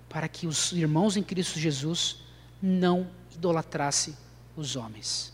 para 0.08 0.28
que 0.28 0.46
os 0.46 0.72
irmãos 0.72 1.16
em 1.16 1.22
Cristo 1.22 1.58
Jesus 1.58 2.18
não 2.62 3.10
idolatrassem 3.34 4.16
os 4.56 4.76
homens. 4.76 5.32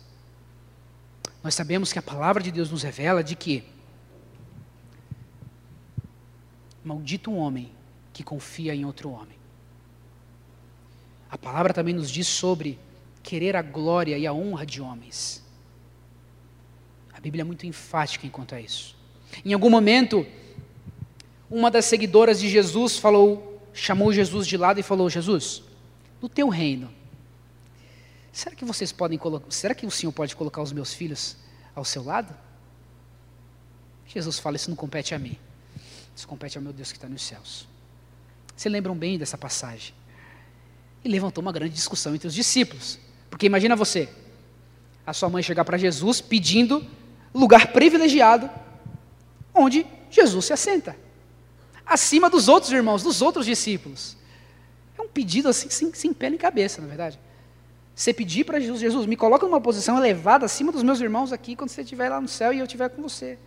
Nós 1.43 1.55
sabemos 1.55 1.93
que 1.93 1.99
a 1.99 2.03
palavra 2.03 2.43
de 2.43 2.51
Deus 2.51 2.71
nos 2.71 2.83
revela 2.83 3.23
de 3.23 3.37
que 3.37 3.65
maldito 6.85 7.31
um 7.31 7.39
homem 7.39 7.73
que 8.13 8.23
confia 8.23 8.75
em 8.75 8.85
outro 8.85 9.11
homem. 9.11 9.37
A 11.31 11.37
palavra 11.37 11.75
também 11.75 11.95
nos 11.95 12.11
diz 12.11 12.27
sobre 12.27 12.79
querer 13.23 13.57
a 13.57 13.63
glória 13.63 14.17
e 14.17 14.27
a 14.27 14.33
honra 14.33 14.65
de 14.65 14.81
homens. 14.81 15.46
Bíblia 17.27 17.43
é 17.43 17.45
muito 17.45 17.67
enfática 17.67 18.29
quanto 18.29 18.55
a 18.55 18.61
isso. 18.61 18.97
Em 19.45 19.53
algum 19.53 19.69
momento, 19.69 20.25
uma 21.51 21.73
das 21.73 21.85
seguidoras 21.87 22.39
de 22.39 22.49
Jesus 22.49 22.99
falou, 22.99 23.61
chamou 23.75 24.13
Jesus 24.13 24.47
de 24.47 24.57
lado 24.57 24.79
e 24.79 24.83
falou: 24.83 25.11
Jesus, 25.11 25.65
no 26.23 26.29
teu 26.29 26.49
reino, 26.49 26.89
será 28.33 28.55
que 28.55 28.65
vocês 28.65 28.93
podem 28.93 29.19
colocar, 29.19 29.51
será 29.51 29.75
que 29.75 29.85
o 29.85 29.91
Senhor 29.91 30.13
pode 30.13 30.37
colocar 30.37 30.63
os 30.63 30.73
meus 30.73 30.95
filhos 30.95 31.37
ao 31.75 31.85
seu 31.85 32.05
lado? 32.05 32.33
Jesus 34.07 34.39
fala: 34.39 34.55
Isso 34.55 34.71
não 34.71 34.77
compete 34.77 35.13
a 35.13 35.19
mim, 35.19 35.37
isso 36.15 36.29
compete 36.29 36.57
ao 36.57 36.63
meu 36.63 36.73
Deus 36.73 36.93
que 36.93 36.97
está 36.97 37.09
nos 37.09 37.23
céus. 37.23 37.67
Vocês 38.57 38.73
lembram 38.73 38.97
bem 38.97 39.19
dessa 39.19 39.37
passagem? 39.37 39.93
E 41.05 41.09
levantou 41.09 41.43
uma 41.43 41.53
grande 41.53 41.75
discussão 41.75 42.15
entre 42.15 42.29
os 42.29 42.35
discípulos. 42.35 43.01
Porque 43.29 43.47
imagina 43.47 43.75
você, 43.75 44.09
a 45.05 45.13
sua 45.13 45.29
mãe 45.29 45.43
chegar 45.43 45.65
para 45.65 45.77
Jesus 45.77 46.21
pedindo 46.21 46.87
lugar 47.39 47.73
privilegiado 47.73 48.51
onde 49.55 49.87
Jesus 50.11 50.47
se 50.47 50.53
assenta, 50.53 50.97
acima 51.85 52.29
dos 52.29 52.49
outros 52.49 52.73
irmãos, 52.73 53.03
dos 53.03 53.23
outros 53.23 53.47
discípulos. 53.47 54.17
É 54.99 55.03
um 55.03 55.09
pedido 55.09 55.49
assim, 55.49 55.69
sem, 55.71 55.93
sem 55.95 56.13
pé 56.13 56.31
nem 56.31 56.39
cabeça, 56.39 56.81
na 56.81 56.87
verdade. 56.87 57.19
Você 57.95 58.13
pedir 58.13 58.45
para 58.45 58.61
Jesus, 58.61 58.81
Jesus, 58.81 59.07
me 59.07 59.17
coloca 59.17 59.47
numa 59.47 59.61
posição 59.61 59.97
elevada 59.97 60.45
acima 60.45 60.71
dos 60.71 60.83
meus 60.83 61.01
irmãos 61.01 61.33
aqui 61.33 61.57
quando 61.57 61.71
você 61.71 61.83
estiver 61.83 62.09
lá 62.09 62.21
no 62.21 62.29
céu 62.29 62.53
e 62.53 62.59
eu 62.59 62.67
estiver 62.67 62.91
com 62.91 63.01
você. 63.01 63.39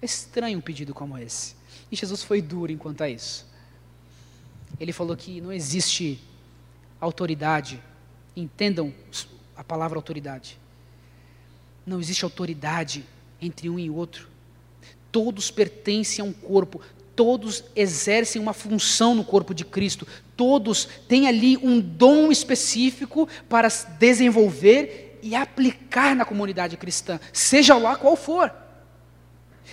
É 0.00 0.06
estranho 0.06 0.58
um 0.58 0.60
pedido 0.60 0.94
como 0.94 1.18
esse. 1.18 1.56
E 1.90 1.96
Jesus 1.96 2.22
foi 2.22 2.40
duro 2.40 2.70
enquanto 2.70 3.02
a 3.02 3.08
isso. 3.08 3.46
Ele 4.78 4.92
falou 4.92 5.16
que 5.16 5.40
não 5.40 5.52
existe 5.52 6.22
autoridade 7.00 7.82
Entendam 8.38 8.94
a 9.56 9.64
palavra 9.64 9.98
autoridade. 9.98 10.56
Não 11.88 11.98
existe 11.98 12.22
autoridade 12.22 13.02
entre 13.40 13.70
um 13.70 13.78
e 13.78 13.88
outro. 13.88 14.28
Todos 15.10 15.50
pertencem 15.50 16.22
a 16.22 16.28
um 16.28 16.34
corpo, 16.34 16.82
todos 17.16 17.64
exercem 17.74 18.42
uma 18.42 18.52
função 18.52 19.14
no 19.14 19.24
corpo 19.24 19.54
de 19.54 19.64
Cristo, 19.64 20.06
todos 20.36 20.86
têm 21.08 21.26
ali 21.26 21.56
um 21.56 21.80
dom 21.80 22.30
específico 22.30 23.26
para 23.48 23.68
desenvolver 23.98 25.18
e 25.22 25.34
aplicar 25.34 26.14
na 26.14 26.26
comunidade 26.26 26.76
cristã, 26.76 27.18
seja 27.32 27.78
lá 27.78 27.96
qual 27.96 28.16
for. 28.16 28.52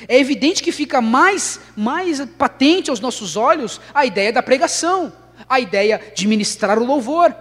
É 0.07 0.17
evidente 0.17 0.63
que 0.63 0.71
fica 0.71 1.01
mais, 1.01 1.59
mais 1.75 2.25
patente 2.37 2.89
aos 2.89 3.01
nossos 3.01 3.35
olhos 3.35 3.81
a 3.93 4.05
ideia 4.05 4.31
da 4.31 4.41
pregação, 4.41 5.11
a 5.49 5.59
ideia 5.59 6.01
de 6.15 6.29
ministrar 6.29 6.79
o 6.79 6.85
louvor, 6.85 7.35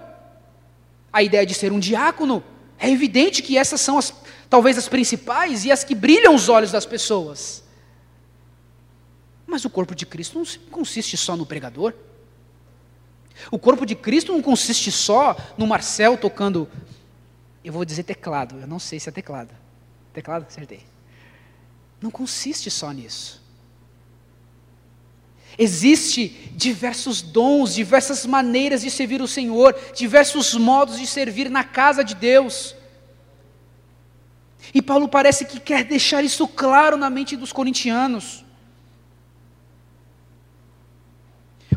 a 1.12 1.22
ideia 1.22 1.46
de 1.46 1.54
ser 1.54 1.70
um 1.70 1.78
diácono. 1.78 2.42
É 2.76 2.90
evidente 2.90 3.40
que 3.40 3.56
essas 3.56 3.80
são 3.80 3.96
as, 3.96 4.12
talvez 4.48 4.78
as 4.78 4.88
principais 4.88 5.64
e 5.64 5.72
as 5.72 5.84
que 5.84 5.94
brilham 5.94 6.34
os 6.34 6.48
olhos 6.48 6.70
das 6.70 6.86
pessoas. 6.86 7.62
Mas 9.46 9.64
o 9.64 9.70
corpo 9.70 9.94
de 9.94 10.06
Cristo 10.06 10.38
não 10.38 10.44
consiste 10.70 11.16
só 11.16 11.36
no 11.36 11.46
pregador. 11.46 11.94
O 13.50 13.58
corpo 13.58 13.84
de 13.84 13.94
Cristo 13.94 14.32
não 14.32 14.42
consiste 14.42 14.90
só 14.90 15.36
no 15.58 15.66
Marcel 15.66 16.16
tocando, 16.16 16.68
eu 17.64 17.72
vou 17.72 17.84
dizer 17.84 18.04
teclado, 18.04 18.60
eu 18.60 18.66
não 18.66 18.78
sei 18.78 18.98
se 19.00 19.08
é 19.08 19.12
teclado. 19.12 19.50
Teclado? 20.12 20.46
Acertei. 20.48 20.80
Não 22.00 22.10
consiste 22.10 22.70
só 22.70 22.92
nisso. 22.92 23.42
Existem 25.56 26.28
diversos 26.52 27.22
dons, 27.22 27.74
diversas 27.74 28.26
maneiras 28.26 28.82
de 28.82 28.90
servir 28.90 29.22
o 29.22 29.28
Senhor, 29.28 29.74
diversos 29.94 30.54
modos 30.54 30.98
de 30.98 31.06
servir 31.06 31.48
na 31.48 31.62
casa 31.62 32.02
de 32.02 32.14
Deus. 32.14 32.74
E 34.74 34.82
Paulo 34.82 35.08
parece 35.08 35.44
que 35.44 35.60
quer 35.60 35.84
deixar 35.84 36.24
isso 36.24 36.48
claro 36.48 36.96
na 36.96 37.08
mente 37.08 37.36
dos 37.36 37.52
corintianos. 37.52 38.44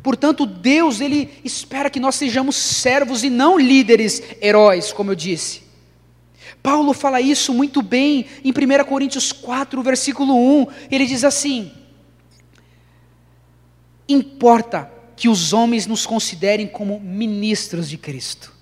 Portanto, 0.01 0.45
Deus, 0.45 0.99
Ele 0.99 1.29
espera 1.43 1.89
que 1.89 1.99
nós 1.99 2.15
sejamos 2.15 2.55
servos 2.55 3.23
e 3.23 3.29
não 3.29 3.59
líderes 3.59 4.23
heróis, 4.41 4.91
como 4.91 5.11
eu 5.11 5.15
disse. 5.15 5.63
Paulo 6.63 6.93
fala 6.93 7.21
isso 7.21 7.53
muito 7.53 7.81
bem 7.81 8.25
em 8.43 8.51
1 8.51 8.83
Coríntios 8.85 9.31
4, 9.31 9.81
versículo 9.83 10.35
1. 10.61 10.67
Ele 10.89 11.05
diz 11.05 11.23
assim: 11.23 11.71
Importa 14.09 14.91
que 15.15 15.29
os 15.29 15.53
homens 15.53 15.85
nos 15.87 16.05
considerem 16.05 16.67
como 16.67 16.99
ministros 16.99 17.89
de 17.89 17.97
Cristo 17.97 18.53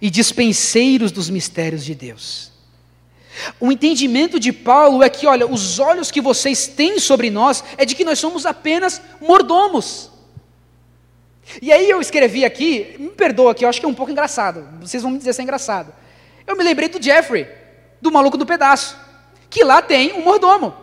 e 0.00 0.08
dispenseiros 0.10 1.12
dos 1.12 1.28
mistérios 1.28 1.84
de 1.84 1.94
Deus. 1.94 2.51
O 3.58 3.72
entendimento 3.72 4.38
de 4.38 4.52
Paulo 4.52 5.02
é 5.02 5.08
que, 5.08 5.26
olha, 5.26 5.46
os 5.46 5.78
olhos 5.78 6.10
que 6.10 6.20
vocês 6.20 6.66
têm 6.66 6.98
sobre 6.98 7.30
nós 7.30 7.64
é 7.76 7.84
de 7.84 7.94
que 7.94 8.04
nós 8.04 8.18
somos 8.18 8.44
apenas 8.44 9.00
mordomos. 9.20 10.10
E 11.60 11.72
aí 11.72 11.88
eu 11.88 12.00
escrevi 12.00 12.44
aqui, 12.44 12.94
me 12.98 13.10
perdoa 13.10 13.54
que 13.54 13.64
eu 13.64 13.68
acho 13.68 13.80
que 13.80 13.86
é 13.86 13.88
um 13.88 13.94
pouco 13.94 14.12
engraçado, 14.12 14.68
vocês 14.80 15.02
vão 15.02 15.12
me 15.12 15.18
dizer 15.18 15.32
se 15.32 15.40
é 15.40 15.44
engraçado. 15.44 15.92
Eu 16.46 16.56
me 16.56 16.64
lembrei 16.64 16.88
do 16.88 17.02
Jeffrey, 17.02 17.48
do 18.00 18.12
maluco 18.12 18.36
do 18.36 18.46
pedaço, 18.46 18.96
que 19.50 19.64
lá 19.64 19.82
tem 19.82 20.12
um 20.12 20.22
mordomo. 20.22 20.74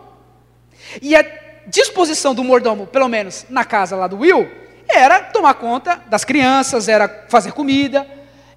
E 1.00 1.14
é 1.14 1.62
disposição 1.66 2.34
do 2.34 2.44
mordomo, 2.44 2.86
pelo 2.86 3.08
menos 3.08 3.46
na 3.48 3.64
casa 3.64 3.96
lá 3.96 4.06
do 4.06 4.18
Will, 4.18 4.50
era 4.88 5.20
tomar 5.20 5.54
conta 5.54 6.02
das 6.08 6.24
crianças, 6.24 6.88
era 6.88 7.26
fazer 7.28 7.52
comida, 7.52 8.06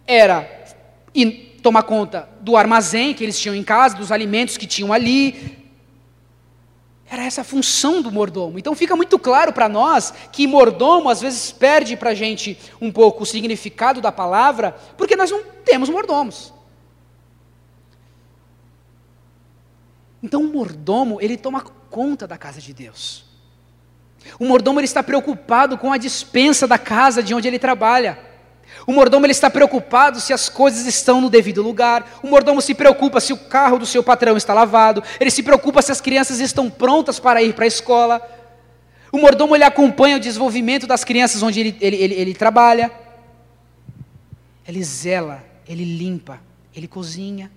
era 0.06 0.50
tomar 1.64 1.84
conta 1.84 2.30
do 2.42 2.58
armazém 2.58 3.14
que 3.14 3.24
eles 3.24 3.40
tinham 3.40 3.56
em 3.56 3.64
casa, 3.64 3.96
dos 3.96 4.12
alimentos 4.12 4.58
que 4.58 4.68
tinham 4.68 4.92
ali. 4.92 5.64
Era 7.10 7.24
essa 7.24 7.42
a 7.42 7.44
função 7.44 8.02
do 8.02 8.12
mordomo. 8.12 8.60
Então 8.60 8.76
fica 8.76 8.96
muito 8.96 9.18
claro 9.18 9.54
para 9.54 9.70
nós 9.70 10.14
que 10.32 10.46
mordomo 10.46 11.10
às 11.10 11.22
vezes 11.22 11.52
perde 11.52 11.96
para 11.96 12.10
a 12.10 12.14
gente 12.14 12.60
um 12.82 12.92
pouco 12.92 13.24
o 13.24 13.26
significado 13.26 14.02
da 14.02 14.12
palavra, 14.12 14.76
porque 14.98 15.16
nós 15.16 15.32
não 15.32 15.42
temos 15.64 15.90
mordomos. 15.90 16.54
Então 20.22 20.42
o 20.42 20.52
mordomo, 20.52 21.20
ele 21.22 21.38
toma 21.38 21.62
conta 21.90 22.28
da 22.28 22.38
casa 22.38 22.60
de 22.60 22.74
Deus. 22.74 23.26
O 24.40 24.46
mordomo 24.46 24.80
ele 24.80 24.86
está 24.86 25.04
preocupado 25.04 25.78
com 25.78 25.92
a 25.94 25.98
dispensa 25.98 26.68
da 26.68 26.78
casa 26.78 27.22
de 27.22 27.34
onde 27.34 27.48
ele 27.48 27.60
trabalha. 27.60 28.33
O 28.86 28.92
mordomo 28.92 29.26
ele 29.26 29.32
está 29.32 29.50
preocupado 29.50 30.20
se 30.20 30.34
as 30.34 30.50
coisas 30.50 30.86
estão 30.86 31.22
no 31.22 31.30
devido 31.30 31.62
lugar. 31.62 32.20
O 32.22 32.28
mordomo 32.28 32.62
se 32.62 32.74
preocupa 32.74 33.20
se 33.20 33.32
o 33.32 33.38
carro 33.38 33.80
do 33.80 33.86
seu 33.86 34.04
patrão 34.04 34.36
está 34.36 34.54
lavado. 34.54 35.04
Ele 35.20 35.32
se 35.32 35.42
preocupa 35.42 35.82
se 35.82 35.92
as 35.92 36.02
crianças 36.02 36.40
estão 36.40 36.70
prontas 36.70 37.20
para 37.20 37.42
ir 37.42 37.54
para 37.54 37.66
a 37.66 37.68
escola. 37.68 38.22
O 39.12 39.18
mordomo 39.18 39.56
ele 39.56 39.64
acompanha 39.64 40.18
o 40.18 40.20
desenvolvimento 40.20 40.86
das 40.86 41.04
crianças 41.04 41.42
onde 41.42 41.60
ele, 41.60 41.78
ele, 41.80 41.96
ele, 41.98 42.14
ele 42.16 42.34
trabalha. 42.34 42.92
Ele 44.68 44.84
zela, 44.84 45.44
ele 45.68 45.84
limpa, 45.86 46.42
ele 46.76 46.88
cozinha. 46.88 47.52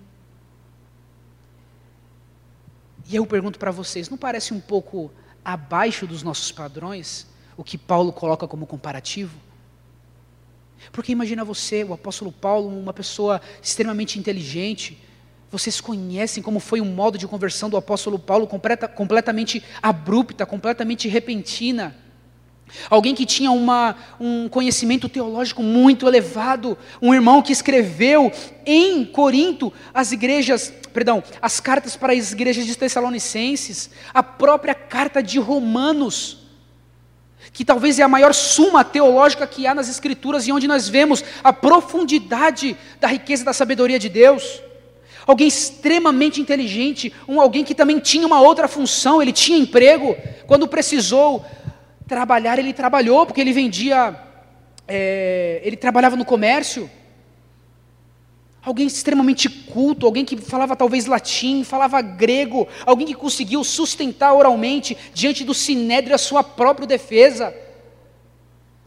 E 3.09 3.15
eu 3.15 3.25
pergunto 3.25 3.57
para 3.57 3.71
vocês, 3.71 4.09
não 4.09 4.17
parece 4.17 4.53
um 4.53 4.59
pouco 4.59 5.11
abaixo 5.43 6.05
dos 6.05 6.23
nossos 6.23 6.51
padrões 6.51 7.27
o 7.57 7.63
que 7.63 7.77
Paulo 7.77 8.13
coloca 8.13 8.47
como 8.47 8.67
comparativo? 8.67 9.35
Porque 10.91 11.11
imagina 11.11 11.43
você, 11.43 11.83
o 11.83 11.93
apóstolo 11.93 12.31
Paulo, 12.31 12.67
uma 12.67 12.93
pessoa 12.93 13.41
extremamente 13.61 14.17
inteligente, 14.19 14.97
vocês 15.49 15.79
conhecem 15.79 16.43
como 16.43 16.59
foi 16.59 16.81
o 16.81 16.85
modo 16.85 17.17
de 17.17 17.27
conversão 17.27 17.69
do 17.69 17.77
apóstolo 17.77 18.19
Paulo, 18.19 18.47
completa, 18.47 18.87
completamente 18.87 19.63
abrupta, 19.81 20.45
completamente 20.45 21.07
repentina. 21.07 21.95
Alguém 22.89 23.15
que 23.15 23.25
tinha 23.25 23.49
uma, 23.49 23.95
um 24.19 24.49
conhecimento 24.49 25.07
teológico 25.07 25.63
muito 25.63 26.05
elevado, 26.05 26.77
um 27.01 27.13
irmão 27.13 27.41
que 27.41 27.53
escreveu 27.53 28.29
em 28.65 29.05
Corinto 29.05 29.71
as 29.93 30.11
igrejas, 30.11 30.73
perdão, 30.93 31.23
as 31.41 31.61
cartas 31.61 31.95
para 31.95 32.11
as 32.11 32.33
igrejas 32.33 32.65
de 32.65 32.77
Tessalonicenses, 32.77 33.89
a 34.13 34.21
própria 34.21 34.75
carta 34.75 35.23
de 35.23 35.39
Romanos, 35.39 36.46
que 37.57 37.65
talvez 37.65 37.97
é 37.97 38.03
a 38.03 38.07
maior 38.07 38.35
suma 38.35 38.83
teológica 38.83 39.47
que 39.47 39.65
há 39.65 39.73
nas 39.73 39.89
Escrituras 39.89 40.45
e 40.45 40.51
onde 40.51 40.67
nós 40.67 40.87
vemos 40.87 41.23
a 41.43 41.51
profundidade 41.51 42.77
da 42.99 43.07
riqueza 43.07 43.43
da 43.43 43.51
sabedoria 43.51 43.97
de 43.97 44.09
Deus. 44.09 44.61
Alguém 45.25 45.47
extremamente 45.47 46.39
inteligente, 46.39 47.11
um 47.27 47.41
alguém 47.41 47.63
que 47.63 47.73
também 47.73 47.97
tinha 47.97 48.27
uma 48.27 48.39
outra 48.39 48.67
função, 48.67 49.23
ele 49.23 49.31
tinha 49.31 49.57
emprego, 49.57 50.15
quando 50.45 50.67
precisou 50.67 51.43
trabalhar, 52.07 52.59
ele 52.59 52.73
trabalhou, 52.73 53.25
porque 53.25 53.41
ele 53.41 53.51
vendia, 53.51 54.15
é, 54.87 55.59
ele 55.63 55.75
trabalhava 55.75 56.15
no 56.15 56.25
comércio. 56.25 56.87
Alguém 58.67 58.85
extremamente 58.85 59.47
culto, 59.47 60.05
alguém 60.05 60.25
que 60.25 60.35
falava 60.35 60.75
talvez 60.75 61.05
latim, 61.05 61.63
falava 61.63 62.01
grego, 62.01 62.67
alguém 62.85 63.07
que 63.07 63.13
conseguiu 63.13 63.63
sustentar 63.63 64.33
oralmente 64.33 64.97
diante 65.13 65.45
do 65.45 65.53
sinédrio 65.53 66.13
a 66.13 66.17
sua 66.17 66.43
própria 66.43 66.85
defesa. 66.85 67.55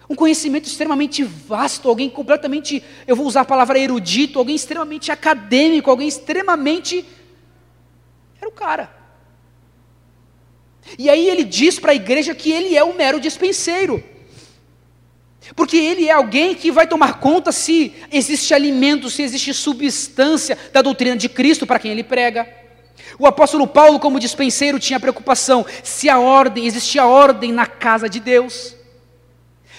Um 0.06 0.14
conhecimento 0.14 0.66
extremamente 0.66 1.22
vasto, 1.22 1.88
alguém 1.88 2.10
completamente, 2.10 2.84
eu 3.06 3.16
vou 3.16 3.24
usar 3.24 3.40
a 3.40 3.44
palavra 3.46 3.78
erudito, 3.78 4.38
alguém 4.38 4.54
extremamente 4.54 5.10
acadêmico, 5.10 5.88
alguém 5.88 6.08
extremamente. 6.08 7.02
Era 8.38 8.50
o 8.50 8.52
cara. 8.52 8.94
E 10.98 11.08
aí 11.08 11.26
ele 11.26 11.42
diz 11.42 11.78
para 11.78 11.92
a 11.92 11.94
igreja 11.94 12.34
que 12.34 12.52
ele 12.52 12.76
é 12.76 12.84
um 12.84 12.94
mero 12.94 13.18
dispenseiro. 13.18 14.04
Porque 15.56 15.76
ele 15.76 16.08
é 16.08 16.12
alguém 16.12 16.54
que 16.54 16.70
vai 16.70 16.86
tomar 16.86 17.18
conta 17.18 17.50
se 17.50 17.94
existe 18.12 18.54
alimento, 18.54 19.10
se 19.10 19.22
existe 19.22 19.52
substância 19.54 20.56
da 20.72 20.82
doutrina 20.82 21.16
de 21.16 21.28
Cristo 21.28 21.66
para 21.66 21.78
quem 21.78 21.90
ele 21.90 22.04
prega. 22.04 22.48
O 23.18 23.26
apóstolo 23.26 23.66
Paulo, 23.66 23.98
como 23.98 24.20
dispenseiro, 24.20 24.78
tinha 24.78 25.00
preocupação 25.00 25.64
se 25.82 26.08
a 26.08 26.18
ordem, 26.18 26.66
existia 26.66 27.06
ordem 27.06 27.52
na 27.52 27.66
casa 27.66 28.08
de 28.08 28.20
Deus. 28.20 28.76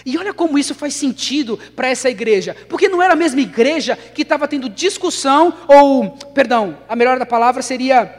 E 0.04 0.18
olha 0.18 0.34
como 0.34 0.58
isso 0.58 0.74
faz 0.74 0.94
sentido 0.94 1.58
para 1.76 1.88
essa 1.88 2.10
igreja, 2.10 2.56
porque 2.68 2.88
não 2.88 3.00
era 3.00 3.12
a 3.12 3.16
mesma 3.16 3.40
igreja 3.40 3.96
que 3.96 4.22
estava 4.22 4.48
tendo 4.48 4.68
discussão, 4.68 5.54
ou, 5.68 6.10
perdão, 6.34 6.78
a 6.88 6.96
melhor 6.96 7.18
da 7.18 7.26
palavra 7.26 7.62
seria 7.62 8.12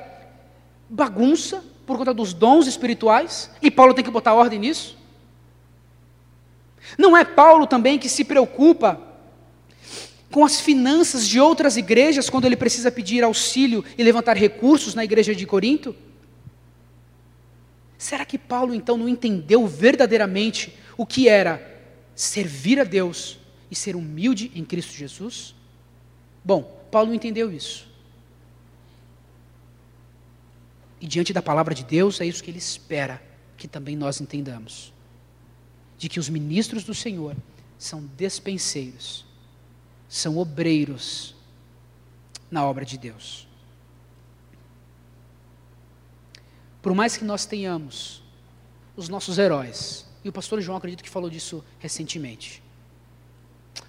bagunça, 0.90 1.64
por 1.86 1.98
conta 1.98 2.14
dos 2.14 2.34
dons 2.34 2.68
espirituais, 2.68 3.50
e 3.62 3.70
Paulo 3.70 3.94
tem 3.94 4.04
que 4.04 4.12
botar 4.12 4.34
ordem 4.34 4.60
nisso. 4.60 4.98
Não 6.98 7.16
é 7.16 7.24
Paulo 7.24 7.66
também 7.68 7.98
que 7.98 8.10
se 8.10 8.24
preocupa 8.24 9.02
com 10.32 10.44
as 10.44 10.60
finanças 10.60 11.28
de 11.28 11.40
outras 11.40 11.78
igrejas 11.78 12.30
quando 12.30 12.46
ele 12.46 12.56
precisa 12.56 12.92
pedir 12.92 13.24
auxílio 13.24 13.86
e 13.98 14.04
levantar 14.04 14.36
recursos 14.36 14.96
na 14.96 15.04
igreja 15.04 15.36
de 15.36 15.46
Corinto? 15.46 15.96
Será 17.98 18.26
que 18.26 18.38
Paulo 18.38 18.74
então 18.74 18.98
não 18.98 19.08
entendeu 19.08 19.66
verdadeiramente 19.68 20.78
o 20.98 21.06
que 21.06 21.30
era 21.30 21.72
servir 22.16 22.80
a 22.80 22.84
Deus 22.84 23.40
e 23.70 23.76
ser 23.76 23.96
humilde 23.96 24.52
em 24.56 24.64
Cristo 24.64 24.94
Jesus? 24.94 25.56
Bom, 26.44 26.64
Paulo 26.92 27.14
entendeu 27.14 27.52
isso. 27.52 27.88
E 31.04 31.08
diante 31.08 31.34
da 31.34 31.42
palavra 31.42 31.76
de 31.76 31.84
Deus, 31.84 32.22
é 32.22 32.26
isso 32.26 32.42
que 32.42 32.50
ele 32.50 32.60
espera 32.60 33.22
que 33.58 33.68
também 33.68 33.96
nós 33.96 34.22
entendamos: 34.22 34.93
de 36.04 36.10
que 36.10 36.20
os 36.20 36.28
ministros 36.28 36.84
do 36.84 36.94
Senhor 36.94 37.34
são 37.80 38.06
despenseiros, 38.18 39.24
são 40.10 40.38
obreiros 40.38 41.34
na 42.52 42.66
obra 42.66 42.84
de 42.84 42.98
Deus. 42.98 43.48
Por 46.82 46.94
mais 46.94 47.16
que 47.16 47.24
nós 47.24 47.46
tenhamos 47.46 48.22
os 48.98 49.08
nossos 49.08 49.38
heróis, 49.38 50.06
e 50.26 50.28
o 50.28 50.34
pastor 50.34 50.60
João 50.60 50.78
acredito 50.78 51.02
que 51.02 51.10
falou 51.10 51.30
disso 51.30 51.64
recentemente. 51.80 52.62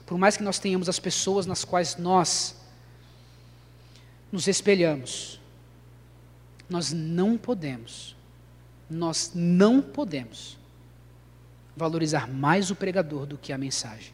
Por 0.07 0.17
mais 0.17 0.37
que 0.37 0.45
nós 0.45 0.61
tenhamos 0.61 0.89
as 0.89 1.01
pessoas 1.01 1.47
nas 1.47 1.65
quais 1.65 1.97
nós 1.97 2.55
nos 4.31 4.47
espelhamos, 4.47 5.41
nós 6.71 6.93
não 6.93 7.37
podemos, 7.37 8.15
nós 8.89 9.33
não 9.35 9.83
podemos 9.83 10.63
valorizar 11.77 12.29
mais 12.29 12.71
o 12.71 12.77
pregador 12.77 13.27
do 13.27 13.39
que 13.39 13.53
a 13.53 13.59
mensagem. 13.59 14.13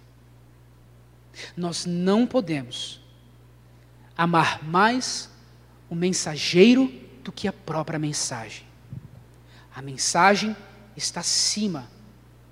Nós 1.56 1.86
não 1.86 2.26
podemos 2.26 3.00
amar 4.16 4.62
mais 4.64 5.30
o 5.88 5.94
mensageiro 5.94 6.92
do 7.22 7.30
que 7.30 7.46
a 7.46 7.52
própria 7.52 7.98
mensagem. 7.98 8.66
A 9.74 9.80
mensagem 9.80 10.56
está 10.96 11.20
acima 11.20 11.88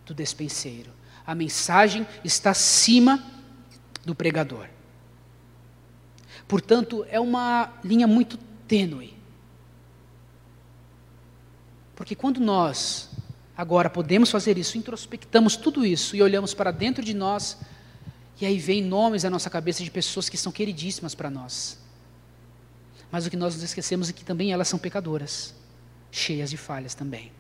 do 0.07 0.15
despenseiro. 0.15 0.93
A 1.27 1.35
mensagem 1.35 2.07
está 2.25 2.51
acima 2.51 3.23
do 4.05 4.15
pregador. 4.15 4.67
Portanto, 6.47 7.05
é 7.11 7.21
uma 7.21 7.73
linha 7.85 8.07
muito 8.07 8.39
tênue 8.67 9.19
porque 11.99 12.15
quando 12.15 12.39
nós 12.39 13.08
agora 13.59 13.91
podemos 13.91 14.31
fazer 14.31 14.57
isso, 14.57 14.79
introspectamos 14.79 15.57
tudo 15.57 15.85
isso 15.85 16.15
e 16.15 16.23
olhamos 16.23 16.55
para 16.55 16.71
dentro 16.71 17.05
de 17.05 17.13
nós, 17.13 17.59
e 18.41 18.47
aí 18.47 18.57
vem 18.57 18.81
nomes 18.81 19.25
à 19.25 19.31
nossa 19.31 19.51
cabeça 19.51 19.83
de 19.83 19.91
pessoas 19.91 20.29
que 20.29 20.37
são 20.37 20.53
queridíssimas 20.53 21.13
para 21.13 21.29
nós. 21.29 21.77
Mas 23.11 23.27
o 23.27 23.31
que 23.31 23.37
nós 23.37 23.57
nos 23.57 23.65
esquecemos 23.65 24.09
é 24.09 24.13
que 24.13 24.25
também 24.25 24.53
elas 24.53 24.69
são 24.69 24.79
pecadoras, 24.79 25.53
cheias 26.13 26.51
de 26.51 26.57
falhas 26.57 26.95
também. 26.95 27.33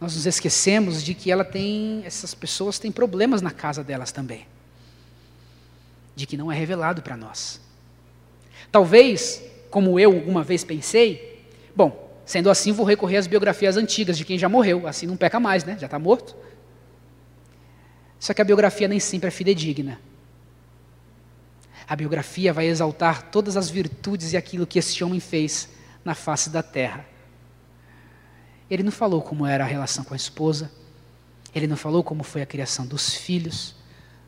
Nós 0.00 0.14
nos 0.14 0.26
esquecemos 0.26 1.02
de 1.02 1.12
que 1.12 1.32
ela 1.32 1.44
tem, 1.44 2.02
essas 2.04 2.34
pessoas 2.34 2.78
têm 2.78 2.92
problemas 2.92 3.42
na 3.42 3.50
casa 3.50 3.82
delas 3.82 4.12
também. 4.12 4.46
De 6.14 6.24
que 6.24 6.36
não 6.36 6.52
é 6.52 6.56
revelado 6.56 7.02
para 7.02 7.16
nós. 7.16 7.60
Talvez, 8.70 9.42
como 9.70 9.98
eu 9.98 10.12
alguma 10.12 10.44
vez 10.44 10.62
pensei, 10.62 11.44
bom, 11.74 12.07
Sendo 12.28 12.50
assim, 12.50 12.72
vou 12.72 12.84
recorrer 12.84 13.16
às 13.16 13.26
biografias 13.26 13.78
antigas 13.78 14.18
de 14.18 14.22
quem 14.22 14.38
já 14.38 14.50
morreu, 14.50 14.86
assim 14.86 15.06
não 15.06 15.16
peca 15.16 15.40
mais, 15.40 15.64
né? 15.64 15.78
Já 15.78 15.86
está 15.86 15.98
morto. 15.98 16.36
Só 18.20 18.34
que 18.34 18.42
a 18.42 18.44
biografia 18.44 18.86
nem 18.86 19.00
sempre 19.00 19.28
é 19.28 19.30
fidedigna. 19.30 19.98
A 21.88 21.96
biografia 21.96 22.52
vai 22.52 22.66
exaltar 22.66 23.30
todas 23.30 23.56
as 23.56 23.70
virtudes 23.70 24.34
e 24.34 24.36
aquilo 24.36 24.66
que 24.66 24.78
esse 24.78 25.02
homem 25.02 25.20
fez 25.20 25.70
na 26.04 26.14
face 26.14 26.50
da 26.50 26.62
terra. 26.62 27.06
Ele 28.70 28.82
não 28.82 28.92
falou 28.92 29.22
como 29.22 29.46
era 29.46 29.64
a 29.64 29.66
relação 29.66 30.04
com 30.04 30.12
a 30.12 30.16
esposa, 30.18 30.70
ele 31.54 31.66
não 31.66 31.78
falou 31.78 32.04
como 32.04 32.22
foi 32.22 32.42
a 32.42 32.46
criação 32.46 32.86
dos 32.86 33.14
filhos. 33.14 33.74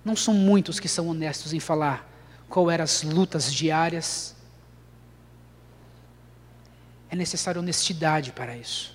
Não 0.02 0.16
são 0.16 0.32
muitos 0.32 0.80
que 0.80 0.88
são 0.88 1.06
honestos 1.06 1.52
em 1.52 1.60
falar 1.60 2.10
qual 2.48 2.70
eram 2.70 2.84
as 2.84 3.02
lutas 3.02 3.52
diárias, 3.52 4.34
é 7.10 7.16
necessária 7.16 7.60
honestidade 7.60 8.32
para 8.32 8.56
isso. 8.56 8.94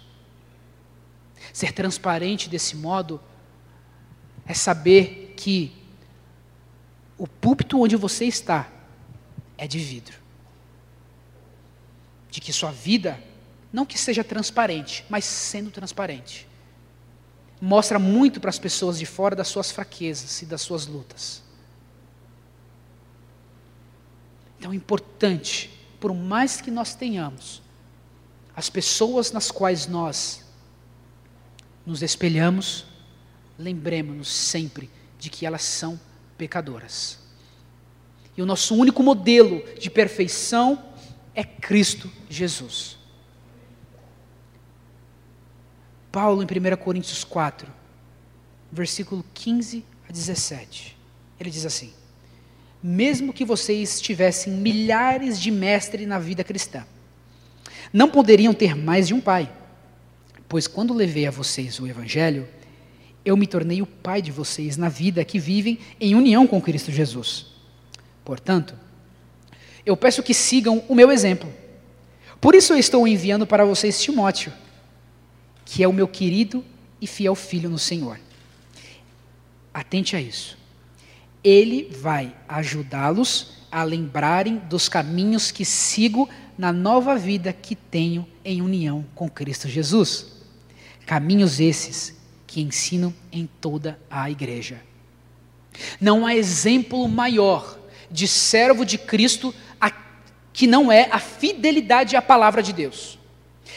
Ser 1.52 1.74
transparente 1.74 2.50
desse 2.50 2.76
modo 2.76 3.22
é 4.46 4.54
saber 4.54 5.34
que 5.36 5.76
o 7.18 7.28
púlpito 7.28 7.80
onde 7.80 7.96
você 7.96 8.26
está 8.26 8.70
é 9.58 9.68
de 9.68 9.80
vidro. 9.80 10.18
De 12.30 12.40
que 12.40 12.52
sua 12.52 12.72
vida, 12.72 13.22
não 13.72 13.86
que 13.86 13.98
seja 13.98 14.24
transparente, 14.24 15.06
mas 15.10 15.26
sendo 15.26 15.72
transparente, 15.72 16.48
mostra 17.60 18.00
muito 18.00 18.40
para 18.40 18.50
as 18.50 18.60
pessoas 18.60 18.98
de 18.98 19.06
fora 19.06 19.36
das 19.36 19.48
suas 19.48 19.72
fraquezas 19.72 20.42
e 20.42 20.46
das 20.46 20.62
suas 20.62 20.88
lutas. 20.88 21.44
Então 24.58 24.72
é 24.72 24.76
importante, 24.76 25.70
por 26.00 26.14
mais 26.14 26.60
que 26.60 26.72
nós 26.72 26.96
tenhamos 26.96 27.65
as 28.56 28.70
pessoas 28.70 29.32
nas 29.32 29.52
quais 29.52 29.88
nós 29.88 30.44
nos 31.86 32.02
espelhamos, 32.02 32.86
lembremos-nos 33.60 34.30
sempre 34.30 34.90
de 35.20 35.30
que 35.30 35.46
elas 35.46 35.64
são 35.64 36.00
pecadoras. 36.38 37.20
E 38.38 38.42
o 38.42 38.46
nosso 38.46 38.76
único 38.76 39.04
modelo 39.04 39.64
de 39.80 39.90
perfeição 39.90 40.84
é 41.34 41.44
Cristo 41.44 42.12
Jesus. 42.30 42.98
Paulo, 46.12 46.42
em 46.42 46.46
1 46.46 46.78
Coríntios 46.78 47.24
4, 47.26 47.70
versículo 48.72 49.24
15 49.34 49.86
a 50.08 50.12
17, 50.12 50.98
ele 51.40 51.50
diz 51.50 51.66
assim: 51.66 51.94
Mesmo 52.82 53.34
que 53.34 53.44
vocês 53.44 54.00
tivessem 54.00 54.54
milhares 54.54 55.40
de 55.40 55.52
mestres 55.52 56.08
na 56.08 56.18
vida 56.18 56.44
cristã, 56.44 56.86
não 57.96 58.10
poderiam 58.10 58.54
ter 58.54 58.76
mais 58.76 59.08
de 59.08 59.14
um 59.14 59.22
pai, 59.22 59.50
pois 60.50 60.68
quando 60.68 60.94
levei 60.94 61.26
a 61.28 61.32
vocês 61.32 61.80
o 61.80 61.88
Evangelho, 61.88 62.46
eu 63.24 63.38
me 63.38 63.48
tornei 63.48 63.82
o 63.82 63.86
pai 63.86 64.22
de 64.22 64.34
vocês 64.34 64.76
na 64.76 64.90
vida 64.90 65.24
que 65.24 65.40
vivem 65.40 65.80
em 65.98 66.14
união 66.14 66.46
com 66.46 66.62
Cristo 66.62 66.92
Jesus. 66.92 67.46
Portanto, 68.26 68.78
eu 69.86 69.96
peço 69.96 70.22
que 70.22 70.34
sigam 70.34 70.84
o 70.90 70.94
meu 70.94 71.10
exemplo. 71.10 71.50
Por 72.42 72.54
isso 72.54 72.74
eu 72.74 72.78
estou 72.78 73.08
enviando 73.08 73.48
para 73.48 73.64
vocês 73.64 74.04
Timóteo, 74.04 74.52
que 75.64 75.82
é 75.82 75.88
o 75.88 75.94
meu 75.94 76.08
querido 76.10 76.66
e 77.00 77.08
fiel 77.08 77.34
filho 77.34 77.70
no 77.70 77.80
Senhor. 77.80 78.20
Atente 79.74 80.18
a 80.18 80.22
isso. 80.22 80.58
Ele 81.42 81.90
vai 81.98 82.36
ajudá-los 82.46 83.54
a 83.72 83.84
lembrarem 83.84 84.58
dos 84.58 84.90
caminhos 84.90 85.50
que 85.50 85.64
sigo 85.64 86.28
na 86.58 86.72
nova 86.72 87.16
vida 87.16 87.52
que 87.54 87.76
tenho 87.76 88.28
em 88.44 88.62
união 88.62 89.06
com 89.14 89.30
Cristo 89.30 89.68
Jesus. 89.68 90.28
Caminhos 91.06 91.60
esses 91.60 92.16
que 92.48 92.62
ensino 92.62 93.14
em 93.32 93.50
toda 93.60 94.00
a 94.10 94.30
igreja. 94.30 94.82
Não 96.00 96.26
há 96.26 96.36
exemplo 96.36 97.08
maior 97.08 97.78
de 98.10 98.28
servo 98.28 98.86
de 98.86 98.98
Cristo 98.98 99.54
que 100.56 100.66
não 100.66 100.90
é 100.90 101.10
a 101.12 101.20
fidelidade 101.20 102.16
à 102.16 102.22
palavra 102.22 102.64
de 102.64 102.72
Deus. 102.72 103.20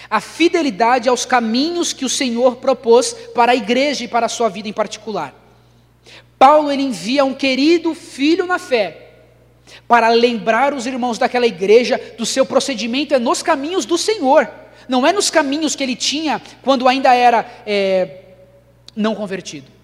A 0.08 0.20
fidelidade 0.20 1.08
aos 1.08 1.26
caminhos 1.26 1.92
que 1.92 2.04
o 2.04 2.08
Senhor 2.08 2.56
propôs 2.56 3.12
para 3.34 3.50
a 3.50 3.56
igreja 3.56 4.04
e 4.04 4.08
para 4.08 4.26
a 4.26 4.28
sua 4.28 4.48
vida 4.48 4.68
em 4.68 4.72
particular. 4.72 5.34
Paulo 6.38 6.70
ele 6.70 6.84
envia 6.84 7.24
um 7.24 7.34
querido 7.34 7.96
filho 7.96 8.46
na 8.46 8.60
fé 8.60 9.07
para 9.86 10.08
lembrar 10.08 10.74
os 10.74 10.86
irmãos 10.86 11.18
daquela 11.18 11.46
igreja 11.46 12.00
do 12.16 12.26
seu 12.26 12.44
procedimento 12.44 13.14
é 13.14 13.18
nos 13.18 13.42
caminhos 13.42 13.84
do 13.84 13.98
Senhor, 13.98 14.48
não 14.88 15.06
é 15.06 15.12
nos 15.12 15.30
caminhos 15.30 15.74
que 15.76 15.82
ele 15.82 15.96
tinha 15.96 16.40
quando 16.62 16.88
ainda 16.88 17.14
era 17.14 17.46
é, 17.66 18.22
não 18.94 19.14
convertido. 19.14 19.78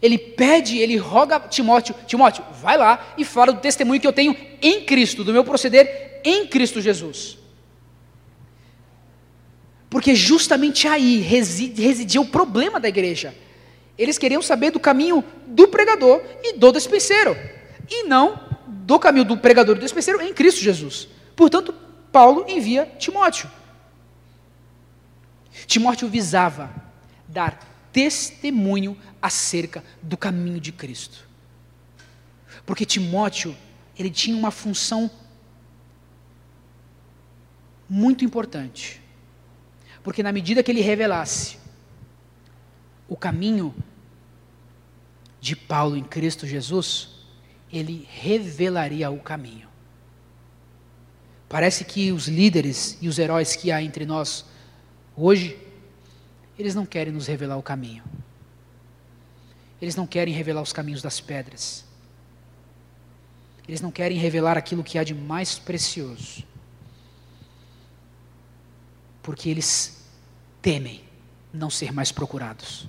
Ele 0.00 0.18
pede, 0.18 0.78
ele 0.78 0.96
roga 0.96 1.36
a 1.36 1.40
Timóteo: 1.40 1.94
Timóteo, 2.06 2.44
vai 2.60 2.76
lá 2.76 3.14
e 3.16 3.24
fala 3.24 3.52
do 3.52 3.60
testemunho 3.60 4.00
que 4.00 4.06
eu 4.06 4.12
tenho 4.12 4.36
em 4.60 4.82
Cristo, 4.82 5.24
do 5.24 5.32
meu 5.32 5.44
proceder 5.44 6.20
em 6.24 6.46
Cristo 6.46 6.80
Jesus. 6.80 7.38
Porque 9.88 10.14
justamente 10.14 10.86
aí 10.86 11.18
residia 11.20 12.20
o 12.20 12.26
problema 12.26 12.78
da 12.78 12.88
igreja. 12.88 13.34
Eles 13.96 14.18
queriam 14.18 14.42
saber 14.42 14.70
do 14.70 14.80
caminho 14.80 15.24
do 15.46 15.68
pregador 15.68 16.20
e 16.42 16.52
do 16.54 16.70
despenseiro, 16.70 17.36
e 17.88 18.04
não 18.04 18.40
do 18.66 18.98
caminho 18.98 19.24
do 19.24 19.36
pregador 19.36 19.76
e 19.76 19.78
do 19.78 19.82
despenseiro 19.82 20.20
em 20.20 20.32
Cristo 20.32 20.60
Jesus. 20.60 21.08
Portanto, 21.34 21.74
Paulo 22.12 22.44
envia 22.48 22.86
Timóteo. 22.98 23.50
Timóteo 25.66 26.08
visava 26.08 26.70
dar 27.28 27.58
testemunho 27.92 28.96
acerca 29.20 29.82
do 30.02 30.16
caminho 30.16 30.60
de 30.60 30.72
Cristo. 30.72 31.26
Porque 32.64 32.84
Timóteo, 32.84 33.56
ele 33.98 34.10
tinha 34.10 34.36
uma 34.36 34.50
função 34.50 35.10
muito 37.88 38.24
importante. 38.24 39.00
Porque 40.02 40.22
na 40.22 40.32
medida 40.32 40.62
que 40.62 40.70
ele 40.70 40.80
revelasse 40.80 41.58
o 43.08 43.16
caminho 43.16 43.74
de 45.40 45.54
Paulo 45.54 45.96
em 45.96 46.04
Cristo 46.04 46.46
Jesus, 46.46 47.15
ele 47.72 48.06
revelaria 48.10 49.10
o 49.10 49.18
caminho. 49.18 49.68
Parece 51.48 51.84
que 51.84 52.12
os 52.12 52.26
líderes 52.26 52.98
e 53.00 53.08
os 53.08 53.18
heróis 53.18 53.54
que 53.54 53.70
há 53.70 53.82
entre 53.82 54.04
nós 54.04 54.44
hoje 55.16 55.58
eles 56.58 56.74
não 56.74 56.86
querem 56.86 57.12
nos 57.12 57.26
revelar 57.26 57.58
o 57.58 57.62
caminho. 57.62 58.02
Eles 59.80 59.94
não 59.94 60.06
querem 60.06 60.32
revelar 60.32 60.62
os 60.62 60.72
caminhos 60.72 61.02
das 61.02 61.20
pedras. 61.20 61.84
Eles 63.68 63.80
não 63.80 63.90
querem 63.90 64.16
revelar 64.16 64.56
aquilo 64.56 64.82
que 64.82 64.98
há 64.98 65.04
de 65.04 65.14
mais 65.14 65.58
precioso. 65.58 66.42
Porque 69.22 69.50
eles 69.50 70.02
temem 70.62 71.04
não 71.52 71.68
ser 71.68 71.92
mais 71.92 72.10
procurados. 72.10 72.86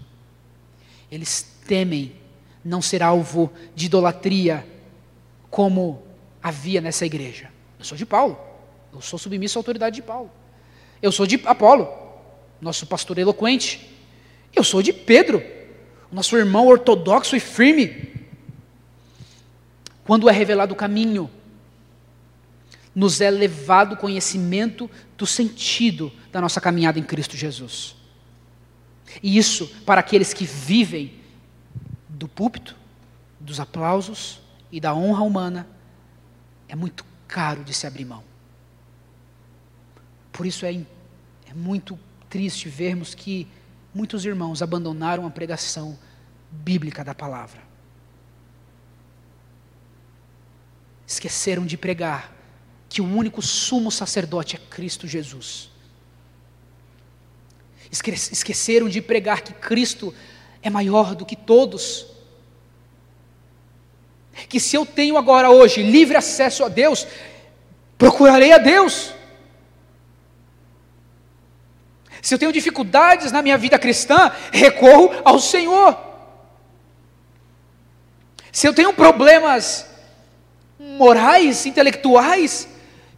Eles 1.11 1.41
temem 1.67 2.15
não 2.67 2.81
ser 2.81 3.01
alvo 3.01 3.51
de 3.73 3.85
idolatria 3.85 4.67
como 5.49 6.03
havia 6.43 6.81
nessa 6.81 7.05
igreja. 7.05 7.49
Eu 7.79 7.85
sou 7.85 7.97
de 7.97 8.05
Paulo. 8.05 8.37
Eu 8.93 9.01
sou 9.01 9.17
submisso 9.17 9.57
à 9.57 9.59
autoridade 9.59 9.95
de 9.95 10.01
Paulo. 10.01 10.29
Eu 11.01 11.11
sou 11.11 11.25
de 11.25 11.41
Apolo 11.45 11.87
nosso 12.59 12.85
pastor 12.85 13.17
eloquente. 13.17 13.89
Eu 14.53 14.63
sou 14.63 14.81
de 14.81 14.91
Pedro, 14.91 15.43
nosso 16.11 16.35
irmão 16.35 16.67
ortodoxo 16.67 17.35
e 17.35 17.39
firme. 17.39 18.09
Quando 20.03 20.29
é 20.29 20.33
revelado 20.33 20.73
o 20.73 20.77
caminho, 20.77 21.29
nos 22.93 23.21
é 23.21 23.29
levado 23.29 23.93
o 23.93 23.97
conhecimento 23.97 24.89
do 25.17 25.25
sentido 25.25 26.11
da 26.31 26.41
nossa 26.41 26.59
caminhada 26.59 26.99
em 26.99 27.03
Cristo 27.03 27.37
Jesus. 27.37 27.95
E 29.21 29.37
isso, 29.37 29.67
para 29.85 30.01
aqueles 30.01 30.33
que 30.33 30.45
vivem 30.45 31.16
do 32.17 32.27
púlpito, 32.27 32.75
dos 33.39 33.59
aplausos 33.59 34.41
e 34.71 34.79
da 34.79 34.93
honra 34.93 35.21
humana, 35.21 35.67
é 36.67 36.75
muito 36.75 37.05
caro 37.27 37.63
de 37.63 37.73
se 37.73 37.85
abrir 37.85 38.05
mão. 38.05 38.23
Por 40.31 40.45
isso 40.45 40.65
é, 40.65 40.73
é 40.73 41.53
muito 41.53 41.97
triste 42.29 42.67
vermos 42.67 43.13
que 43.13 43.47
muitos 43.93 44.25
irmãos 44.25 44.61
abandonaram 44.61 45.25
a 45.25 45.29
pregação 45.29 45.97
bíblica 46.51 47.03
da 47.03 47.13
palavra. 47.13 47.61
Esqueceram 51.05 51.65
de 51.65 51.77
pregar 51.77 52.35
que 52.89 53.01
o 53.01 53.05
único 53.05 53.41
sumo 53.41 53.91
sacerdote 53.91 54.55
é 54.55 54.59
Cristo 54.59 55.07
Jesus. 55.07 55.69
Esqueceram 57.89 58.89
de 58.89 59.01
pregar 59.01 59.41
que 59.41 59.53
Cristo 59.53 60.13
é 60.67 60.69
maior 60.69 61.15
do 61.15 61.25
que 61.25 61.35
todos. 61.35 62.05
Que 64.47 64.59
se 64.59 64.75
eu 64.75 64.85
tenho 64.85 65.17
agora 65.17 65.49
hoje 65.49 65.81
livre 65.81 66.15
acesso 66.15 66.63
a 66.63 66.67
Deus, 66.67 67.07
procurarei 67.97 68.51
a 68.51 68.57
Deus. 68.57 69.13
Se 72.21 72.35
eu 72.35 72.39
tenho 72.39 72.51
dificuldades 72.51 73.31
na 73.31 73.41
minha 73.41 73.57
vida 73.57 73.79
cristã, 73.79 74.31
recorro 74.51 75.11
ao 75.23 75.39
Senhor. 75.39 75.97
Se 78.51 78.67
eu 78.67 78.73
tenho 78.73 78.93
problemas 78.93 79.87
morais, 80.79 81.65
intelectuais, 81.65 82.67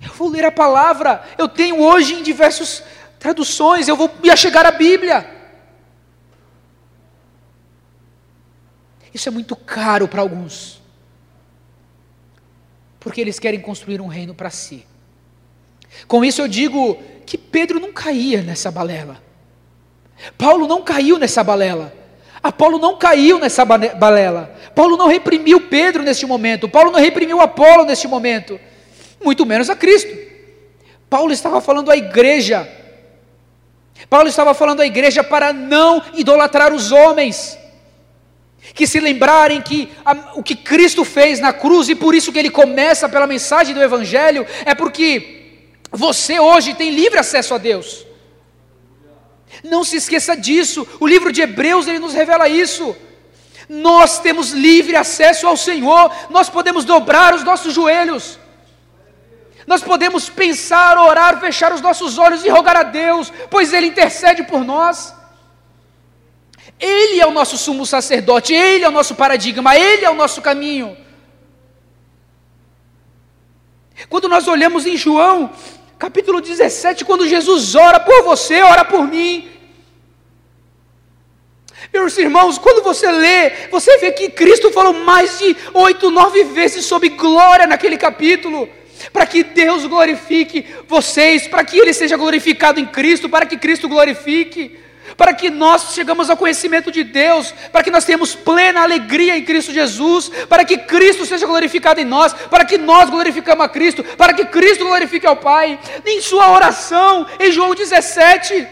eu 0.02 0.14
vou 0.14 0.30
ler 0.30 0.46
a 0.46 0.52
palavra. 0.52 1.24
Eu 1.38 1.48
tenho 1.48 1.82
hoje 1.82 2.14
em 2.14 2.24
diversas 2.24 2.84
traduções, 3.18 3.88
eu 3.88 3.96
vou 3.96 4.10
me 4.22 4.36
chegar 4.38 4.66
à 4.66 4.72
Bíblia. 4.72 5.39
Isso 9.14 9.30
é 9.30 9.32
muito 9.32 9.56
caro 9.56 10.08
para 10.08 10.22
alguns, 10.22 10.82
porque 13.00 13.22
eles 13.22 13.40
querem 13.40 13.60
construir 13.60 14.02
um 14.02 14.08
reino 14.08 14.34
para 14.34 14.50
si. 14.50 14.86
Com 16.08 16.24
isso 16.24 16.42
eu 16.42 16.48
digo 16.48 16.98
que 17.26 17.38
Pedro 17.38 17.80
não 17.80 17.92
caía 17.92 18.42
nessa 18.42 18.72
balela. 18.72 19.22
Paulo 20.38 20.68
não 20.68 20.82
caiu 20.82 21.18
nessa 21.18 21.44
balela. 21.44 21.94
Apolo 22.42 22.80
não 22.80 22.98
caiu 22.98 23.38
nessa 23.38 23.66
balela. 23.66 24.56
Paulo 24.74 24.96
não 24.96 25.08
reprimiu 25.08 25.62
Pedro 25.62 26.04
neste 26.04 26.26
momento. 26.26 26.70
Paulo 26.70 26.92
não 26.92 27.00
reprimiu 27.00 27.42
Apolo 27.42 27.84
neste 27.84 28.08
momento. 28.08 28.60
Muito 29.24 29.46
menos 29.46 29.70
a 29.70 29.76
Cristo. 29.76 30.18
Paulo 31.10 31.34
estava 31.34 31.60
falando 31.60 31.92
à 31.92 31.98
igreja. 31.98 32.68
Paulo 34.10 34.30
estava 34.30 34.54
falando 34.54 34.82
à 34.82 34.86
igreja 34.86 35.24
para 35.24 35.52
não 35.52 36.02
idolatrar 36.14 36.74
os 36.74 36.92
homens. 36.92 37.59
Que 38.74 38.86
se 38.86 39.00
lembrarem 39.00 39.62
que 39.62 39.90
a, 40.06 40.34
o 40.36 40.44
que 40.44 40.56
Cristo 40.56 41.04
fez 41.04 41.40
na 41.40 41.52
cruz, 41.52 41.90
e 41.90 41.96
por 41.96 42.14
isso 42.14 42.32
que 42.32 42.40
ele 42.40 42.50
começa 42.50 43.10
pela 43.10 43.28
mensagem 43.28 43.74
do 43.74 43.82
Evangelho, 43.82 44.46
é 44.66 44.76
porque 44.76 45.40
você 45.92 46.40
hoje 46.40 46.74
tem 46.74 46.92
livre 46.92 47.20
acesso 47.20 47.54
a 47.54 47.58
Deus. 47.58 48.06
Não 49.64 49.84
se 49.84 49.98
esqueça 49.98 50.36
disso. 50.36 50.88
O 51.00 51.08
livro 51.08 51.32
de 51.32 51.42
Hebreus 51.42 51.88
ele 51.88 52.00
nos 52.00 52.14
revela 52.14 52.48
isso. 52.48 52.96
Nós 53.68 54.20
temos 54.20 54.52
livre 54.52 54.96
acesso 54.96 55.48
ao 55.48 55.58
Senhor. 55.58 56.12
Nós 56.30 56.50
podemos 56.50 56.86
dobrar 56.86 57.34
os 57.34 57.44
nossos 57.44 57.74
joelhos. 57.74 58.40
Nós 59.68 59.84
podemos 59.84 60.30
pensar, 60.30 60.98
orar, 60.98 61.40
fechar 61.40 61.72
os 61.72 61.82
nossos 61.82 62.18
olhos 62.18 62.44
e 62.44 62.50
rogar 62.50 62.76
a 62.76 62.84
Deus, 62.84 63.32
pois 63.52 63.72
Ele 63.72 63.86
intercede 63.86 64.44
por 64.44 64.64
nós. 64.64 65.14
Ele 66.80 67.20
é 67.20 67.28
o 67.28 67.32
nosso 67.32 67.58
sumo 67.58 67.86
sacerdote, 67.86 68.54
Ele 68.54 68.84
é 68.84 68.88
o 68.88 68.92
nosso 68.92 69.16
paradigma, 69.16 69.78
Ele 69.78 70.06
é 70.06 70.10
o 70.10 70.16
nosso 70.16 70.42
caminho. 70.42 70.98
Quando 74.08 74.30
nós 74.30 74.48
olhamos 74.48 74.86
em 74.86 74.96
João, 74.96 75.52
capítulo 75.98 76.40
17, 76.40 77.04
quando 77.04 77.28
Jesus 77.28 77.76
ora 77.76 78.00
por 78.00 78.24
você, 78.24 78.62
ora 78.62 78.86
por 78.86 79.06
mim. 79.06 79.50
Meus 81.92 82.18
irmãos, 82.18 82.58
quando 82.58 82.84
você 82.84 83.12
lê, 83.12 83.68
você 83.70 83.98
vê 83.98 84.12
que 84.12 84.30
Cristo 84.30 84.72
falou 84.72 84.94
mais 84.94 85.40
de 85.40 85.58
oito, 85.74 86.10
nove 86.10 86.44
vezes 86.46 86.86
sobre 86.86 87.10
glória 87.10 87.68
naquele 87.68 87.98
capítulo 87.98 88.70
para 89.14 89.26
que 89.26 89.44
Deus 89.44 89.86
glorifique 89.86 90.66
vocês, 90.88 91.48
para 91.48 91.64
que 91.64 91.78
Ele 91.78 91.94
seja 91.94 92.18
glorificado 92.18 92.80
em 92.80 92.86
Cristo, 92.86 93.30
para 93.30 93.46
que 93.46 93.58
Cristo 93.58 93.88
glorifique, 93.88 94.78
para 95.20 95.34
que 95.34 95.50
nós 95.50 95.94
chegamos 95.94 96.30
ao 96.30 96.38
conhecimento 96.38 96.90
de 96.90 97.04
Deus, 97.04 97.54
para 97.74 97.84
que 97.84 97.92
nós 97.92 98.06
tenhamos 98.06 98.36
plena 98.36 98.84
alegria 98.84 99.36
em 99.36 99.44
Cristo 99.44 99.74
Jesus, 99.74 100.32
para 100.48 100.64
que 100.64 100.78
Cristo 100.78 101.26
seja 101.26 101.46
glorificado 101.46 102.00
em 102.00 102.06
nós, 102.06 102.32
para 102.32 102.64
que 102.64 102.78
nós 102.78 103.10
glorificamos 103.10 103.66
a 103.66 103.68
Cristo, 103.68 104.02
para 104.02 104.34
que 104.34 104.46
Cristo 104.46 104.86
glorifique 104.86 105.28
ao 105.28 105.36
Pai, 105.36 105.78
em 106.06 106.22
sua 106.22 106.50
oração, 106.54 107.28
em 107.38 107.52
João 107.52 107.76
17. 107.76 108.66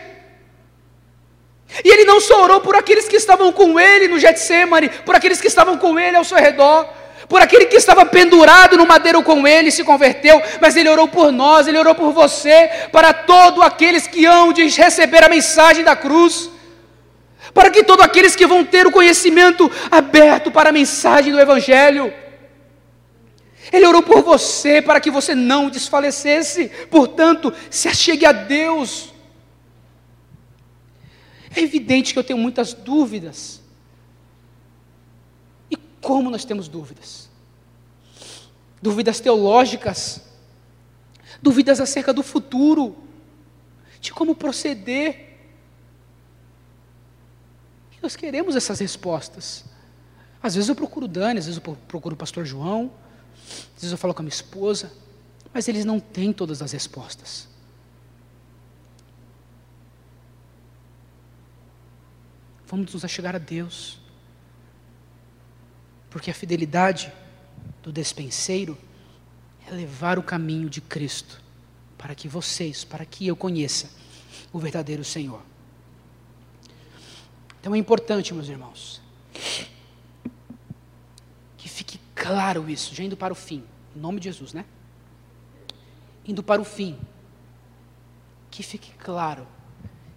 E 1.84 1.90
ele 1.90 2.06
não 2.06 2.22
só 2.22 2.42
orou 2.44 2.62
por 2.62 2.78
aqueles 2.78 3.10
que 3.10 3.18
estavam 3.18 3.52
com 3.52 3.78
ele 3.78 4.08
no 4.08 4.18
Getsemane, 4.18 4.88
por 5.06 5.16
aqueles 5.16 5.42
que 5.42 5.48
estavam 5.48 5.78
com 5.78 6.00
ele 6.00 6.16
ao 6.16 6.24
seu 6.24 6.38
redor, 6.38 6.88
por 7.28 7.42
aquele 7.42 7.66
que 7.66 7.76
estava 7.76 8.06
pendurado 8.06 8.78
no 8.78 8.86
madeiro 8.86 9.22
com 9.22 9.46
ele 9.46 9.70
se 9.70 9.84
converteu, 9.84 10.42
mas 10.62 10.78
ele 10.78 10.88
orou 10.88 11.08
por 11.08 11.32
nós, 11.32 11.68
ele 11.68 11.78
orou 11.78 11.94
por 11.94 12.14
você, 12.14 12.70
para 12.92 13.14
todos 13.14 13.62
aqueles 13.62 14.08
que 14.08 14.26
hão 14.26 14.54
de 14.54 14.68
receber 14.68 15.24
a 15.24 15.30
mensagem 15.30 15.84
da 15.84 15.96
cruz, 15.96 16.50
para 17.54 17.70
que 17.70 17.84
todos 17.84 18.06
aqueles 18.06 18.36
que 18.36 18.48
vão 18.48 18.64
ter 18.64 18.88
o 18.88 18.92
conhecimento 18.92 19.70
aberto 19.92 20.50
para 20.50 20.70
a 20.70 20.74
mensagem 20.74 21.34
do 21.34 21.40
Evangelho. 21.40 22.14
Ele 23.74 23.86
orou 23.86 24.02
por 24.02 24.22
você 24.22 24.82
para 24.82 25.02
que 25.02 25.12
você 25.12 25.36
não 25.36 25.70
desfalecesse, 25.70 26.72
portanto, 26.90 27.54
se 27.70 27.90
achegue 27.90 28.26
a 28.26 28.32
Deus. 28.32 29.14
É 31.54 31.60
evidente 31.60 32.14
que 32.14 32.20
eu 32.20 32.24
tenho 32.24 32.40
muitas 32.40 32.74
dúvidas 32.74 33.67
como 36.08 36.30
nós 36.30 36.46
temos 36.46 36.70
dúvidas? 36.70 37.28
Dúvidas 38.82 39.20
teológicas, 39.20 40.22
dúvidas 41.42 41.82
acerca 41.82 42.14
do 42.14 42.24
futuro, 42.24 42.96
de 44.00 44.14
como 44.14 44.34
proceder. 44.34 45.38
E 47.92 47.98
nós 48.02 48.16
queremos 48.16 48.56
essas 48.56 48.80
respostas. 48.80 49.66
Às 50.42 50.56
vezes 50.56 50.70
eu 50.70 50.76
procuro 50.76 51.10
Dani, 51.10 51.40
às 51.40 51.46
vezes 51.46 51.62
eu 51.62 51.76
procuro 51.90 52.16
o 52.16 52.18
pastor 52.18 52.46
João, 52.46 52.90
às 53.76 53.82
vezes 53.82 53.92
eu 53.92 53.98
falo 53.98 54.14
com 54.14 54.22
a 54.22 54.24
minha 54.24 54.34
esposa, 54.34 54.94
mas 55.54 55.68
eles 55.68 55.84
não 55.84 56.00
têm 56.00 56.32
todas 56.32 56.62
as 56.62 56.72
respostas. 56.72 57.50
Vamos 62.66 62.94
nos 62.94 63.04
achegar 63.04 63.36
a 63.36 63.40
Deus. 63.40 64.07
Porque 66.10 66.32
a 66.32 66.34
fidelidade 66.34 67.12
do 67.84 67.92
despenseiro 67.92 68.78
é 69.68 69.72
levar 69.72 70.18
o 70.18 70.24
caminho 70.24 70.70
de 70.70 70.82
Cristo 70.82 71.42
para 71.98 72.14
que 72.14 72.28
vocês, 72.28 72.84
para 72.84 73.06
que 73.06 73.28
eu 73.28 73.36
conheça 73.36 73.90
o 74.54 74.60
verdadeiro 74.60 75.04
Senhor. 75.04 75.42
Então 77.60 77.76
é 77.76 77.78
importante, 77.78 78.34
meus 78.34 78.48
irmãos, 78.48 79.02
que 81.58 81.68
fique 81.68 82.00
claro 82.16 82.70
isso, 82.70 82.96
já 82.96 83.04
indo 83.04 83.18
para 83.18 83.34
o 83.34 83.36
fim, 83.36 83.64
em 83.96 84.00
nome 84.00 84.20
de 84.20 84.26
Jesus, 84.26 84.54
né? 84.54 84.64
Indo 86.26 86.44
para 86.44 86.62
o 86.62 86.66
fim, 86.66 86.98
que 88.52 88.64
fique 88.64 88.92
claro 88.94 89.48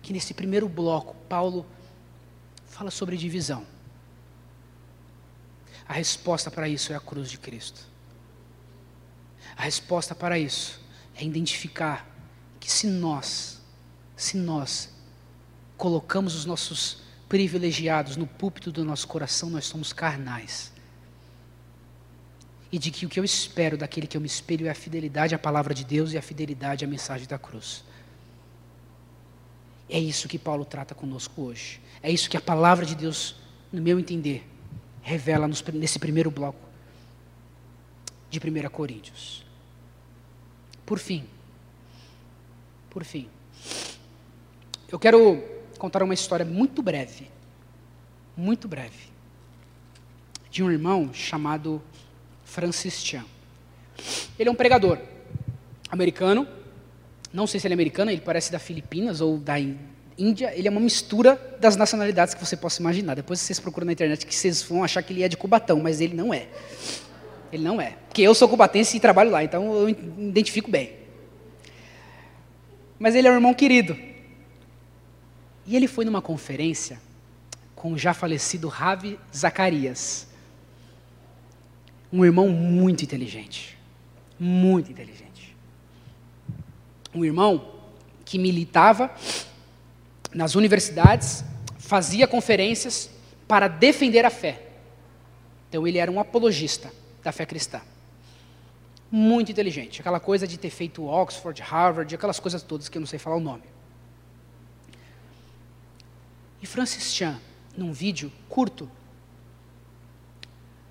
que 0.03 0.13
nesse 0.13 0.33
primeiro 0.35 0.69
bloco, 0.69 1.17
Paulo 1.29 1.67
fala 2.67 2.91
sobre 2.91 3.17
divisão. 3.17 3.67
A 5.91 5.93
resposta 5.93 6.53
para 6.53 6.69
isso 6.69 6.93
é 6.93 6.95
a 6.95 7.01
cruz 7.01 7.29
de 7.29 7.37
Cristo. 7.37 7.81
A 9.57 9.65
resposta 9.65 10.15
para 10.15 10.39
isso 10.39 10.81
é 11.17 11.25
identificar 11.25 12.09
que 12.61 12.71
se 12.71 12.87
nós, 12.87 13.61
se 14.17 14.37
nós 14.37 14.89
colocamos 15.77 16.37
os 16.37 16.45
nossos 16.45 16.99
privilegiados 17.29 18.17
no 18.17 18.25
púlpito 18.25 18.71
do 18.71 18.85
nosso 18.85 19.09
coração, 19.09 19.51
nós 19.51 19.67
somos 19.67 19.93
carnais. 19.93 20.73
E 22.71 22.79
de 22.79 22.93
que 22.93 23.05
o 23.05 23.09
que 23.09 23.19
eu 23.19 23.25
espero 23.25 23.77
daquele 23.77 24.07
que 24.07 24.17
eu 24.17 24.21
me 24.21 24.29
espelho 24.29 24.69
é 24.69 24.71
a 24.71 24.77
fidelidade 24.77 25.35
à 25.35 25.41
palavra 25.41 25.75
de 25.75 25.85
Deus 25.85 26.13
e 26.13 26.17
a 26.17 26.23
fidelidade 26.23 26.85
à 26.85 26.89
mensagem 26.89 27.27
da 27.27 27.37
cruz. 27.37 27.83
É 29.89 29.99
isso 29.99 30.29
que 30.29 30.39
Paulo 30.39 30.65
trata 30.65 30.95
conosco 30.95 31.43
hoje. 31.43 31.81
É 32.01 32.13
isso 32.13 32.31
que 32.31 32.37
a 32.37 32.41
palavra 32.41 32.87
de 32.87 32.95
Deus, 32.95 33.35
no 33.73 33.83
meu 33.83 33.99
entender, 33.99 34.49
revela 35.03 35.49
nesse 35.75 35.99
primeiro 35.99 36.31
bloco 36.31 36.69
de 38.31 38.39
1 38.39 38.69
Coríntios. 38.71 39.45
Por 40.87 40.99
fim, 40.99 41.25
por 42.89 43.05
fim, 43.05 43.29
eu 44.91 44.99
quero 44.99 45.43
contar 45.79 46.03
uma 46.03 46.15
história 46.15 46.45
muito 46.45 46.83
breve, 46.83 47.31
muito 48.37 48.67
breve, 48.67 49.09
de 50.51 50.63
um 50.63 50.71
irmão 50.71 51.15
chamado 51.15 51.81
Francis 52.45 53.05
Chan. 53.05 53.25
Ele 54.39 54.49
é 54.49 54.53
um 54.53 54.57
pregador 54.57 54.99
americano, 55.91 56.47
não 57.33 57.47
sei 57.47 57.61
se 57.61 57.67
ele 57.67 57.75
é 57.75 57.77
americano, 57.77 58.11
ele 58.11 58.21
parece 58.21 58.51
da 58.51 58.59
Filipinas 58.59 59.21
ou 59.21 59.39
da 59.39 59.55
Índia, 60.21 60.53
ele 60.55 60.69
é 60.69 60.71
uma 60.71 60.81
mistura 60.81 61.41
das 61.59 61.77
nacionalidades 61.77 62.35
que 62.35 62.45
você 62.45 62.55
possa 62.55 62.81
imaginar. 62.83 63.15
Depois 63.15 63.41
vocês 63.41 63.59
procuram 63.59 63.87
na 63.87 63.93
internet 63.93 64.27
que 64.27 64.35
vocês 64.35 64.63
vão 64.63 64.85
achar 64.85 65.03
que 65.03 65.15
ele 65.15 65.23
é 65.23 65.29
de 65.29 65.37
Cubatão, 65.37 65.81
mas 65.81 65.99
ele 66.01 66.15
não 66.15 66.33
é. 66.33 66.47
Ele 67.51 67.63
não 67.63 67.81
é. 67.81 67.97
Porque 68.07 68.21
eu 68.21 68.35
sou 68.35 68.49
cubatense 68.49 68.97
e 68.97 69.01
trabalho 69.01 69.31
lá, 69.31 69.43
então 69.43 69.73
eu 69.73 69.89
identifico 69.89 70.71
bem. 70.71 70.93
Mas 72.99 73.15
ele 73.15 73.27
é 73.27 73.31
um 73.31 73.35
irmão 73.35 73.55
querido. 73.55 73.97
E 75.67 75.75
ele 75.75 75.89
foi 75.89 76.05
numa 76.05 76.21
conferência 76.21 77.01
com 77.75 77.93
o 77.93 77.99
já 77.99 78.13
falecido 78.13 78.69
Ravi 78.69 79.19
Zacarias. 79.35 80.29
Um 82.13 82.25
irmão 82.25 82.49
muito 82.49 83.03
inteligente. 83.03 83.79
Muito 84.39 84.91
inteligente. 84.93 85.57
Um 87.15 87.25
irmão 87.25 87.75
que 88.25 88.39
militava 88.39 89.11
nas 90.33 90.55
universidades, 90.55 91.45
fazia 91.79 92.27
conferências 92.27 93.11
para 93.49 93.69
defender 93.69 94.25
a 94.25 94.31
fé. 94.31 94.67
Então 95.69 95.87
ele 95.87 95.99
era 95.99 96.11
um 96.11 96.21
apologista 96.21 96.93
da 97.23 97.33
fé 97.33 97.45
cristã. 97.45 97.81
Muito 99.11 99.51
inteligente, 99.51 100.01
aquela 100.01 100.21
coisa 100.21 100.47
de 100.47 100.57
ter 100.57 100.71
feito 100.71 101.05
Oxford, 101.05 101.61
Harvard, 101.63 102.15
aquelas 102.15 102.39
coisas 102.39 102.63
todas 102.63 102.89
que 102.89 102.97
eu 102.97 103.01
não 103.01 103.07
sei 103.07 103.19
falar 103.19 103.37
o 103.37 103.41
nome. 103.41 103.65
E 106.63 106.67
Francis 106.67 107.13
Chan, 107.15 107.41
num 107.77 107.93
vídeo 107.93 108.31
curto 108.49 108.89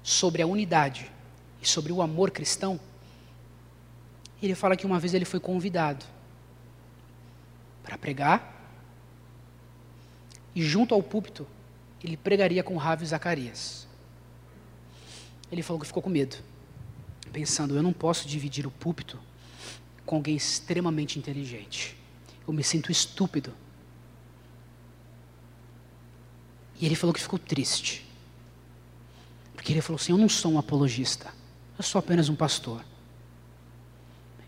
sobre 0.03 0.41
a 0.41 0.47
unidade 0.47 1.09
e 1.61 1.67
sobre 1.67 1.93
o 1.93 2.01
amor 2.01 2.31
cristão, 2.31 2.79
ele 4.41 4.55
fala 4.55 4.75
que 4.75 4.85
uma 4.85 4.99
vez 4.99 5.13
ele 5.13 5.25
foi 5.25 5.39
convidado 5.39 6.05
para 7.83 7.97
pregar 7.97 8.58
e 10.55 10.63
junto 10.63 10.93
ao 10.93 11.03
púlpito, 11.03 11.47
ele 12.03 12.17
pregaria 12.17 12.63
com 12.63 12.75
Ravi 12.77 13.05
Zacarias. 13.05 13.87
Ele 15.51 15.61
falou 15.61 15.79
que 15.79 15.87
ficou 15.87 16.01
com 16.01 16.09
medo, 16.09 16.37
pensando: 17.31 17.75
eu 17.75 17.83
não 17.83 17.93
posso 17.93 18.27
dividir 18.27 18.65
o 18.65 18.71
púlpito 18.71 19.19
com 20.05 20.15
alguém 20.15 20.35
extremamente 20.35 21.19
inteligente. 21.19 21.95
Eu 22.47 22.53
me 22.53 22.63
sinto 22.63 22.91
estúpido. 22.91 23.53
E 26.79 26.85
ele 26.85 26.95
falou 26.95 27.13
que 27.13 27.21
ficou 27.21 27.37
triste. 27.37 28.05
Porque 29.53 29.73
ele 29.73 29.81
falou 29.81 29.99
assim: 29.99 30.13
Eu 30.13 30.17
não 30.17 30.29
sou 30.29 30.53
um 30.53 30.57
apologista, 30.57 31.33
eu 31.77 31.83
sou 31.83 31.99
apenas 31.99 32.29
um 32.29 32.35
pastor. 32.35 32.83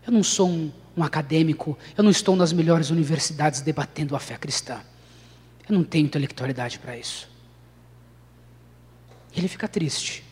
Eu 0.04 0.12
não 0.12 0.22
sou 0.24 0.48
um, 0.48 0.72
um 0.96 1.04
acadêmico, 1.04 1.78
eu 1.96 2.02
não 2.02 2.10
estou 2.10 2.34
nas 2.34 2.52
melhores 2.52 2.90
universidades 2.90 3.60
debatendo 3.60 4.16
a 4.16 4.18
fé 4.18 4.36
cristã. 4.36 4.80
Eu 5.68 5.74
não 5.74 5.84
tenho 5.84 6.06
intelectualidade 6.06 6.78
para 6.78 6.96
isso. 6.96 7.30
Ele 9.36 9.48
fica 9.48 9.66
triste. 9.68 10.24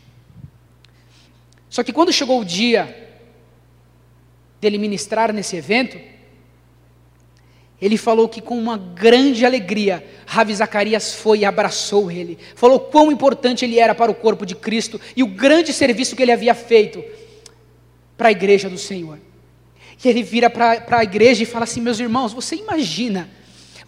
Só 1.68 1.82
que 1.82 1.92
quando 1.92 2.12
chegou 2.12 2.40
o 2.40 2.44
dia 2.44 3.08
dele 4.60 4.76
ministrar 4.76 5.32
nesse 5.32 5.56
evento, 5.56 5.98
ele 7.80 7.96
falou 7.96 8.28
que 8.28 8.42
com 8.42 8.58
uma 8.58 8.76
grande 8.76 9.46
alegria, 9.46 10.06
Ravi 10.26 10.54
Zacarias 10.54 11.14
foi 11.14 11.38
e 11.38 11.44
abraçou 11.44 12.10
ele. 12.10 12.36
Falou 12.54 12.78
quão 12.78 13.10
importante 13.10 13.64
ele 13.64 13.78
era 13.78 13.94
para 13.94 14.10
o 14.10 14.14
corpo 14.14 14.44
de 14.44 14.54
Cristo 14.54 15.00
e 15.16 15.22
o 15.22 15.28
grande 15.28 15.72
serviço 15.72 16.14
que 16.14 16.22
ele 16.22 16.32
havia 16.32 16.54
feito 16.54 17.02
para 18.18 18.28
a 18.28 18.32
igreja 18.32 18.68
do 18.68 18.76
Senhor. 18.76 19.18
E 20.04 20.08
ele 20.08 20.22
vira 20.22 20.50
para 20.50 20.98
a 20.98 21.02
igreja 21.02 21.42
e 21.42 21.46
fala 21.46 21.64
assim: 21.64 21.80
Meus 21.80 21.98
irmãos, 21.98 22.34
você 22.34 22.56
imagina 22.56 23.30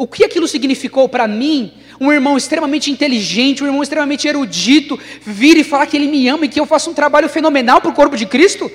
o 0.02 0.06
que 0.08 0.24
aquilo 0.24 0.48
significou 0.48 1.08
para 1.08 1.28
mim? 1.28 1.74
Um 2.00 2.12
irmão 2.12 2.36
extremamente 2.36 2.90
inteligente, 2.90 3.62
um 3.62 3.66
irmão 3.66 3.84
extremamente 3.84 4.26
erudito, 4.26 4.98
vir 5.20 5.56
e 5.56 5.62
falar 5.62 5.86
que 5.86 5.96
ele 5.96 6.08
me 6.08 6.28
ama 6.28 6.44
e 6.44 6.48
que 6.48 6.58
eu 6.58 6.66
faço 6.66 6.90
um 6.90 6.94
trabalho 6.94 7.28
fenomenal 7.28 7.80
para 7.80 7.90
o 7.90 7.94
corpo 7.94 8.16
de 8.16 8.26
Cristo? 8.26 8.68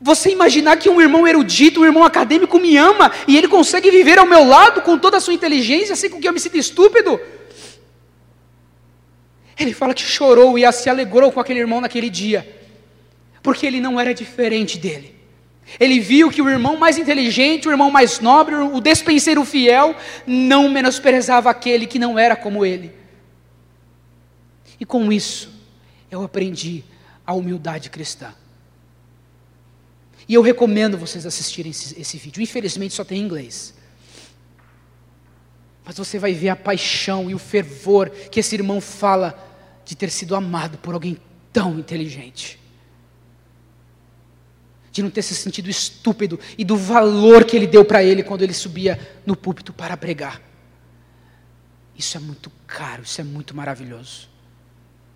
Você 0.00 0.30
imaginar 0.30 0.76
que 0.76 0.88
um 0.88 1.00
irmão 1.00 1.26
erudito, 1.26 1.80
um 1.80 1.84
irmão 1.84 2.04
acadêmico 2.04 2.56
me 2.60 2.76
ama 2.76 3.10
e 3.26 3.36
ele 3.36 3.48
consegue 3.48 3.90
viver 3.90 4.16
ao 4.16 4.26
meu 4.26 4.44
lado 4.44 4.80
com 4.82 4.96
toda 4.96 5.16
a 5.16 5.20
sua 5.20 5.34
inteligência, 5.34 5.94
assim 5.94 6.08
com 6.08 6.20
que 6.20 6.28
eu 6.28 6.32
me 6.32 6.38
sinta 6.38 6.58
estúpido? 6.58 7.20
Ele 9.58 9.74
fala 9.74 9.92
que 9.92 10.02
chorou 10.02 10.56
e 10.56 10.70
se 10.70 10.88
alegrou 10.88 11.32
com 11.32 11.40
aquele 11.40 11.58
irmão 11.58 11.80
naquele 11.80 12.08
dia, 12.08 12.48
porque 13.42 13.66
ele 13.66 13.80
não 13.80 13.98
era 13.98 14.14
diferente 14.14 14.78
dele. 14.78 15.21
Ele 15.78 16.00
viu 16.00 16.30
que 16.30 16.42
o 16.42 16.48
irmão 16.48 16.76
mais 16.76 16.98
inteligente, 16.98 17.68
o 17.68 17.70
irmão 17.70 17.90
mais 17.90 18.20
nobre, 18.20 18.54
o 18.54 18.80
despenseiro 18.80 19.44
fiel, 19.44 19.94
não 20.26 20.68
menosprezava 20.68 21.50
aquele 21.50 21.86
que 21.86 21.98
não 21.98 22.18
era 22.18 22.36
como 22.36 22.64
ele. 22.64 22.92
E 24.78 24.84
com 24.84 25.12
isso, 25.12 25.50
eu 26.10 26.22
aprendi 26.22 26.84
a 27.26 27.32
humildade 27.32 27.88
cristã. 27.88 28.34
E 30.28 30.34
eu 30.34 30.42
recomendo 30.42 30.98
vocês 30.98 31.26
assistirem 31.26 31.70
esse, 31.70 32.00
esse 32.00 32.16
vídeo. 32.16 32.42
Infelizmente 32.42 32.94
só 32.94 33.04
tem 33.04 33.20
em 33.20 33.24
inglês. 33.24 33.74
Mas 35.84 35.96
você 35.96 36.18
vai 36.18 36.32
ver 36.32 36.50
a 36.50 36.56
paixão 36.56 37.30
e 37.30 37.34
o 37.34 37.38
fervor 37.38 38.10
que 38.10 38.40
esse 38.40 38.54
irmão 38.54 38.80
fala 38.80 39.36
de 39.84 39.96
ter 39.96 40.10
sido 40.10 40.36
amado 40.36 40.78
por 40.78 40.94
alguém 40.94 41.16
tão 41.52 41.78
inteligente. 41.78 42.61
De 44.92 45.02
não 45.02 45.10
ter 45.10 45.22
se 45.22 45.34
sentido 45.34 45.68
estúpido 45.68 46.38
e 46.56 46.64
do 46.64 46.76
valor 46.76 47.44
que 47.44 47.56
ele 47.56 47.66
deu 47.66 47.84
para 47.84 48.04
ele 48.04 48.22
quando 48.22 48.42
ele 48.42 48.52
subia 48.52 49.00
no 49.26 49.34
púlpito 49.34 49.72
para 49.72 49.96
pregar. 49.96 50.40
Isso 51.96 52.16
é 52.16 52.20
muito 52.20 52.52
caro, 52.66 53.02
isso 53.02 53.20
é 53.20 53.24
muito 53.24 53.56
maravilhoso. 53.56 54.28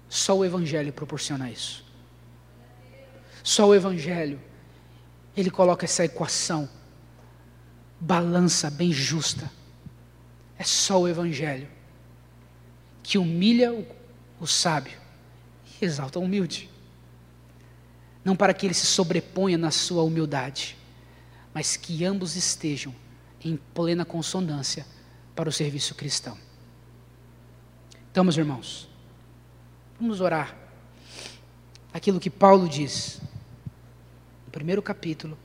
Só 0.08 0.36
o 0.36 0.44
Evangelho 0.44 0.92
proporciona 0.92 1.50
isso. 1.50 1.84
Só 3.42 3.68
o 3.68 3.74
Evangelho 3.74 4.40
ele 5.36 5.50
coloca 5.50 5.84
essa 5.84 6.04
equação, 6.04 6.68
balança 8.00 8.70
bem 8.70 8.90
justa. 8.92 9.50
É 10.58 10.64
só 10.64 11.00
o 11.00 11.08
Evangelho 11.08 11.68
que 13.02 13.18
humilha 13.18 13.72
o, 13.72 13.86
o 14.40 14.46
sábio 14.46 14.98
e 15.80 15.84
exalta 15.84 16.18
o 16.18 16.22
humilde. 16.22 16.68
Não 18.26 18.34
para 18.34 18.52
que 18.52 18.66
ele 18.66 18.74
se 18.74 18.86
sobreponha 18.86 19.56
na 19.56 19.70
sua 19.70 20.02
humildade, 20.02 20.76
mas 21.54 21.76
que 21.76 22.04
ambos 22.04 22.34
estejam 22.34 22.92
em 23.40 23.56
plena 23.56 24.04
consonância 24.04 24.84
para 25.32 25.48
o 25.48 25.52
serviço 25.52 25.94
cristão. 25.94 26.36
Então, 28.10 28.24
meus 28.24 28.36
irmãos, 28.36 28.88
vamos 30.00 30.20
orar. 30.20 30.56
Aquilo 31.94 32.18
que 32.18 32.28
Paulo 32.28 32.68
diz 32.68 33.20
primeiro 34.56 34.82
capítulo, 34.82 35.38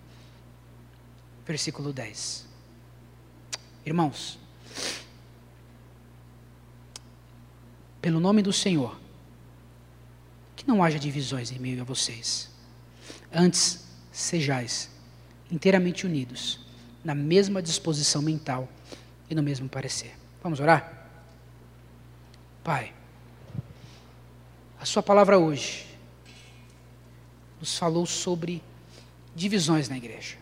versículo 1.46 1.92
10. 1.94 2.48
Irmãos, 3.86 4.40
pelo 8.02 8.20
nome 8.20 8.42
do 8.42 8.52
Senhor, 8.52 9.00
que 10.56 10.68
não 10.68 10.82
haja 10.82 10.98
divisões 10.98 11.52
em 11.52 11.60
meio 11.60 11.82
a 11.82 11.84
vocês. 11.84 12.51
Antes, 13.34 13.86
sejais 14.12 14.90
inteiramente 15.52 16.06
unidos, 16.06 16.60
na 17.04 17.14
mesma 17.14 17.62
disposição 17.62 18.22
mental 18.22 18.70
e 19.30 19.36
no 19.36 19.44
mesmo 19.44 19.68
parecer. 19.68 20.14
Vamos 20.42 20.60
orar? 20.60 21.10
Pai, 22.64 22.94
a 24.80 24.86
Sua 24.86 25.04
palavra 25.04 25.38
hoje 25.38 25.86
nos 27.60 27.78
falou 27.78 28.06
sobre 28.06 28.64
divisões 29.36 29.88
na 29.88 29.98
igreja. 29.98 30.38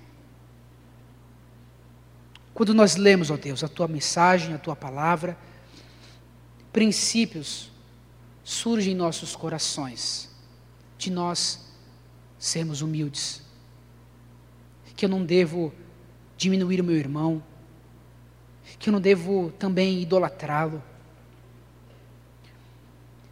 Quando 2.53 2.73
nós 2.73 2.95
lemos, 2.95 3.31
ó 3.31 3.37
Deus, 3.37 3.63
a 3.63 3.67
tua 3.67 3.87
mensagem, 3.87 4.53
a 4.53 4.57
tua 4.57 4.75
palavra, 4.75 5.37
princípios 6.73 7.71
surgem 8.43 8.93
em 8.93 8.97
nossos 8.97 9.35
corações, 9.35 10.29
de 10.97 11.09
nós 11.09 11.68
sermos 12.39 12.81
humildes, 12.81 13.43
que 14.95 15.05
eu 15.05 15.09
não 15.09 15.23
devo 15.23 15.73
diminuir 16.37 16.79
o 16.79 16.83
meu 16.83 16.95
irmão, 16.95 17.43
que 18.79 18.89
eu 18.89 18.93
não 18.93 19.01
devo 19.01 19.51
também 19.59 20.01
idolatrá-lo. 20.01 20.81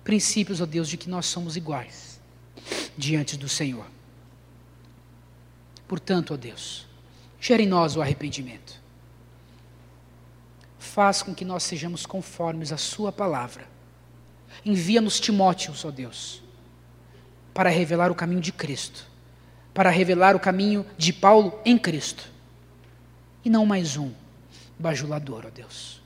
Princípios, 0.04 0.60
ó 0.62 0.66
Deus, 0.66 0.90
de 0.90 0.98
que 0.98 1.10
nós 1.10 1.26
somos 1.26 1.56
iguais 1.56 2.20
diante 2.98 3.38
do 3.38 3.48
Senhor. 3.48 3.86
Portanto, 5.88 6.34
ó 6.34 6.38
Deus, 6.38 6.86
gere 7.40 7.64
em 7.64 7.68
nós 7.68 7.96
o 7.96 8.02
arrependimento. 8.02 8.82
Faz 10.78 11.22
com 11.22 11.34
que 11.34 11.46
nós 11.46 11.64
sejamos 11.64 12.06
conformes 12.06 12.72
à 12.72 12.78
Sua 12.78 13.12
palavra. 13.12 13.68
Envia-nos 14.66 15.20
Timóteos, 15.20 15.86
ó 15.86 15.92
Deus, 15.92 16.42
para 17.58 17.72
revelar 17.72 18.12
o 18.12 18.16
caminho 18.16 18.40
de 18.40 18.52
Cristo, 18.52 19.08
para 19.74 19.90
revelar 19.90 20.36
o 20.36 20.40
caminho 20.40 20.86
de 20.96 21.12
Paulo 21.12 21.60
em 21.66 21.76
Cristo, 21.76 22.30
e 23.44 23.50
não 23.50 23.66
mais 23.66 23.98
um 23.98 24.14
bajulador, 24.78 25.44
ó 25.48 25.50
Deus. 25.50 26.00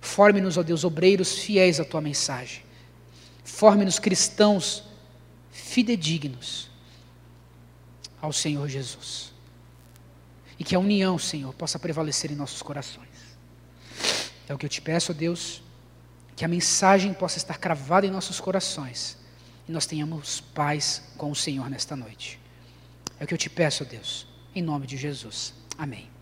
Forme-nos, 0.00 0.56
ó 0.56 0.64
Deus, 0.64 0.82
obreiros 0.82 1.38
fiéis 1.38 1.78
à 1.78 1.84
tua 1.84 2.00
mensagem. 2.00 2.64
Forme-nos 3.44 4.00
cristãos 4.00 4.82
fidedignos 5.52 6.72
ao 8.20 8.32
Senhor 8.32 8.68
Jesus. 8.68 9.32
E 10.58 10.64
que 10.64 10.74
a 10.74 10.80
união, 10.80 11.20
Senhor, 11.20 11.54
possa 11.54 11.78
prevalecer 11.78 12.32
em 12.32 12.34
nossos 12.34 12.62
corações. 12.62 13.06
É 14.48 14.52
o 14.52 14.58
que 14.58 14.66
eu 14.66 14.70
te 14.70 14.82
peço, 14.82 15.14
Deus, 15.14 15.62
que 16.34 16.44
a 16.44 16.48
mensagem 16.48 17.14
possa 17.14 17.38
estar 17.38 17.58
cravada 17.58 18.08
em 18.08 18.10
nossos 18.10 18.40
corações 18.40 19.24
e 19.68 19.72
nós 19.72 19.86
tenhamos 19.86 20.40
paz 20.40 21.02
com 21.16 21.30
o 21.30 21.36
Senhor 21.36 21.68
nesta 21.68 21.96
noite. 21.96 22.38
É 23.18 23.24
o 23.24 23.26
que 23.26 23.34
eu 23.34 23.38
te 23.38 23.50
peço, 23.50 23.84
Deus, 23.84 24.26
em 24.54 24.62
nome 24.62 24.86
de 24.86 24.96
Jesus. 24.96 25.54
Amém. 25.78 26.15